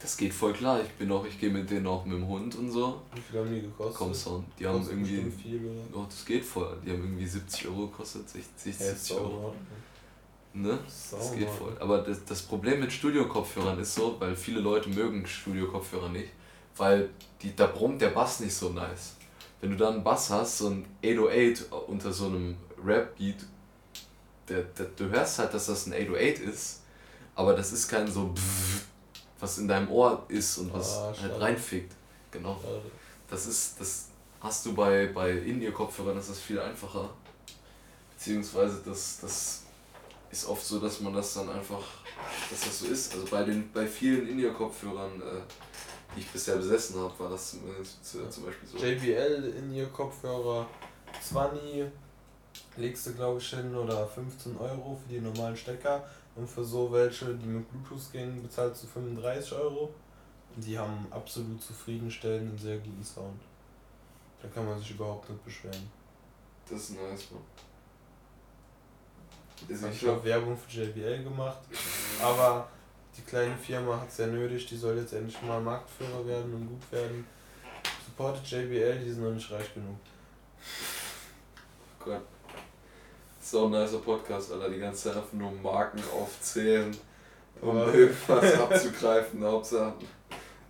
das 0.00 0.16
geht 0.16 0.34
voll 0.34 0.52
klar. 0.52 0.80
Ich 0.82 0.90
bin 0.90 1.10
auch, 1.12 1.24
ich 1.24 1.38
gehe 1.38 1.50
mit 1.50 1.70
denen 1.70 1.86
auch 1.86 2.04
mit 2.04 2.18
dem 2.18 2.26
Hund 2.26 2.56
und 2.56 2.70
so. 2.70 3.00
Wie 3.14 3.20
viel 3.20 3.40
haben 3.40 3.54
die 3.54 3.60
gekostet? 3.62 3.96
Komm 3.96 4.12
Sound. 4.12 4.44
Die 4.58 4.66
haben 4.66 4.84
irgendwie. 4.88 5.30
Viel, 5.30 5.64
oder? 5.64 6.00
Oh, 6.00 6.06
das 6.08 6.24
geht 6.24 6.44
voll. 6.44 6.76
Die 6.84 6.90
haben 6.90 7.02
irgendwie 7.02 7.26
70 7.26 7.68
Euro 7.68 7.86
gekostet, 7.86 8.28
60, 8.28 8.76
70 8.76 9.10
ja, 9.10 9.16
Euro. 9.22 9.54
Ne? 10.52 10.78
Das 11.10 11.32
geht 11.32 11.48
voll. 11.48 11.76
Aber 11.78 11.98
das, 11.98 12.24
das 12.24 12.42
Problem 12.42 12.80
mit 12.80 12.92
Studio-Kopfhörern 12.92 13.78
ist 13.78 13.94
so, 13.94 14.16
weil 14.18 14.34
viele 14.34 14.60
Leute 14.60 14.88
mögen 14.88 15.24
Studio-Kopfhörer 15.24 16.08
nicht, 16.08 16.30
weil 16.76 17.10
die, 17.40 17.54
da 17.54 17.66
brummt 17.66 18.00
der 18.00 18.10
Bass 18.10 18.40
nicht 18.40 18.54
so 18.54 18.70
nice 18.70 19.17
wenn 19.60 19.70
du 19.70 19.76
dann 19.76 19.94
einen 19.94 20.04
Bass 20.04 20.30
hast, 20.30 20.58
so 20.58 20.68
ein 20.68 20.84
808 21.04 21.72
unter 21.88 22.12
so 22.12 22.26
einem 22.26 22.56
Rap-Beat, 22.84 23.46
der, 24.48 24.62
der, 24.62 24.86
du 24.96 25.10
hörst 25.10 25.38
halt, 25.38 25.52
dass 25.52 25.66
das 25.66 25.86
ein 25.86 25.92
808 25.92 26.40
ist, 26.40 26.80
aber 27.34 27.54
das 27.54 27.72
ist 27.72 27.88
kein 27.88 28.10
so 28.10 28.34
was 29.40 29.58
in 29.58 29.68
deinem 29.68 29.90
Ohr 29.90 30.24
ist 30.28 30.58
und 30.58 30.72
was 30.72 30.96
ah, 30.96 31.14
halt 31.20 31.40
reinfickt. 31.40 31.92
Genau. 32.30 32.60
Das 33.30 33.46
ist, 33.46 33.80
das 33.80 34.08
hast 34.40 34.66
du 34.66 34.74
bei, 34.74 35.06
bei 35.06 35.30
In-Ear-Kopfhörern, 35.30 36.16
das 36.16 36.28
ist 36.28 36.40
viel 36.40 36.60
einfacher. 36.60 37.10
Beziehungsweise 38.14 38.82
das, 38.84 39.18
das 39.20 39.62
ist 40.30 40.46
oft 40.46 40.64
so, 40.64 40.78
dass 40.78 41.00
man 41.00 41.14
das 41.14 41.34
dann 41.34 41.48
einfach, 41.48 41.82
dass 42.50 42.60
das 42.60 42.80
so 42.80 42.86
ist. 42.86 43.14
Also 43.14 43.26
bei 43.26 43.44
den 43.44 43.70
bei 43.72 43.86
vielen 43.86 44.28
In-Ear-Kopfhörern 44.28 45.22
äh, 45.22 45.40
die 46.18 46.24
ich 46.24 46.32
bisher 46.32 46.56
besessen 46.56 46.98
habe, 46.98 47.16
war 47.18 47.30
das 47.30 47.56
zum 48.02 48.44
Beispiel 48.44 48.68
so. 48.68 48.78
JBL 48.78 49.54
in 49.56 49.72
ihr 49.72 49.86
Kopfhörer 49.86 50.66
20 51.22 51.86
legst 52.76 53.06
du 53.06 53.14
glaube 53.14 53.38
ich 53.38 53.48
hin 53.48 53.74
oder 53.74 54.06
15 54.06 54.56
Euro 54.56 54.98
für 55.00 55.14
die 55.14 55.20
normalen 55.20 55.56
Stecker 55.56 56.04
und 56.34 56.48
für 56.48 56.64
so 56.64 56.92
welche, 56.92 57.34
die 57.34 57.46
mit 57.46 57.70
Bluetooth 57.70 58.12
gehen, 58.12 58.42
bezahlst 58.42 58.82
du 58.82 58.86
35 58.88 59.52
Euro 59.52 59.94
und 60.56 60.64
die 60.64 60.76
haben 60.76 61.06
absolut 61.10 61.62
zufriedenstellenden, 61.62 62.58
sehr 62.58 62.78
guten 62.78 63.04
Sound. 63.04 63.40
Da 64.42 64.48
kann 64.48 64.66
man 64.66 64.78
sich 64.78 64.90
überhaupt 64.90 65.28
nicht 65.30 65.44
beschweren. 65.44 65.90
Das 66.68 66.80
ist 66.80 66.90
nice, 66.90 67.30
man. 67.30 67.42
Also 69.68 69.88
ich 69.88 70.06
habe 70.06 70.24
Werbung 70.24 70.56
für 70.56 70.80
JBL 70.80 71.24
gemacht, 71.24 71.58
aber 72.22 72.68
die 73.18 73.30
kleine 73.30 73.56
Firma 73.56 74.00
hat 74.00 74.08
es 74.08 74.18
ja 74.18 74.26
nötig, 74.26 74.66
die 74.66 74.76
soll 74.76 74.96
jetzt 74.96 75.12
endlich 75.12 75.40
mal 75.42 75.60
Marktführer 75.60 76.26
werden 76.26 76.54
und 76.54 76.68
gut 76.68 76.92
werden. 76.92 77.26
Supportet 78.04 78.46
JBL, 78.46 78.98
die 79.00 79.10
sind 79.10 79.24
noch 79.24 79.32
nicht 79.32 79.50
reich 79.50 79.74
genug. 79.74 79.96
Gott. 82.04 82.22
So 83.40 83.66
ein 83.66 83.72
nicer 83.72 83.98
Podcast, 83.98 84.52
Alter. 84.52 84.70
Die 84.70 84.78
ganze 84.78 85.04
Zeit 85.08 85.16
einfach 85.16 85.32
nur 85.32 85.52
Marken 85.52 86.02
aufzählen, 86.14 86.96
um 87.60 87.70
Aber 87.70 87.94
irgendwas 87.94 88.54
abzugreifen. 88.60 89.42
Hauptsache 89.44 89.94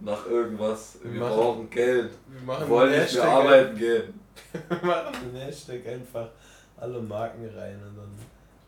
nach 0.00 0.26
irgendwas. 0.26 0.98
Wir, 1.02 1.14
wir 1.14 1.20
brauchen 1.20 1.68
Geld. 1.70 2.12
Wir, 2.28 2.42
machen 2.42 2.68
wollen 2.68 3.00
nicht 3.00 3.14
mehr 3.14 3.24
arbeiten 3.24 3.76
gehen. 3.76 4.20
Wir 4.68 4.86
machen 4.86 5.14
den 5.32 5.40
Hashtag 5.42 5.86
einfach 5.86 6.28
alle 6.76 7.00
Marken 7.02 7.44
rein 7.54 7.74
und 7.74 7.96
dann 7.96 8.18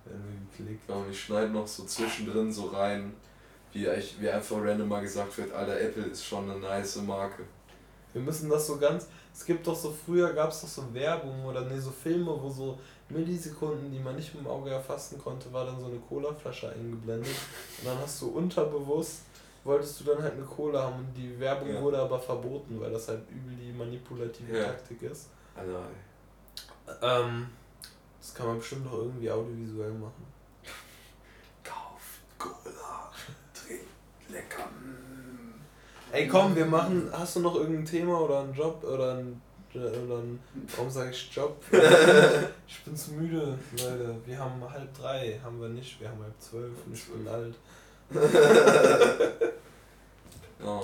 werden 0.05 0.25
wir 0.29 0.65
geklickt. 0.65 0.89
Ja, 0.89 0.97
und 0.97 1.11
ich 1.11 1.21
schneide 1.21 1.51
noch 1.51 1.67
so 1.67 1.85
zwischendrin 1.85 2.53
so 2.53 2.67
rein, 2.67 3.15
wie, 3.73 3.87
wie 4.19 4.29
einfach 4.29 4.57
random 4.61 4.89
mal 4.89 5.03
gesagt 5.03 5.37
wird, 5.39 5.53
Alter, 5.53 5.81
Apple 5.81 6.05
ist 6.05 6.25
schon 6.25 6.51
eine 6.51 6.59
nice 6.61 6.97
Marke. 6.97 7.45
Wir 8.13 8.23
müssen 8.23 8.51
das 8.51 8.67
so 8.67 8.77
ganz. 8.77 9.07
Es 9.33 9.45
gibt 9.45 9.67
doch 9.67 9.77
so, 9.77 9.93
früher 9.93 10.33
gab 10.33 10.51
es 10.51 10.61
doch 10.61 10.69
so 10.69 10.93
Werbung 10.93 11.45
oder 11.45 11.63
ne, 11.63 11.81
so 11.81 11.91
Filme, 11.91 12.37
wo 12.41 12.49
so 12.49 12.79
Millisekunden, 13.09 13.91
die 13.91 14.01
man 14.01 14.17
nicht 14.17 14.35
mit 14.35 14.45
dem 14.45 14.49
Auge 14.49 14.71
erfassen 14.71 15.19
konnte, 15.19 15.53
war 15.53 15.65
dann 15.67 15.79
so 15.79 15.87
eine 15.87 15.99
Colaflasche 15.99 16.71
eingeblendet. 16.71 17.35
Und 17.79 17.87
dann 17.87 17.99
hast 17.99 18.21
du 18.23 18.29
unterbewusst, 18.29 19.23
wolltest 19.65 20.01
du 20.01 20.05
dann 20.05 20.23
halt 20.23 20.35
eine 20.35 20.45
Cola 20.45 20.83
haben 20.83 20.99
und 20.99 21.15
die 21.15 21.39
Werbung 21.39 21.73
ja. 21.73 21.81
wurde 21.81 21.99
aber 21.99 22.19
verboten, 22.19 22.81
weil 22.81 22.91
das 22.91 23.09
halt 23.09 23.23
übel 23.31 23.55
die 23.57 23.73
manipulative 23.73 24.57
ja. 24.57 24.65
Taktik 24.65 25.03
ist. 25.03 25.29
Also, 25.55 25.77
ähm, 27.03 27.49
das 28.21 28.35
kann 28.35 28.47
man 28.47 28.59
bestimmt 28.59 28.85
noch 28.85 28.95
irgendwie 28.95 29.31
audiovisuell 29.31 29.93
machen. 29.93 30.27
Kauf 31.63 32.21
Cola, 32.39 32.80
lecker. 34.33 34.69
Ey 36.13 36.27
komm, 36.27 36.57
wir 36.57 36.67
machen. 36.67 37.09
Hast 37.13 37.37
du 37.37 37.41
noch 37.41 37.55
irgendein 37.55 37.85
Thema 37.85 38.21
oder 38.21 38.41
einen 38.41 38.55
Job 38.55 38.83
oder 38.85 39.15
ein. 39.15 39.41
Oder 39.73 40.19
ein 40.19 40.41
warum 40.75 40.91
sage 40.91 41.11
ich 41.11 41.33
Job? 41.33 41.63
ich 42.67 42.83
bin 42.85 42.97
zu 42.97 43.13
müde, 43.13 43.57
Leute. 43.73 44.17
Wir 44.27 44.39
haben 44.39 44.61
halb 44.69 44.93
drei, 44.99 45.39
haben 45.45 45.61
wir 45.61 45.69
nicht. 45.69 46.01
Wir 46.01 46.09
haben 46.09 46.21
halb 46.21 46.41
zwölf 46.41 46.73
und 46.85 46.93
ich 46.93 47.05
bin 47.07 47.29
alt. 47.29 47.55
ja, 50.59 50.81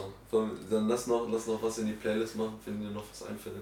dann 0.71 0.89
lass 0.89 1.09
noch, 1.09 1.29
lass 1.29 1.49
noch 1.49 1.61
was 1.61 1.79
in 1.79 1.87
die 1.87 1.95
Playlist 1.95 2.37
machen, 2.37 2.61
wenn 2.65 2.81
dir 2.81 2.91
noch 2.91 3.03
was 3.11 3.27
einfällt. 3.29 3.57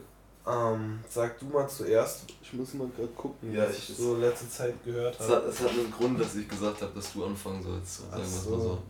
Ähm, 0.46 1.00
sag 1.08 1.38
du 1.38 1.46
mal 1.46 1.66
zuerst. 1.68 2.24
Ich 2.42 2.52
muss 2.52 2.74
mal 2.74 2.88
gerade 2.88 3.08
gucken, 3.08 3.52
ja, 3.52 3.66
was 3.66 3.78
ich, 3.78 3.96
so 3.96 4.16
letzte 4.16 4.48
Zeit 4.50 4.84
gehört 4.84 5.18
habe. 5.18 5.46
Es 5.48 5.60
hat, 5.60 5.70
einen 5.70 5.90
Grund, 5.90 6.20
dass 6.20 6.34
ich 6.34 6.46
gesagt 6.46 6.82
habe, 6.82 6.92
dass 6.94 7.12
du 7.14 7.24
anfangen 7.24 7.62
sollst. 7.62 8.10
Sagen 8.10 8.18
wir 8.18 8.24
so. 8.26 8.58
so. 8.58 8.82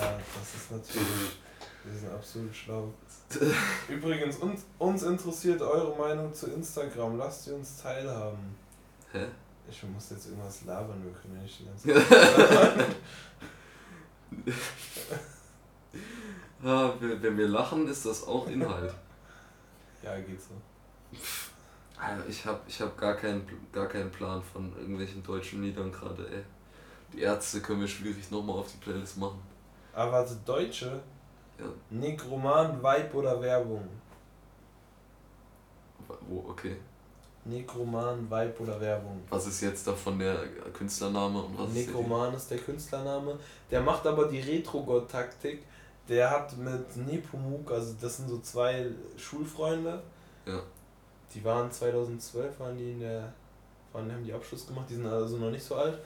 Ja, 0.00 0.18
das 0.18 0.54
ist 0.54 0.70
natürlich. 0.72 1.38
Wir 1.84 1.98
sind 1.98 2.12
absolut 2.12 2.54
schlau. 2.54 2.92
Übrigens, 3.88 4.36
uns, 4.38 4.62
uns 4.78 5.02
interessiert 5.04 5.62
eure 5.62 5.96
Meinung 5.96 6.34
zu 6.34 6.48
Instagram. 6.48 7.16
Lasst 7.16 7.44
sie 7.44 7.52
uns 7.52 7.80
teilhaben. 7.80 8.56
Hä? 9.12 9.26
Ich 9.70 9.82
muss 9.84 10.10
jetzt 10.10 10.26
irgendwas 10.26 10.64
labern, 10.64 11.00
wir 11.04 11.12
können 11.12 11.36
ja 11.36 11.42
nicht 11.42 11.60
die 11.60 11.66
ganze 11.66 12.08
Zeit. 12.08 12.86
ja, 16.64 16.94
wenn 17.00 17.38
wir 17.38 17.46
lachen, 17.46 17.86
ist 17.86 18.04
das 18.04 18.26
auch 18.26 18.48
Inhalt. 18.48 18.92
ja, 20.02 20.18
geht 20.18 20.40
so. 20.42 20.54
Also 21.98 22.24
ich 22.28 22.44
habe 22.46 22.60
ich 22.66 22.80
hab 22.80 22.96
gar, 22.96 23.14
keinen, 23.14 23.46
gar 23.72 23.86
keinen 23.86 24.10
Plan 24.10 24.42
von 24.42 24.72
irgendwelchen 24.78 25.22
deutschen 25.22 25.62
Liedern 25.62 25.92
gerade, 25.92 26.26
ey. 26.28 26.42
Die 27.12 27.20
Ärzte 27.20 27.60
können 27.60 27.80
wir 27.80 27.88
schwierig 27.88 28.30
nochmal 28.30 28.58
auf 28.58 28.70
die 28.72 28.78
Playlist 28.78 29.18
machen. 29.18 29.40
Aber 29.92 30.12
warte, 30.12 30.36
Deutsche? 30.46 31.00
Ja. 31.58 31.66
Nekroman, 31.90 32.82
Vibe 32.82 33.14
oder 33.14 33.40
Werbung? 33.40 33.86
Wo, 36.28 36.44
okay. 36.48 36.76
Nekroman, 37.44 38.30
Vibe 38.30 38.54
oder 38.60 38.80
Werbung. 38.80 39.22
Was 39.28 39.46
ist 39.46 39.60
jetzt 39.60 39.86
davon 39.86 40.18
der 40.18 40.46
Künstlername 40.72 41.42
und 41.42 41.58
was 41.58 41.70
Nekroman 41.70 42.34
ist, 42.34 42.42
ist 42.42 42.50
der 42.50 42.58
Künstlername. 42.58 43.38
Der 43.70 43.80
macht 43.80 44.06
aber 44.06 44.26
die 44.26 44.40
Retro-God-Taktik. 44.40 45.64
Der 46.08 46.30
hat 46.30 46.56
mit 46.56 46.96
Nepomuk, 46.96 47.70
also 47.70 47.94
das 48.00 48.16
sind 48.16 48.28
so 48.28 48.40
zwei 48.40 48.86
Schulfreunde. 49.16 50.02
Ja. 50.46 50.60
Die 51.34 51.44
waren 51.44 51.70
2012, 51.70 52.58
waren 52.58 52.76
die 52.76 52.92
in 52.92 53.00
der, 53.00 53.32
waren, 53.92 54.10
haben 54.10 54.24
die 54.24 54.32
Abschluss 54.32 54.66
gemacht, 54.66 54.86
die 54.88 54.94
sind 54.94 55.06
also 55.06 55.36
noch 55.36 55.50
nicht 55.50 55.64
so 55.64 55.76
alt. 55.76 55.98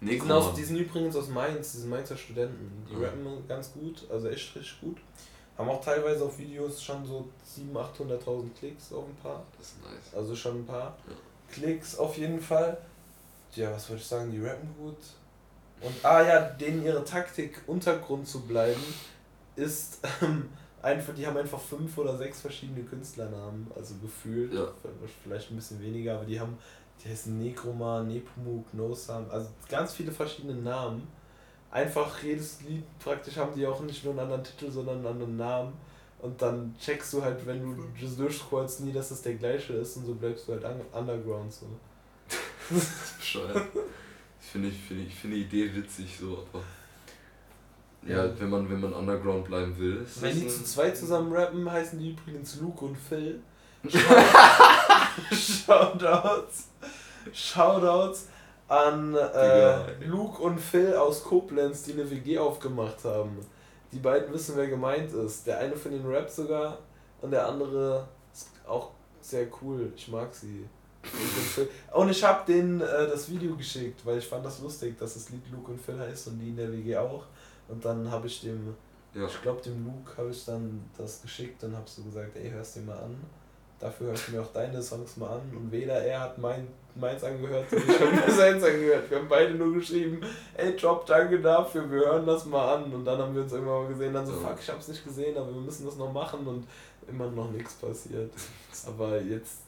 Nee, 0.00 0.12
die, 0.12 0.20
sind 0.20 0.32
aus, 0.32 0.54
die 0.54 0.64
sind 0.64 0.76
übrigens 0.76 1.16
aus 1.16 1.28
Mainz, 1.28 1.72
die 1.72 1.78
sind 1.78 1.90
Mainzer 1.90 2.16
Studenten. 2.16 2.86
Die 2.88 2.94
ja. 2.94 3.08
rappen 3.08 3.48
ganz 3.48 3.72
gut, 3.72 4.06
also 4.10 4.28
echt 4.28 4.54
richtig 4.54 4.80
gut. 4.80 4.98
Haben 5.56 5.70
auch 5.70 5.82
teilweise 5.82 6.24
auf 6.24 6.38
Videos 6.38 6.82
schon 6.82 7.06
so 7.06 7.28
700.000, 7.56 8.20
800.000 8.24 8.50
Klicks 8.58 8.92
auf 8.92 9.04
ein 9.04 9.16
paar. 9.22 9.42
Das 9.56 9.68
ist 9.68 9.82
nice. 9.82 10.14
Also 10.14 10.36
schon 10.36 10.60
ein 10.60 10.66
paar 10.66 10.98
ja. 11.08 11.14
Klicks 11.50 11.98
auf 11.98 12.18
jeden 12.18 12.40
Fall. 12.40 12.76
Ja, 13.54 13.72
was 13.72 13.88
wollte 13.88 14.02
ich 14.02 14.08
sagen, 14.08 14.30
die 14.30 14.44
rappen 14.44 14.68
gut. 14.78 14.98
Und 15.80 16.04
ah 16.04 16.22
ja, 16.22 16.40
denen 16.40 16.84
ihre 16.84 17.04
Taktik, 17.04 17.62
Untergrund 17.66 18.28
zu 18.28 18.40
bleiben, 18.40 18.82
ist 19.56 20.00
ähm, 20.22 20.50
einfach, 20.86 21.14
die 21.14 21.26
haben 21.26 21.36
einfach 21.36 21.60
fünf 21.60 21.98
oder 21.98 22.16
sechs 22.16 22.40
verschiedene 22.40 22.82
Künstlernamen, 22.84 23.66
also 23.74 23.94
gefühlt. 23.96 24.54
Ja. 24.54 24.68
Vielleicht 25.22 25.50
ein 25.50 25.56
bisschen 25.56 25.82
weniger, 25.82 26.14
aber 26.14 26.24
die 26.24 26.38
haben 26.38 26.56
die 27.04 27.10
heißen 27.10 27.36
Nekroma, 27.38 28.02
Nepomuk, 28.02 28.72
Nosam, 28.72 29.26
also 29.30 29.50
ganz 29.68 29.92
viele 29.94 30.12
verschiedene 30.12 30.54
Namen. 30.54 31.06
Einfach 31.70 32.22
jedes 32.22 32.62
Lied 32.62 32.84
praktisch 32.98 33.36
haben 33.36 33.54
die 33.54 33.66
auch 33.66 33.80
nicht 33.82 34.04
nur 34.04 34.12
einen 34.14 34.20
anderen 34.20 34.44
Titel, 34.44 34.70
sondern 34.70 34.98
einen 34.98 35.06
anderen 35.06 35.36
Namen. 35.36 35.72
Und 36.20 36.40
dann 36.40 36.74
checkst 36.80 37.12
du 37.12 37.22
halt, 37.22 37.44
wenn 37.44 37.62
du 37.62 37.84
das 38.00 38.16
durchscrollst, 38.16 38.80
nie, 38.80 38.92
dass 38.92 39.10
das 39.10 39.20
der 39.20 39.34
gleiche 39.34 39.74
ist 39.74 39.96
und 39.98 40.06
so 40.06 40.14
bleibst 40.14 40.48
du 40.48 40.52
halt 40.52 40.64
underground 40.92 41.52
so. 41.52 41.66
das 42.70 42.78
ist 42.78 43.18
bescheuert. 43.18 43.66
Ich 44.40 44.46
finde 44.46 44.68
ich, 44.68 44.80
find, 44.80 45.06
ich 45.06 45.14
find 45.14 45.34
die 45.34 45.42
Idee 45.42 45.74
witzig 45.74 46.16
so, 46.18 46.38
aber. 46.38 46.62
Ja, 48.08 48.28
wenn 48.38 48.50
man, 48.50 48.70
wenn 48.70 48.80
man 48.80 48.92
underground 48.92 49.46
bleiben 49.46 49.76
will. 49.78 50.06
Wenn 50.20 50.34
die 50.40 50.48
zu 50.48 50.64
zweit 50.64 50.96
zusammen 50.96 51.32
rappen, 51.32 51.70
heißen 51.70 51.98
die 51.98 52.10
übrigens 52.10 52.60
Luke 52.60 52.84
und 52.84 52.96
Phil. 52.96 53.40
Shoutouts. 55.32 56.68
Shoutouts 57.32 58.28
an 58.68 59.14
äh, 59.14 60.04
Luke 60.04 60.42
und 60.42 60.58
Phil 60.60 60.94
aus 60.94 61.22
Koblenz, 61.22 61.84
die 61.84 61.92
eine 61.92 62.10
WG 62.10 62.38
aufgemacht 62.38 63.04
haben. 63.04 63.38
Die 63.92 63.98
beiden 63.98 64.32
wissen, 64.32 64.54
wer 64.56 64.66
gemeint 64.66 65.12
ist. 65.12 65.46
Der 65.46 65.58
eine 65.58 65.76
von 65.76 65.92
den 65.92 66.04
Rap 66.06 66.28
sogar 66.28 66.78
und 67.20 67.30
der 67.30 67.46
andere 67.46 68.08
ist 68.32 68.50
auch 68.66 68.90
sehr 69.20 69.46
cool. 69.62 69.92
Ich 69.96 70.08
mag 70.08 70.34
sie. 70.34 70.66
Und 71.92 72.10
ich 72.10 72.24
habe 72.24 72.44
denen 72.52 72.80
äh, 72.80 73.06
das 73.08 73.30
Video 73.30 73.54
geschickt, 73.56 74.04
weil 74.04 74.18
ich 74.18 74.26
fand 74.26 74.44
das 74.44 74.60
lustig, 74.60 74.98
dass 74.98 75.14
das 75.14 75.30
Lied 75.30 75.42
Luke 75.52 75.70
und 75.70 75.80
Phil 75.80 75.98
heißt 75.98 76.28
und 76.28 76.40
die 76.40 76.48
in 76.48 76.56
der 76.56 76.72
WG 76.72 76.96
auch. 76.96 77.24
Und 77.68 77.84
dann 77.84 78.10
habe 78.10 78.26
ich 78.26 78.40
dem, 78.40 78.74
ja. 79.14 79.26
ich 79.26 79.42
glaube 79.42 79.62
dem 79.62 79.84
Luke 79.84 80.16
habe 80.16 80.30
ich 80.30 80.44
dann 80.44 80.84
das 80.96 81.22
geschickt 81.22 81.62
und 81.64 81.74
habe 81.74 81.88
so 81.88 82.02
gesagt, 82.02 82.36
ey, 82.36 82.50
hörst 82.50 82.76
dir 82.76 82.82
mal 82.82 82.98
an. 82.98 83.16
Dafür 83.78 84.08
hörst 84.08 84.28
du 84.28 84.32
mir 84.32 84.42
auch 84.42 84.52
deine 84.52 84.82
Songs 84.82 85.16
mal 85.18 85.34
an. 85.34 85.54
Und 85.54 85.70
weder 85.70 85.94
er 85.94 86.20
hat 86.20 86.38
mein, 86.38 86.66
meins 86.94 87.22
angehört, 87.22 87.70
noch 87.70 87.78
ich 87.78 88.00
habe 88.00 88.12
mir 88.12 88.30
seins 88.30 88.64
angehört. 88.64 89.10
Wir 89.10 89.18
haben 89.18 89.28
beide 89.28 89.54
nur 89.54 89.74
geschrieben, 89.74 90.20
ey 90.54 90.74
Job, 90.76 91.04
danke 91.04 91.40
dafür, 91.40 91.90
wir 91.90 92.00
hören 92.00 92.24
das 92.24 92.46
mal 92.46 92.76
an. 92.76 92.92
Und 92.92 93.04
dann 93.04 93.18
haben 93.18 93.34
wir 93.34 93.42
uns 93.42 93.52
irgendwann 93.52 93.82
mal 93.82 93.88
gesehen, 93.88 94.14
dann 94.14 94.26
so, 94.26 94.32
fuck, 94.32 94.56
ich 94.58 94.70
hab's 94.70 94.88
nicht 94.88 95.04
gesehen, 95.04 95.36
aber 95.36 95.52
wir 95.52 95.60
müssen 95.60 95.84
das 95.84 95.96
noch 95.96 96.12
machen 96.12 96.46
und 96.46 96.66
immer 97.08 97.30
noch 97.30 97.50
nichts 97.50 97.74
passiert. 97.74 98.32
Aber 98.86 99.20
jetzt 99.20 99.58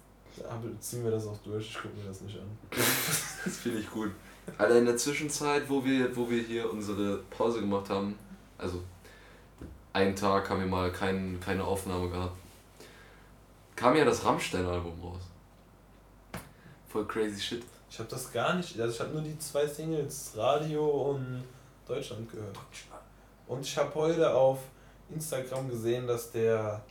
ziehen 0.80 1.05
wir 1.05 1.11
das 1.11 1.26
auch 1.26 1.38
durch, 1.38 1.68
ich 1.68 1.74
gucke 1.74 1.96
mir 1.96 2.05
das 2.05 2.20
nicht 2.20 2.38
an. 2.38 2.46
das 2.70 3.57
finde 3.57 3.80
ich 3.80 3.90
gut. 3.90 4.12
Alter, 4.57 4.78
in 4.78 4.86
der 4.86 4.96
Zwischenzeit, 4.96 5.68
wo 5.68 5.84
wir, 5.84 6.16
wo 6.16 6.28
wir 6.30 6.42
hier 6.42 6.72
unsere 6.72 7.18
Pause 7.30 7.61
gemacht 7.61 7.90
haben, 7.90 8.18
also 8.57 8.82
einen 9.92 10.16
Tag 10.16 10.49
haben 10.49 10.61
wir 10.61 10.66
mal 10.66 10.90
kein, 10.92 11.38
keine 11.40 11.64
Aufnahme 11.64 12.09
gehabt 12.09 12.36
kam 13.78 13.94
ja 13.94 14.05
das 14.05 14.24
Rammstein-Album 14.24 15.01
raus. 15.01 15.22
Voll 16.88 17.07
crazy 17.07 17.40
shit. 17.40 17.64
Ich 17.88 17.99
habe 18.01 18.09
das 18.09 18.32
gar 18.32 18.55
nicht, 18.55 18.78
also 18.80 18.92
ich 18.92 19.01
habe 19.01 19.12
nur 19.12 19.22
die 19.22 19.38
zwei 19.38 19.66
Singles 19.66 20.32
Radio 20.36 20.84
und 20.84 21.44
Deutschland 21.86 22.30
gehört. 22.30 22.59
Und 23.46 23.61
ich 23.61 23.78
habe 23.78 23.94
heute 23.94 24.34
auf 24.34 24.59
Instagram 25.09 25.70
gesehen, 25.70 26.09
dass 26.09 26.32
der, 26.32 26.82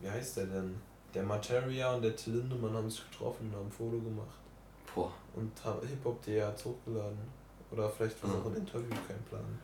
wie 0.00 0.08
heißt 0.08 0.36
der 0.36 0.46
denn? 0.46 0.80
Der 1.12 1.24
Materia 1.24 1.92
und 1.94 2.02
der 2.02 2.14
Till 2.14 2.44
haben 2.62 2.90
sich 2.90 3.10
getroffen 3.10 3.48
und 3.48 3.56
haben 3.56 3.66
ein 3.66 3.72
Foto 3.72 3.98
gemacht. 3.98 4.38
Boah. 4.98 5.12
Und 5.34 5.52
Hip-Hop.de 5.88 6.42
hat 6.42 6.56
es 6.56 6.64
hochgeladen. 6.64 7.18
Oder 7.70 7.88
vielleicht 7.88 8.20
war 8.20 8.30
es 8.30 8.36
mhm. 8.36 8.42
auch 8.42 8.46
ein 8.46 8.56
Interview, 8.56 8.90
kein 9.06 9.22
Plan. 9.28 9.58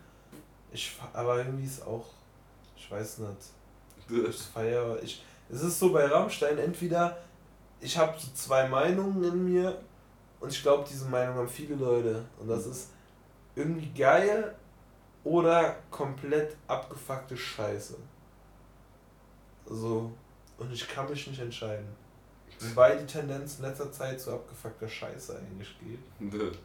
Ich, 0.71 0.97
aber 1.13 1.39
irgendwie 1.39 1.65
ist 1.65 1.85
auch, 1.85 2.07
ich 2.77 2.89
weiß 2.89 3.19
nicht. 3.19 4.29
Ich 4.29 4.43
feiere, 4.43 5.03
ich, 5.03 5.25
es 5.49 5.63
ist 5.63 5.81
so 5.81 5.93
bei 5.93 6.05
Rammstein, 6.07 6.59
entweder 6.59 7.17
ich 7.81 7.99
habe 7.99 8.15
so 8.19 8.29
zwei 8.35 8.69
Meinungen 8.69 9.25
in 9.25 9.45
mir 9.45 9.81
und 10.39 10.53
ich 10.53 10.63
glaube, 10.63 10.87
diese 10.89 11.07
Meinung 11.07 11.35
haben 11.35 11.49
viele 11.49 11.75
Leute. 11.75 12.25
Und 12.39 12.49
das 12.49 12.67
ist 12.67 12.91
irgendwie 13.57 13.91
geil 13.91 14.55
oder 15.25 15.77
komplett 15.91 16.57
abgefuckte 16.69 17.37
Scheiße. 17.37 17.97
So, 19.67 20.13
und 20.59 20.73
ich 20.73 20.87
kann 20.87 21.09
mich 21.09 21.27
nicht 21.27 21.41
entscheiden. 21.41 22.04
Wobei 22.71 22.97
die 22.97 23.07
Tendenz 23.07 23.59
in 23.59 23.65
letzter 23.65 23.91
Zeit 23.91 24.21
zu 24.21 24.33
abgefuckter 24.33 24.89
Scheiße 24.89 25.39
eigentlich 25.39 25.77
geht. 25.81 26.59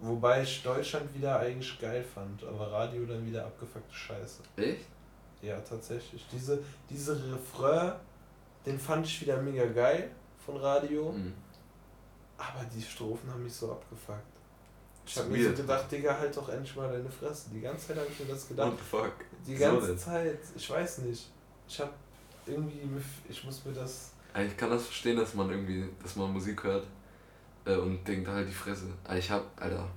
Wobei 0.00 0.42
ich 0.42 0.62
Deutschland 0.62 1.12
wieder 1.14 1.38
eigentlich 1.38 1.78
geil 1.80 2.04
fand, 2.04 2.44
aber 2.44 2.70
Radio 2.70 3.06
dann 3.06 3.24
wieder 3.26 3.46
abgefuckte 3.46 3.94
Scheiße. 3.94 4.42
Echt? 4.56 4.86
Ja, 5.42 5.58
tatsächlich. 5.60 6.26
Diese, 6.30 6.58
diese 6.90 7.14
Refrain, 7.32 7.92
den 8.64 8.78
fand 8.78 9.06
ich 9.06 9.20
wieder 9.20 9.40
mega 9.40 9.66
geil 9.66 10.10
von 10.44 10.56
Radio. 10.58 11.12
Mhm. 11.12 11.32
Aber 12.38 12.64
die 12.64 12.82
Strophen 12.82 13.30
haben 13.30 13.42
mich 13.42 13.54
so 13.54 13.72
abgefuckt. 13.72 14.20
Ich 15.06 15.16
habe 15.16 15.28
mir 15.28 15.50
so 15.50 15.54
gedacht, 15.54 15.90
Digga, 15.90 16.18
halt 16.18 16.36
doch 16.36 16.48
endlich 16.48 16.74
mal 16.74 16.90
deine 16.90 17.08
Fresse. 17.08 17.50
Die 17.50 17.60
ganze 17.60 17.88
Zeit 17.88 17.98
habe 17.98 18.08
ich 18.10 18.18
mir 18.18 18.32
das 18.32 18.48
gedacht. 18.48 18.72
What 18.72 18.78
the 18.78 18.84
fuck? 18.84 19.14
Die 19.46 19.54
ganze 19.54 19.86
so 19.86 19.96
Zeit. 19.96 20.40
Ich 20.54 20.68
weiß 20.68 20.98
nicht. 20.98 21.30
Ich 21.68 21.80
habe 21.80 21.92
irgendwie, 22.44 22.82
ich 23.28 23.44
muss 23.44 23.64
mir 23.64 23.72
das. 23.72 24.12
Ich 24.44 24.56
kann 24.56 24.70
das 24.70 24.84
verstehen, 24.84 25.16
dass 25.16 25.34
man 25.34 25.50
irgendwie, 25.50 25.84
dass 26.02 26.16
man 26.16 26.32
Musik 26.32 26.62
hört 26.64 26.86
äh, 27.64 27.76
und 27.76 28.06
denkt 28.06 28.28
halt 28.28 28.48
die 28.48 28.52
Fresse. 28.52 28.86
Ich 29.16 29.30
hab, 29.30 29.44
Alter, 29.60 29.88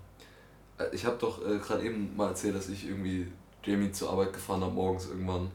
äh, 0.78 0.86
ich 0.94 1.06
hab 1.06 1.20
doch 1.20 1.46
äh, 1.46 1.58
gerade 1.58 1.84
eben 1.84 2.16
mal 2.16 2.30
erzählt, 2.30 2.56
dass 2.56 2.70
ich 2.70 2.88
irgendwie 2.88 3.28
Jamie 3.64 3.92
zur 3.92 4.12
Arbeit 4.12 4.34
gefahren 4.34 4.62
habe 4.62 4.74
morgens 4.74 5.08
irgendwann. 5.08 5.52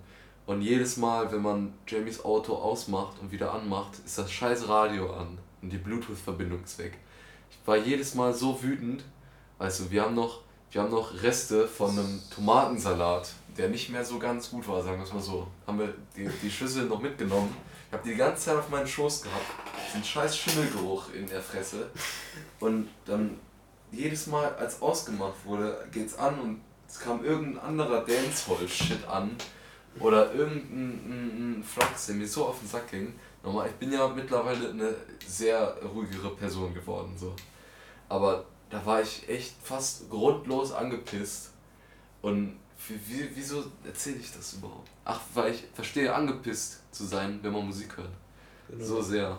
Und 0.46 0.60
jedes 0.60 0.98
Mal, 0.98 1.32
wenn 1.32 1.40
man 1.40 1.72
Jamies 1.86 2.22
Auto 2.22 2.54
ausmacht 2.54 3.16
und 3.22 3.32
wieder 3.32 3.54
anmacht, 3.54 3.92
ist 4.04 4.18
das 4.18 4.30
scheiß 4.30 4.68
Radio 4.68 5.10
an 5.12 5.38
und 5.62 5.72
die 5.72 5.78
Bluetooth-Verbindung 5.78 6.62
ist 6.64 6.78
weg. 6.78 6.98
Ich 7.50 7.66
war 7.66 7.78
jedes 7.78 8.14
Mal 8.14 8.34
so 8.34 8.62
wütend. 8.62 9.04
Also 9.58 9.90
wir 9.90 10.02
haben 10.02 10.14
noch, 10.14 10.42
wir 10.70 10.82
haben 10.82 10.90
noch 10.90 11.22
Reste 11.22 11.66
von 11.66 11.90
einem 11.90 12.20
Tomatensalat, 12.34 13.32
der 13.56 13.70
nicht 13.70 13.88
mehr 13.88 14.04
so 14.04 14.18
ganz 14.18 14.50
gut 14.50 14.68
war, 14.68 14.82
sagen 14.82 14.98
wir 14.98 15.04
es 15.04 15.12
mal 15.14 15.22
so. 15.22 15.46
Haben 15.66 15.78
wir 15.78 15.94
die, 16.14 16.28
die 16.42 16.50
Schüssel 16.50 16.84
noch 16.84 17.00
mitgenommen. 17.00 17.56
Habe 17.94 18.02
die 18.02 18.10
die 18.10 18.16
ganze 18.16 18.46
Zeit 18.46 18.56
auf 18.56 18.68
meinen 18.70 18.88
Schoß 18.88 19.22
gehabt. 19.22 19.44
Ein 19.94 20.02
scheiß 20.02 20.36
Schimmelgeruch 20.36 21.12
in 21.12 21.28
der 21.28 21.40
Fresse. 21.40 21.88
Und 22.58 22.88
dann 23.04 23.38
jedes 23.92 24.26
Mal, 24.26 24.52
als 24.56 24.82
ausgemacht 24.82 25.44
wurde, 25.44 25.86
geht's 25.92 26.18
an 26.18 26.40
und 26.40 26.60
es 26.88 26.98
kam 26.98 27.24
irgendein 27.24 27.62
anderer 27.62 28.04
Dancehall-Shit 28.04 29.06
an. 29.06 29.36
Oder 30.00 30.34
irgendein 30.34 31.62
Flachs, 31.62 32.06
der 32.06 32.16
mir 32.16 32.26
so 32.26 32.46
auf 32.46 32.58
den 32.58 32.68
Sack 32.68 32.90
ging. 32.90 33.14
Nochmal, 33.44 33.68
ich 33.68 33.74
bin 33.74 33.92
ja 33.92 34.08
mittlerweile 34.08 34.70
eine 34.70 34.96
sehr 35.24 35.76
ruhigere 35.94 36.30
Person 36.34 36.74
geworden. 36.74 37.14
so. 37.16 37.32
Aber 38.08 38.44
da 38.70 38.84
war 38.84 39.02
ich 39.02 39.28
echt 39.28 39.54
fast 39.62 40.10
grundlos 40.10 40.72
angepisst. 40.72 41.52
Und 42.22 42.58
wie, 42.88 43.28
wieso 43.34 43.64
erzähle 43.84 44.16
ich 44.16 44.32
das 44.32 44.54
überhaupt? 44.54 44.88
Ach, 45.04 45.20
weil 45.34 45.52
ich 45.52 45.64
verstehe, 45.72 46.12
angepisst 46.12 46.80
zu 46.92 47.04
sein, 47.04 47.38
wenn 47.42 47.52
man 47.52 47.66
Musik 47.66 47.96
hört. 47.96 48.10
Genau. 48.68 48.84
So 48.84 49.02
sehr. 49.02 49.38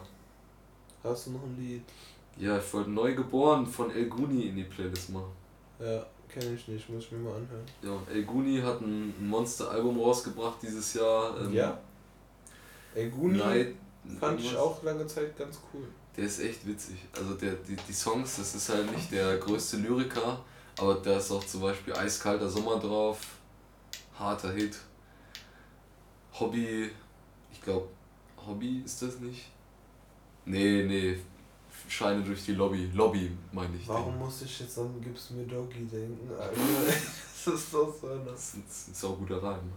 Hast 1.04 1.28
du 1.28 1.32
noch 1.32 1.44
ein 1.44 1.58
Lied? 1.58 1.84
Ja, 2.38 2.58
ich 2.58 2.74
wollte 2.74 2.90
Neugeboren 2.90 3.66
von 3.66 3.92
El 3.92 4.08
Guni 4.08 4.50
in 4.50 4.56
die 4.56 4.64
Playlist 4.64 5.10
machen. 5.10 5.32
Ja, 5.80 6.06
kenne 6.28 6.54
ich 6.54 6.68
nicht, 6.68 6.90
muss 6.90 7.06
ich 7.06 7.12
mir 7.12 7.20
mal 7.20 7.36
anhören. 7.36 7.66
Ja, 7.82 8.14
El 8.14 8.24
Guni 8.24 8.60
hat 8.60 8.82
ein 8.82 9.14
Monster-Album 9.28 10.00
rausgebracht 10.00 10.62
dieses 10.62 10.94
Jahr. 10.96 11.40
Ähm, 11.42 11.54
ja. 11.54 11.78
El 12.94 13.10
Guni 13.10 13.38
Night, 13.38 13.76
fand 14.20 14.40
ich 14.40 14.56
auch 14.56 14.82
lange 14.84 15.06
Zeit 15.08 15.38
ganz 15.38 15.60
cool. 15.74 15.88
Der 16.16 16.26
ist 16.26 16.40
echt 16.40 16.66
witzig. 16.66 16.96
Also 17.14 17.34
der, 17.36 17.54
die, 17.54 17.76
die 17.76 17.94
Songs, 17.94 18.38
das 18.38 18.56
ist 18.56 18.70
halt 18.70 18.92
nicht 18.92 19.12
der 19.12 19.38
größte 19.38 19.78
Lyriker, 19.78 20.40
aber 20.78 20.96
da 20.96 21.18
ist 21.18 21.32
auch 21.32 21.46
zum 21.46 21.62
Beispiel 21.62 21.94
Eiskalter 21.94 22.50
Sommer 22.50 22.80
drauf, 22.80 23.20
harter 24.18 24.54
Hit. 24.54 24.78
Hobby, 26.34 26.92
ich 27.52 27.62
glaube, 27.62 27.88
Hobby 28.46 28.82
ist 28.86 29.02
das 29.02 29.20
nicht? 29.20 29.52
Nee, 30.46 30.84
nee, 30.84 31.18
Scheine 31.88 32.24
durch 32.24 32.46
die 32.46 32.54
Lobby. 32.54 32.90
Lobby, 32.94 33.32
meine 33.52 33.76
ich. 33.76 33.88
Warum 33.88 34.18
muss 34.18 34.42
ich 34.42 34.60
jetzt 34.60 34.78
an 34.78 35.00
Gib's 35.02 35.30
mir 35.32 35.46
Doggy 35.46 35.86
denken? 35.86 36.30
das 36.38 37.48
ist 37.48 37.74
doch 37.74 37.94
so 37.94 38.18
Das 38.26 38.40
ist 38.40 38.56
ein, 38.56 38.64
ein 38.64 38.94
sauguter 38.94 39.42
Reim. 39.42 39.72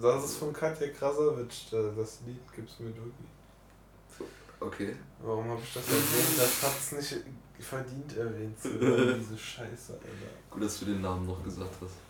Das 0.00 0.24
ist 0.24 0.36
von 0.36 0.52
Katja 0.52 0.88
Krasavitsch, 0.88 1.72
das 1.72 2.20
Lied 2.26 2.40
Gib's 2.54 2.78
mir 2.78 2.90
Doggy. 2.90 4.30
Okay. 4.60 4.96
Warum 5.22 5.48
habe 5.48 5.60
ich 5.62 5.72
das 5.72 5.86
erwähnt? 5.88 6.38
Das 6.38 6.62
hat 6.62 6.78
es 6.78 6.92
nicht 6.92 7.24
verdient 7.60 8.16
erwähnt 8.16 8.60
zu 8.60 8.80
werden, 8.80 9.18
diese 9.18 9.38
Scheiße, 9.38 9.94
Alter. 9.94 10.32
Gut, 10.50 10.62
dass 10.62 10.78
du 10.80 10.86
den 10.86 11.00
Namen 11.00 11.26
noch 11.26 11.42
gesagt 11.42 11.74
hast. 11.80 12.07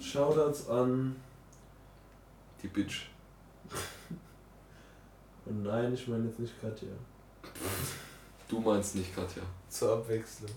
Shoutouts 0.00 0.68
an 0.68 1.16
die 2.62 2.68
Bitch. 2.68 3.08
Und 5.44 5.62
nein, 5.64 5.92
ich 5.92 6.06
meine 6.06 6.26
jetzt 6.26 6.38
nicht 6.38 6.60
Katja. 6.60 6.88
Du 8.48 8.60
meinst 8.60 8.94
nicht 8.94 9.14
Katja. 9.14 9.42
Zur 9.68 9.94
Abwechslung. 9.94 10.50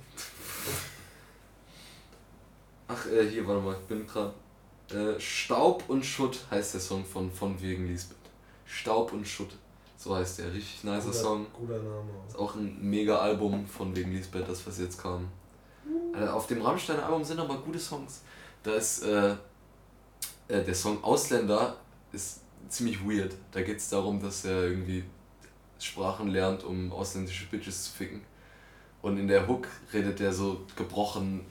Ach, 2.88 3.06
äh, 3.08 3.28
hier, 3.28 3.48
warte 3.48 3.62
mal, 3.62 3.76
ich 3.80 3.88
bin 3.88 4.06
gerade. 4.06 4.34
Äh, 4.92 5.20
Staub 5.20 5.84
und 5.88 6.06
Schutt 6.06 6.46
heißt 6.52 6.76
der 6.76 6.82
Song 6.82 7.04
von 7.04 7.32
Von 7.32 7.60
wegen 7.60 7.88
Lisbeth. 7.88 8.18
Staub 8.66 9.14
und 9.14 9.28
Schutt. 9.28 9.56
So 9.98 10.16
heißt 10.16 10.40
der. 10.40 10.54
Richtig 10.54 10.84
nicer 10.84 11.08
guter, 11.08 11.14
Song. 11.14 11.48
Guter 11.52 11.78
Name. 11.78 12.12
Auch. 12.22 12.28
Ist 12.28 12.38
auch 12.38 12.56
ein 12.56 12.78
mega 12.82 13.18
Album 13.18 13.66
von 13.66 13.96
wegen 13.96 14.12
Lisbeth, 14.12 14.48
das 14.48 14.68
was 14.68 14.78
jetzt 14.78 15.02
kam. 15.02 15.30
Äh, 16.14 16.28
auf 16.28 16.48
dem 16.48 16.62
Rammstein-Album 16.62 17.24
sind 17.24 17.40
aber 17.40 17.58
gute 17.58 17.80
Songs. 17.80 18.22
Da 18.66 18.74
ist 18.74 19.04
äh, 19.04 19.36
äh, 20.48 20.64
der 20.64 20.74
Song 20.74 21.04
Ausländer 21.04 21.76
ist 22.12 22.42
ziemlich 22.68 23.00
weird. 23.08 23.36
Da 23.52 23.62
geht 23.62 23.78
es 23.78 23.90
darum, 23.90 24.20
dass 24.20 24.44
er 24.44 24.64
irgendwie 24.64 25.04
Sprachen 25.80 26.30
lernt, 26.30 26.64
um 26.64 26.92
ausländische 26.92 27.46
Bitches 27.46 27.86
zu 27.86 27.92
ficken. 27.92 28.22
Und 29.04 29.20
in 29.20 29.28
der 29.28 29.48
Hook 29.48 29.68
redet 29.94 30.20
er 30.20 30.34
so 30.34 30.66
gebrochen 30.76 31.46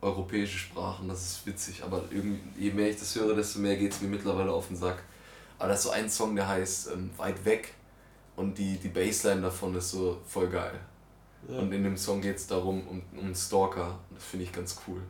europäische 0.00 0.58
Sprachen, 0.58 1.06
das 1.06 1.22
ist 1.24 1.46
witzig, 1.46 1.84
aber 1.84 2.02
irgendwie, 2.10 2.40
je 2.58 2.72
mehr 2.72 2.90
ich 2.90 2.98
das 2.98 3.14
höre, 3.14 3.36
desto 3.36 3.60
mehr 3.60 3.76
geht 3.76 3.92
es 3.92 4.00
mir 4.00 4.08
mittlerweile 4.08 4.50
auf 4.50 4.66
den 4.66 4.76
Sack. 4.76 5.00
Aber 5.60 5.68
das 5.68 5.78
ist 5.78 5.84
so 5.84 5.90
ein 5.90 6.10
Song, 6.10 6.34
der 6.34 6.48
heißt 6.48 6.90
ähm, 6.92 7.10
Weit 7.18 7.44
weg 7.44 7.74
und 8.34 8.58
die, 8.58 8.78
die 8.78 8.88
Bassline 8.88 9.42
davon 9.42 9.76
ist 9.76 9.92
so 9.92 10.20
voll 10.26 10.48
geil. 10.48 10.74
Ja. 11.48 11.60
Und 11.60 11.70
in 11.70 11.84
dem 11.84 11.96
Song 11.96 12.20
geht 12.20 12.34
es 12.34 12.48
darum, 12.48 12.84
um, 12.88 13.02
um 13.16 13.32
Stalker. 13.32 13.96
Das 14.12 14.24
finde 14.24 14.46
ich 14.46 14.52
ganz 14.52 14.76
cool. 14.88 15.00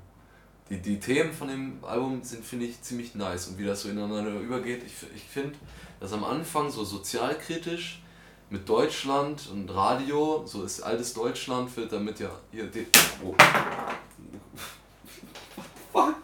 Die, 0.72 0.80
die 0.80 0.98
Themen 0.98 1.32
von 1.34 1.48
dem 1.48 1.84
Album 1.84 2.22
sind, 2.22 2.42
finde 2.42 2.64
ich, 2.64 2.80
ziemlich 2.80 3.14
nice 3.14 3.48
und 3.48 3.58
wie 3.58 3.66
das 3.66 3.82
so 3.82 3.90
ineinander 3.90 4.40
übergeht. 4.40 4.82
Ich, 4.86 4.94
ich 5.14 5.22
finde, 5.22 5.58
dass 6.00 6.14
am 6.14 6.24
Anfang 6.24 6.70
so 6.70 6.82
sozialkritisch 6.82 8.02
mit 8.48 8.66
Deutschland 8.66 9.50
und 9.52 9.68
Radio, 9.68 10.44
so 10.46 10.62
ist 10.62 10.80
altes 10.80 11.12
Deutschland, 11.12 11.76
wird 11.76 11.92
damit 11.92 12.20
ja. 12.20 12.30
Die, 12.52 12.86
oh. 13.22 13.34
Fuck! 15.92 16.14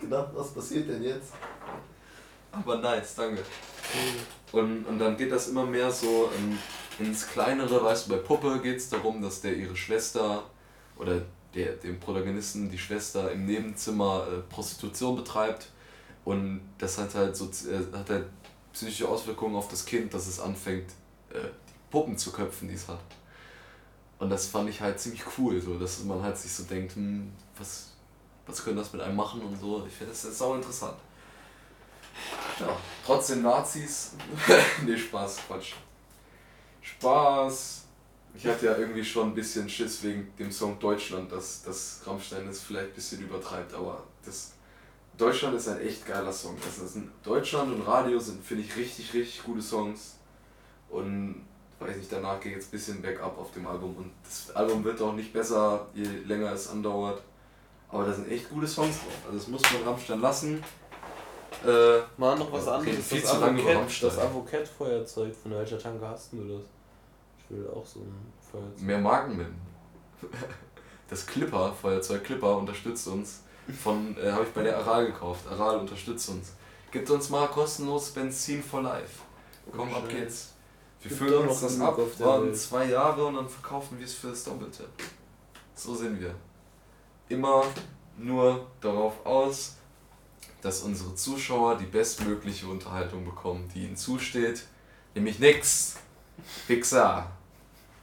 Genau, 0.00 0.28
was 0.34 0.52
passiert 0.52 0.88
denn 0.88 1.04
jetzt? 1.04 1.32
Aber 2.50 2.78
nice, 2.78 3.14
danke. 3.14 3.44
Und, 4.50 4.86
und 4.86 4.98
dann 4.98 5.16
geht 5.16 5.30
das 5.30 5.50
immer 5.50 5.64
mehr 5.64 5.92
so 5.92 6.32
in, 6.36 6.58
ins 7.06 7.28
Kleinere, 7.28 7.84
weißt 7.84 8.08
du, 8.08 8.16
bei 8.16 8.18
Puppe 8.18 8.60
geht 8.60 8.78
es 8.78 8.88
darum, 8.88 9.22
dass 9.22 9.40
der 9.40 9.54
ihre 9.54 9.76
Schwester 9.76 10.42
oder 10.96 11.22
der, 11.54 11.72
dem 11.72 12.00
Protagonisten 12.00 12.70
die 12.70 12.78
Schwester 12.78 13.30
im 13.30 13.46
Nebenzimmer 13.46 14.26
äh, 14.28 14.40
Prostitution 14.52 15.16
betreibt 15.16 15.68
und 16.24 16.60
das 16.78 16.98
hat 16.98 17.14
halt 17.14 17.36
so 17.36 17.46
äh, 17.46 17.96
hat 17.96 18.10
halt 18.10 18.26
psychische 18.72 19.08
Auswirkungen 19.08 19.54
auf 19.54 19.68
das 19.68 19.84
Kind, 19.84 20.12
dass 20.12 20.26
es 20.26 20.40
anfängt, 20.40 20.90
äh, 21.30 21.38
Puppen 21.90 22.18
zu 22.18 22.32
köpfen, 22.32 22.68
die 22.68 22.74
es 22.74 22.88
hat. 22.88 22.98
Und 24.18 24.30
das 24.30 24.46
fand 24.46 24.68
ich 24.68 24.80
halt 24.80 24.98
ziemlich 24.98 25.22
cool, 25.38 25.60
so, 25.60 25.78
dass 25.78 26.02
man 26.04 26.22
halt 26.22 26.36
sich 26.36 26.52
so 26.52 26.64
denkt, 26.64 26.96
hm, 26.96 27.32
was, 27.58 27.92
was 28.46 28.64
können 28.64 28.76
das 28.76 28.92
mit 28.92 29.02
einem 29.02 29.16
machen 29.16 29.40
und 29.42 29.58
so. 29.60 29.84
Ich 29.86 29.94
finde 29.94 30.12
das 30.12 30.24
ist 30.24 30.42
auch 30.42 30.56
interessant. 30.56 30.96
Ja, 32.58 32.76
trotzdem 33.04 33.42
Nazis. 33.42 34.12
nee, 34.84 34.96
Spaß, 34.96 35.38
Quatsch. 35.46 35.74
Spaß. 36.80 37.83
Ich 38.36 38.46
hatte 38.46 38.66
ja 38.66 38.76
irgendwie 38.76 39.04
schon 39.04 39.28
ein 39.28 39.34
bisschen 39.34 39.68
Schiss 39.68 40.02
wegen 40.02 40.32
dem 40.38 40.50
Song 40.50 40.78
Deutschland, 40.80 41.30
dass, 41.30 41.62
dass 41.62 42.02
Rammstein 42.04 42.46
das 42.46 42.60
vielleicht 42.60 42.88
ein 42.88 42.94
bisschen 42.94 43.22
übertreibt, 43.22 43.72
aber 43.74 44.02
das 44.24 44.52
Deutschland 45.16 45.54
ist 45.54 45.68
ein 45.68 45.80
echt 45.80 46.04
geiler 46.04 46.32
Song. 46.32 46.56
Das 46.64 46.78
ist 46.78 46.96
ein, 46.96 47.12
Deutschland 47.22 47.72
und 47.72 47.82
Radio 47.82 48.18
sind, 48.18 48.44
finde 48.44 48.64
ich, 48.64 48.76
richtig, 48.76 49.14
richtig 49.14 49.44
gute 49.44 49.62
Songs. 49.62 50.16
Und 50.90 51.44
weiß 51.78 51.96
nicht, 51.96 52.10
danach 52.10 52.40
geht 52.40 52.58
es 52.58 52.66
ein 52.66 52.70
bisschen 52.70 53.02
bergab 53.02 53.38
auf 53.38 53.52
dem 53.52 53.66
Album 53.66 53.96
und 53.96 54.12
das 54.24 54.54
Album 54.54 54.82
wird 54.84 55.00
auch 55.00 55.12
nicht 55.12 55.32
besser, 55.32 55.86
je 55.94 56.06
länger 56.26 56.52
es 56.52 56.68
andauert. 56.68 57.22
Aber 57.88 58.04
da 58.06 58.12
sind 58.12 58.28
echt 58.30 58.48
gute 58.50 58.66
Songs 58.66 58.96
drauf. 58.96 59.12
Also 59.26 59.38
das 59.38 59.48
muss 59.48 59.62
man 59.72 59.82
Rammstein 59.84 60.20
lassen. 60.20 60.64
Äh, 61.64 62.00
Mal 62.16 62.36
noch 62.36 62.52
was 62.52 62.66
anderes. 62.66 63.06
Viel 63.06 63.20
das 63.20 63.30
zu 63.30 63.38
lange 63.38 63.62
über 63.62 63.86
Das 64.00 64.18
Avocad-Feuerzeug, 64.18 65.34
von 65.34 65.52
welcher 65.52 65.78
Tanke 65.78 66.06
hast 66.06 66.32
du 66.32 66.58
das? 66.58 66.73
Ich 67.44 67.56
will 67.56 67.68
auch 67.68 67.84
so 67.84 68.00
ein 68.00 68.32
Feuerzeug. 68.40 68.82
Mehr 68.82 68.98
Marken 68.98 69.36
nennen. 69.36 69.60
Das 71.06 71.26
Clipper, 71.26 71.70
Feuerzeug 71.70 72.24
Clipper 72.24 72.56
unterstützt 72.56 73.06
uns. 73.08 73.42
Von, 73.82 74.16
äh, 74.16 74.32
habe 74.32 74.44
ich 74.44 74.50
bei 74.50 74.62
der 74.62 74.78
Aral 74.78 75.06
gekauft. 75.06 75.46
Aral 75.46 75.78
unterstützt 75.78 76.30
uns. 76.30 76.54
Gibt 76.90 77.10
uns 77.10 77.28
mal 77.28 77.46
kostenlos 77.48 78.10
Benzin 78.10 78.62
for 78.62 78.82
Life. 78.82 79.20
Komm, 79.70 79.92
ab 79.94 80.08
geht's. 80.08 80.54
Wir 81.02 81.10
füllen 81.10 81.46
uns 81.46 81.60
das 81.60 81.78
ab, 81.80 81.98
waren 82.20 82.54
zwei 82.54 82.86
Jahre 82.86 83.26
und 83.26 83.34
dann 83.34 83.48
verkaufen 83.48 83.98
wir 83.98 84.06
es 84.06 84.14
für 84.14 84.28
das 84.28 84.42
Doppelte. 84.44 84.88
So 85.74 85.94
sind 85.94 86.18
wir. 86.18 86.34
Immer 87.28 87.64
nur 88.16 88.66
darauf 88.80 89.24
aus, 89.26 89.76
dass 90.62 90.82
unsere 90.82 91.14
Zuschauer 91.14 91.76
die 91.76 91.84
bestmögliche 91.84 92.66
Unterhaltung 92.66 93.24
bekommen, 93.24 93.70
die 93.74 93.84
ihnen 93.84 93.96
zusteht, 93.96 94.64
nämlich 95.14 95.38
nix. 95.38 95.96
Pixar. 96.66 97.30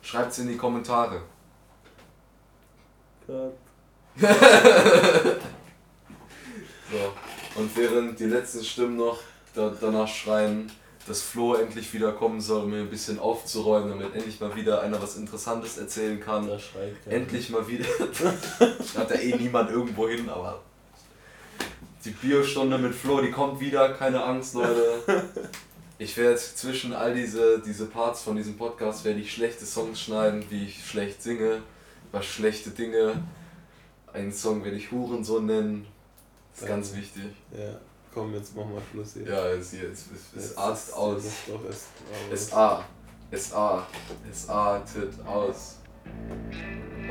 Schreibt's 0.01 0.39
in 0.39 0.47
die 0.47 0.57
Kommentare. 0.57 1.21
Gott. 3.27 3.53
So. 6.91 7.59
Und 7.61 7.75
während 7.77 8.19
die 8.19 8.25
letzten 8.25 8.63
Stimmen 8.65 8.97
noch 8.97 9.17
da, 9.55 9.73
danach 9.79 10.07
schreien, 10.07 10.69
dass 11.07 11.21
Flo 11.21 11.55
endlich 11.55 11.93
wieder 11.93 12.11
kommen 12.11 12.41
soll, 12.41 12.63
um 12.63 12.69
mir 12.69 12.81
ein 12.81 12.89
bisschen 12.89 13.17
aufzuräumen, 13.19 13.89
damit 13.89 14.13
endlich 14.13 14.39
mal 14.39 14.55
wieder 14.55 14.81
einer 14.81 15.01
was 15.01 15.15
Interessantes 15.15 15.77
erzählen 15.77 16.19
kann. 16.19 16.47
Da 16.47 16.59
schreit. 16.59 16.95
Endlich 17.07 17.49
mal 17.49 17.65
wieder. 17.67 17.85
Hat 18.97 19.09
ja 19.09 19.15
eh 19.15 19.35
niemand 19.35 19.71
irgendwo 19.71 20.07
hin, 20.07 20.29
aber. 20.29 20.61
Die 22.03 22.11
Biostunde 22.11 22.77
mit 22.77 22.93
Flo, 22.93 23.21
die 23.21 23.31
kommt 23.31 23.59
wieder, 23.59 23.93
keine 23.93 24.23
Angst, 24.23 24.55
Leute. 24.55 25.01
Ich 26.03 26.17
werde 26.17 26.35
zwischen 26.35 26.93
all 26.93 27.13
diese, 27.13 27.59
diese 27.59 27.85
Parts 27.85 28.23
von 28.23 28.35
diesem 28.35 28.57
Podcast 28.57 29.05
werde 29.05 29.19
ich 29.19 29.31
schlechte 29.31 29.67
Songs 29.67 30.01
schneiden, 30.01 30.43
wie 30.49 30.65
ich 30.65 30.83
schlecht 30.83 31.21
singe, 31.21 31.61
über 32.09 32.23
schlechte 32.23 32.71
Dinge. 32.71 33.21
Einen 34.11 34.31
Song 34.33 34.63
werde 34.63 34.77
ich 34.77 34.91
Hurensohn 34.91 35.45
nennen. 35.45 35.85
Das 36.53 36.63
ist 36.63 36.67
ganz 36.67 36.95
wichtig. 36.95 37.25
Ja, 37.55 37.79
komm, 38.11 38.33
jetzt 38.33 38.55
mach 38.55 38.65
mal 38.65 38.81
Schluss 38.91 39.13
hier. 39.13 39.27
Ja, 39.31 39.53
jetzt 39.53 39.73
jetzt, 39.73 40.05
Jetzt 40.35 40.57
artet 40.57 40.79
ist- 40.87 40.93
aus. 40.95 41.23
muss 41.23 41.33
doch 41.47 41.65
erst- 41.65 41.87
Es 42.31 42.51
A. 42.51 42.83
Es 43.29 44.49
artet 44.49 45.13
aus. 45.23 45.77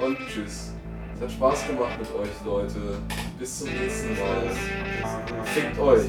Und 0.02 0.18
tschüss. 0.28 0.72
Es 1.14 1.20
hat 1.20 1.30
Spaß 1.30 1.66
gemacht 1.68 1.96
mit 1.96 2.12
euch, 2.12 2.44
Leute. 2.44 2.98
Bis 3.38 3.60
zum 3.60 3.68
nächsten 3.68 4.18
Mal. 4.18 4.50
Fickt 5.44 5.78
euch. 5.78 6.06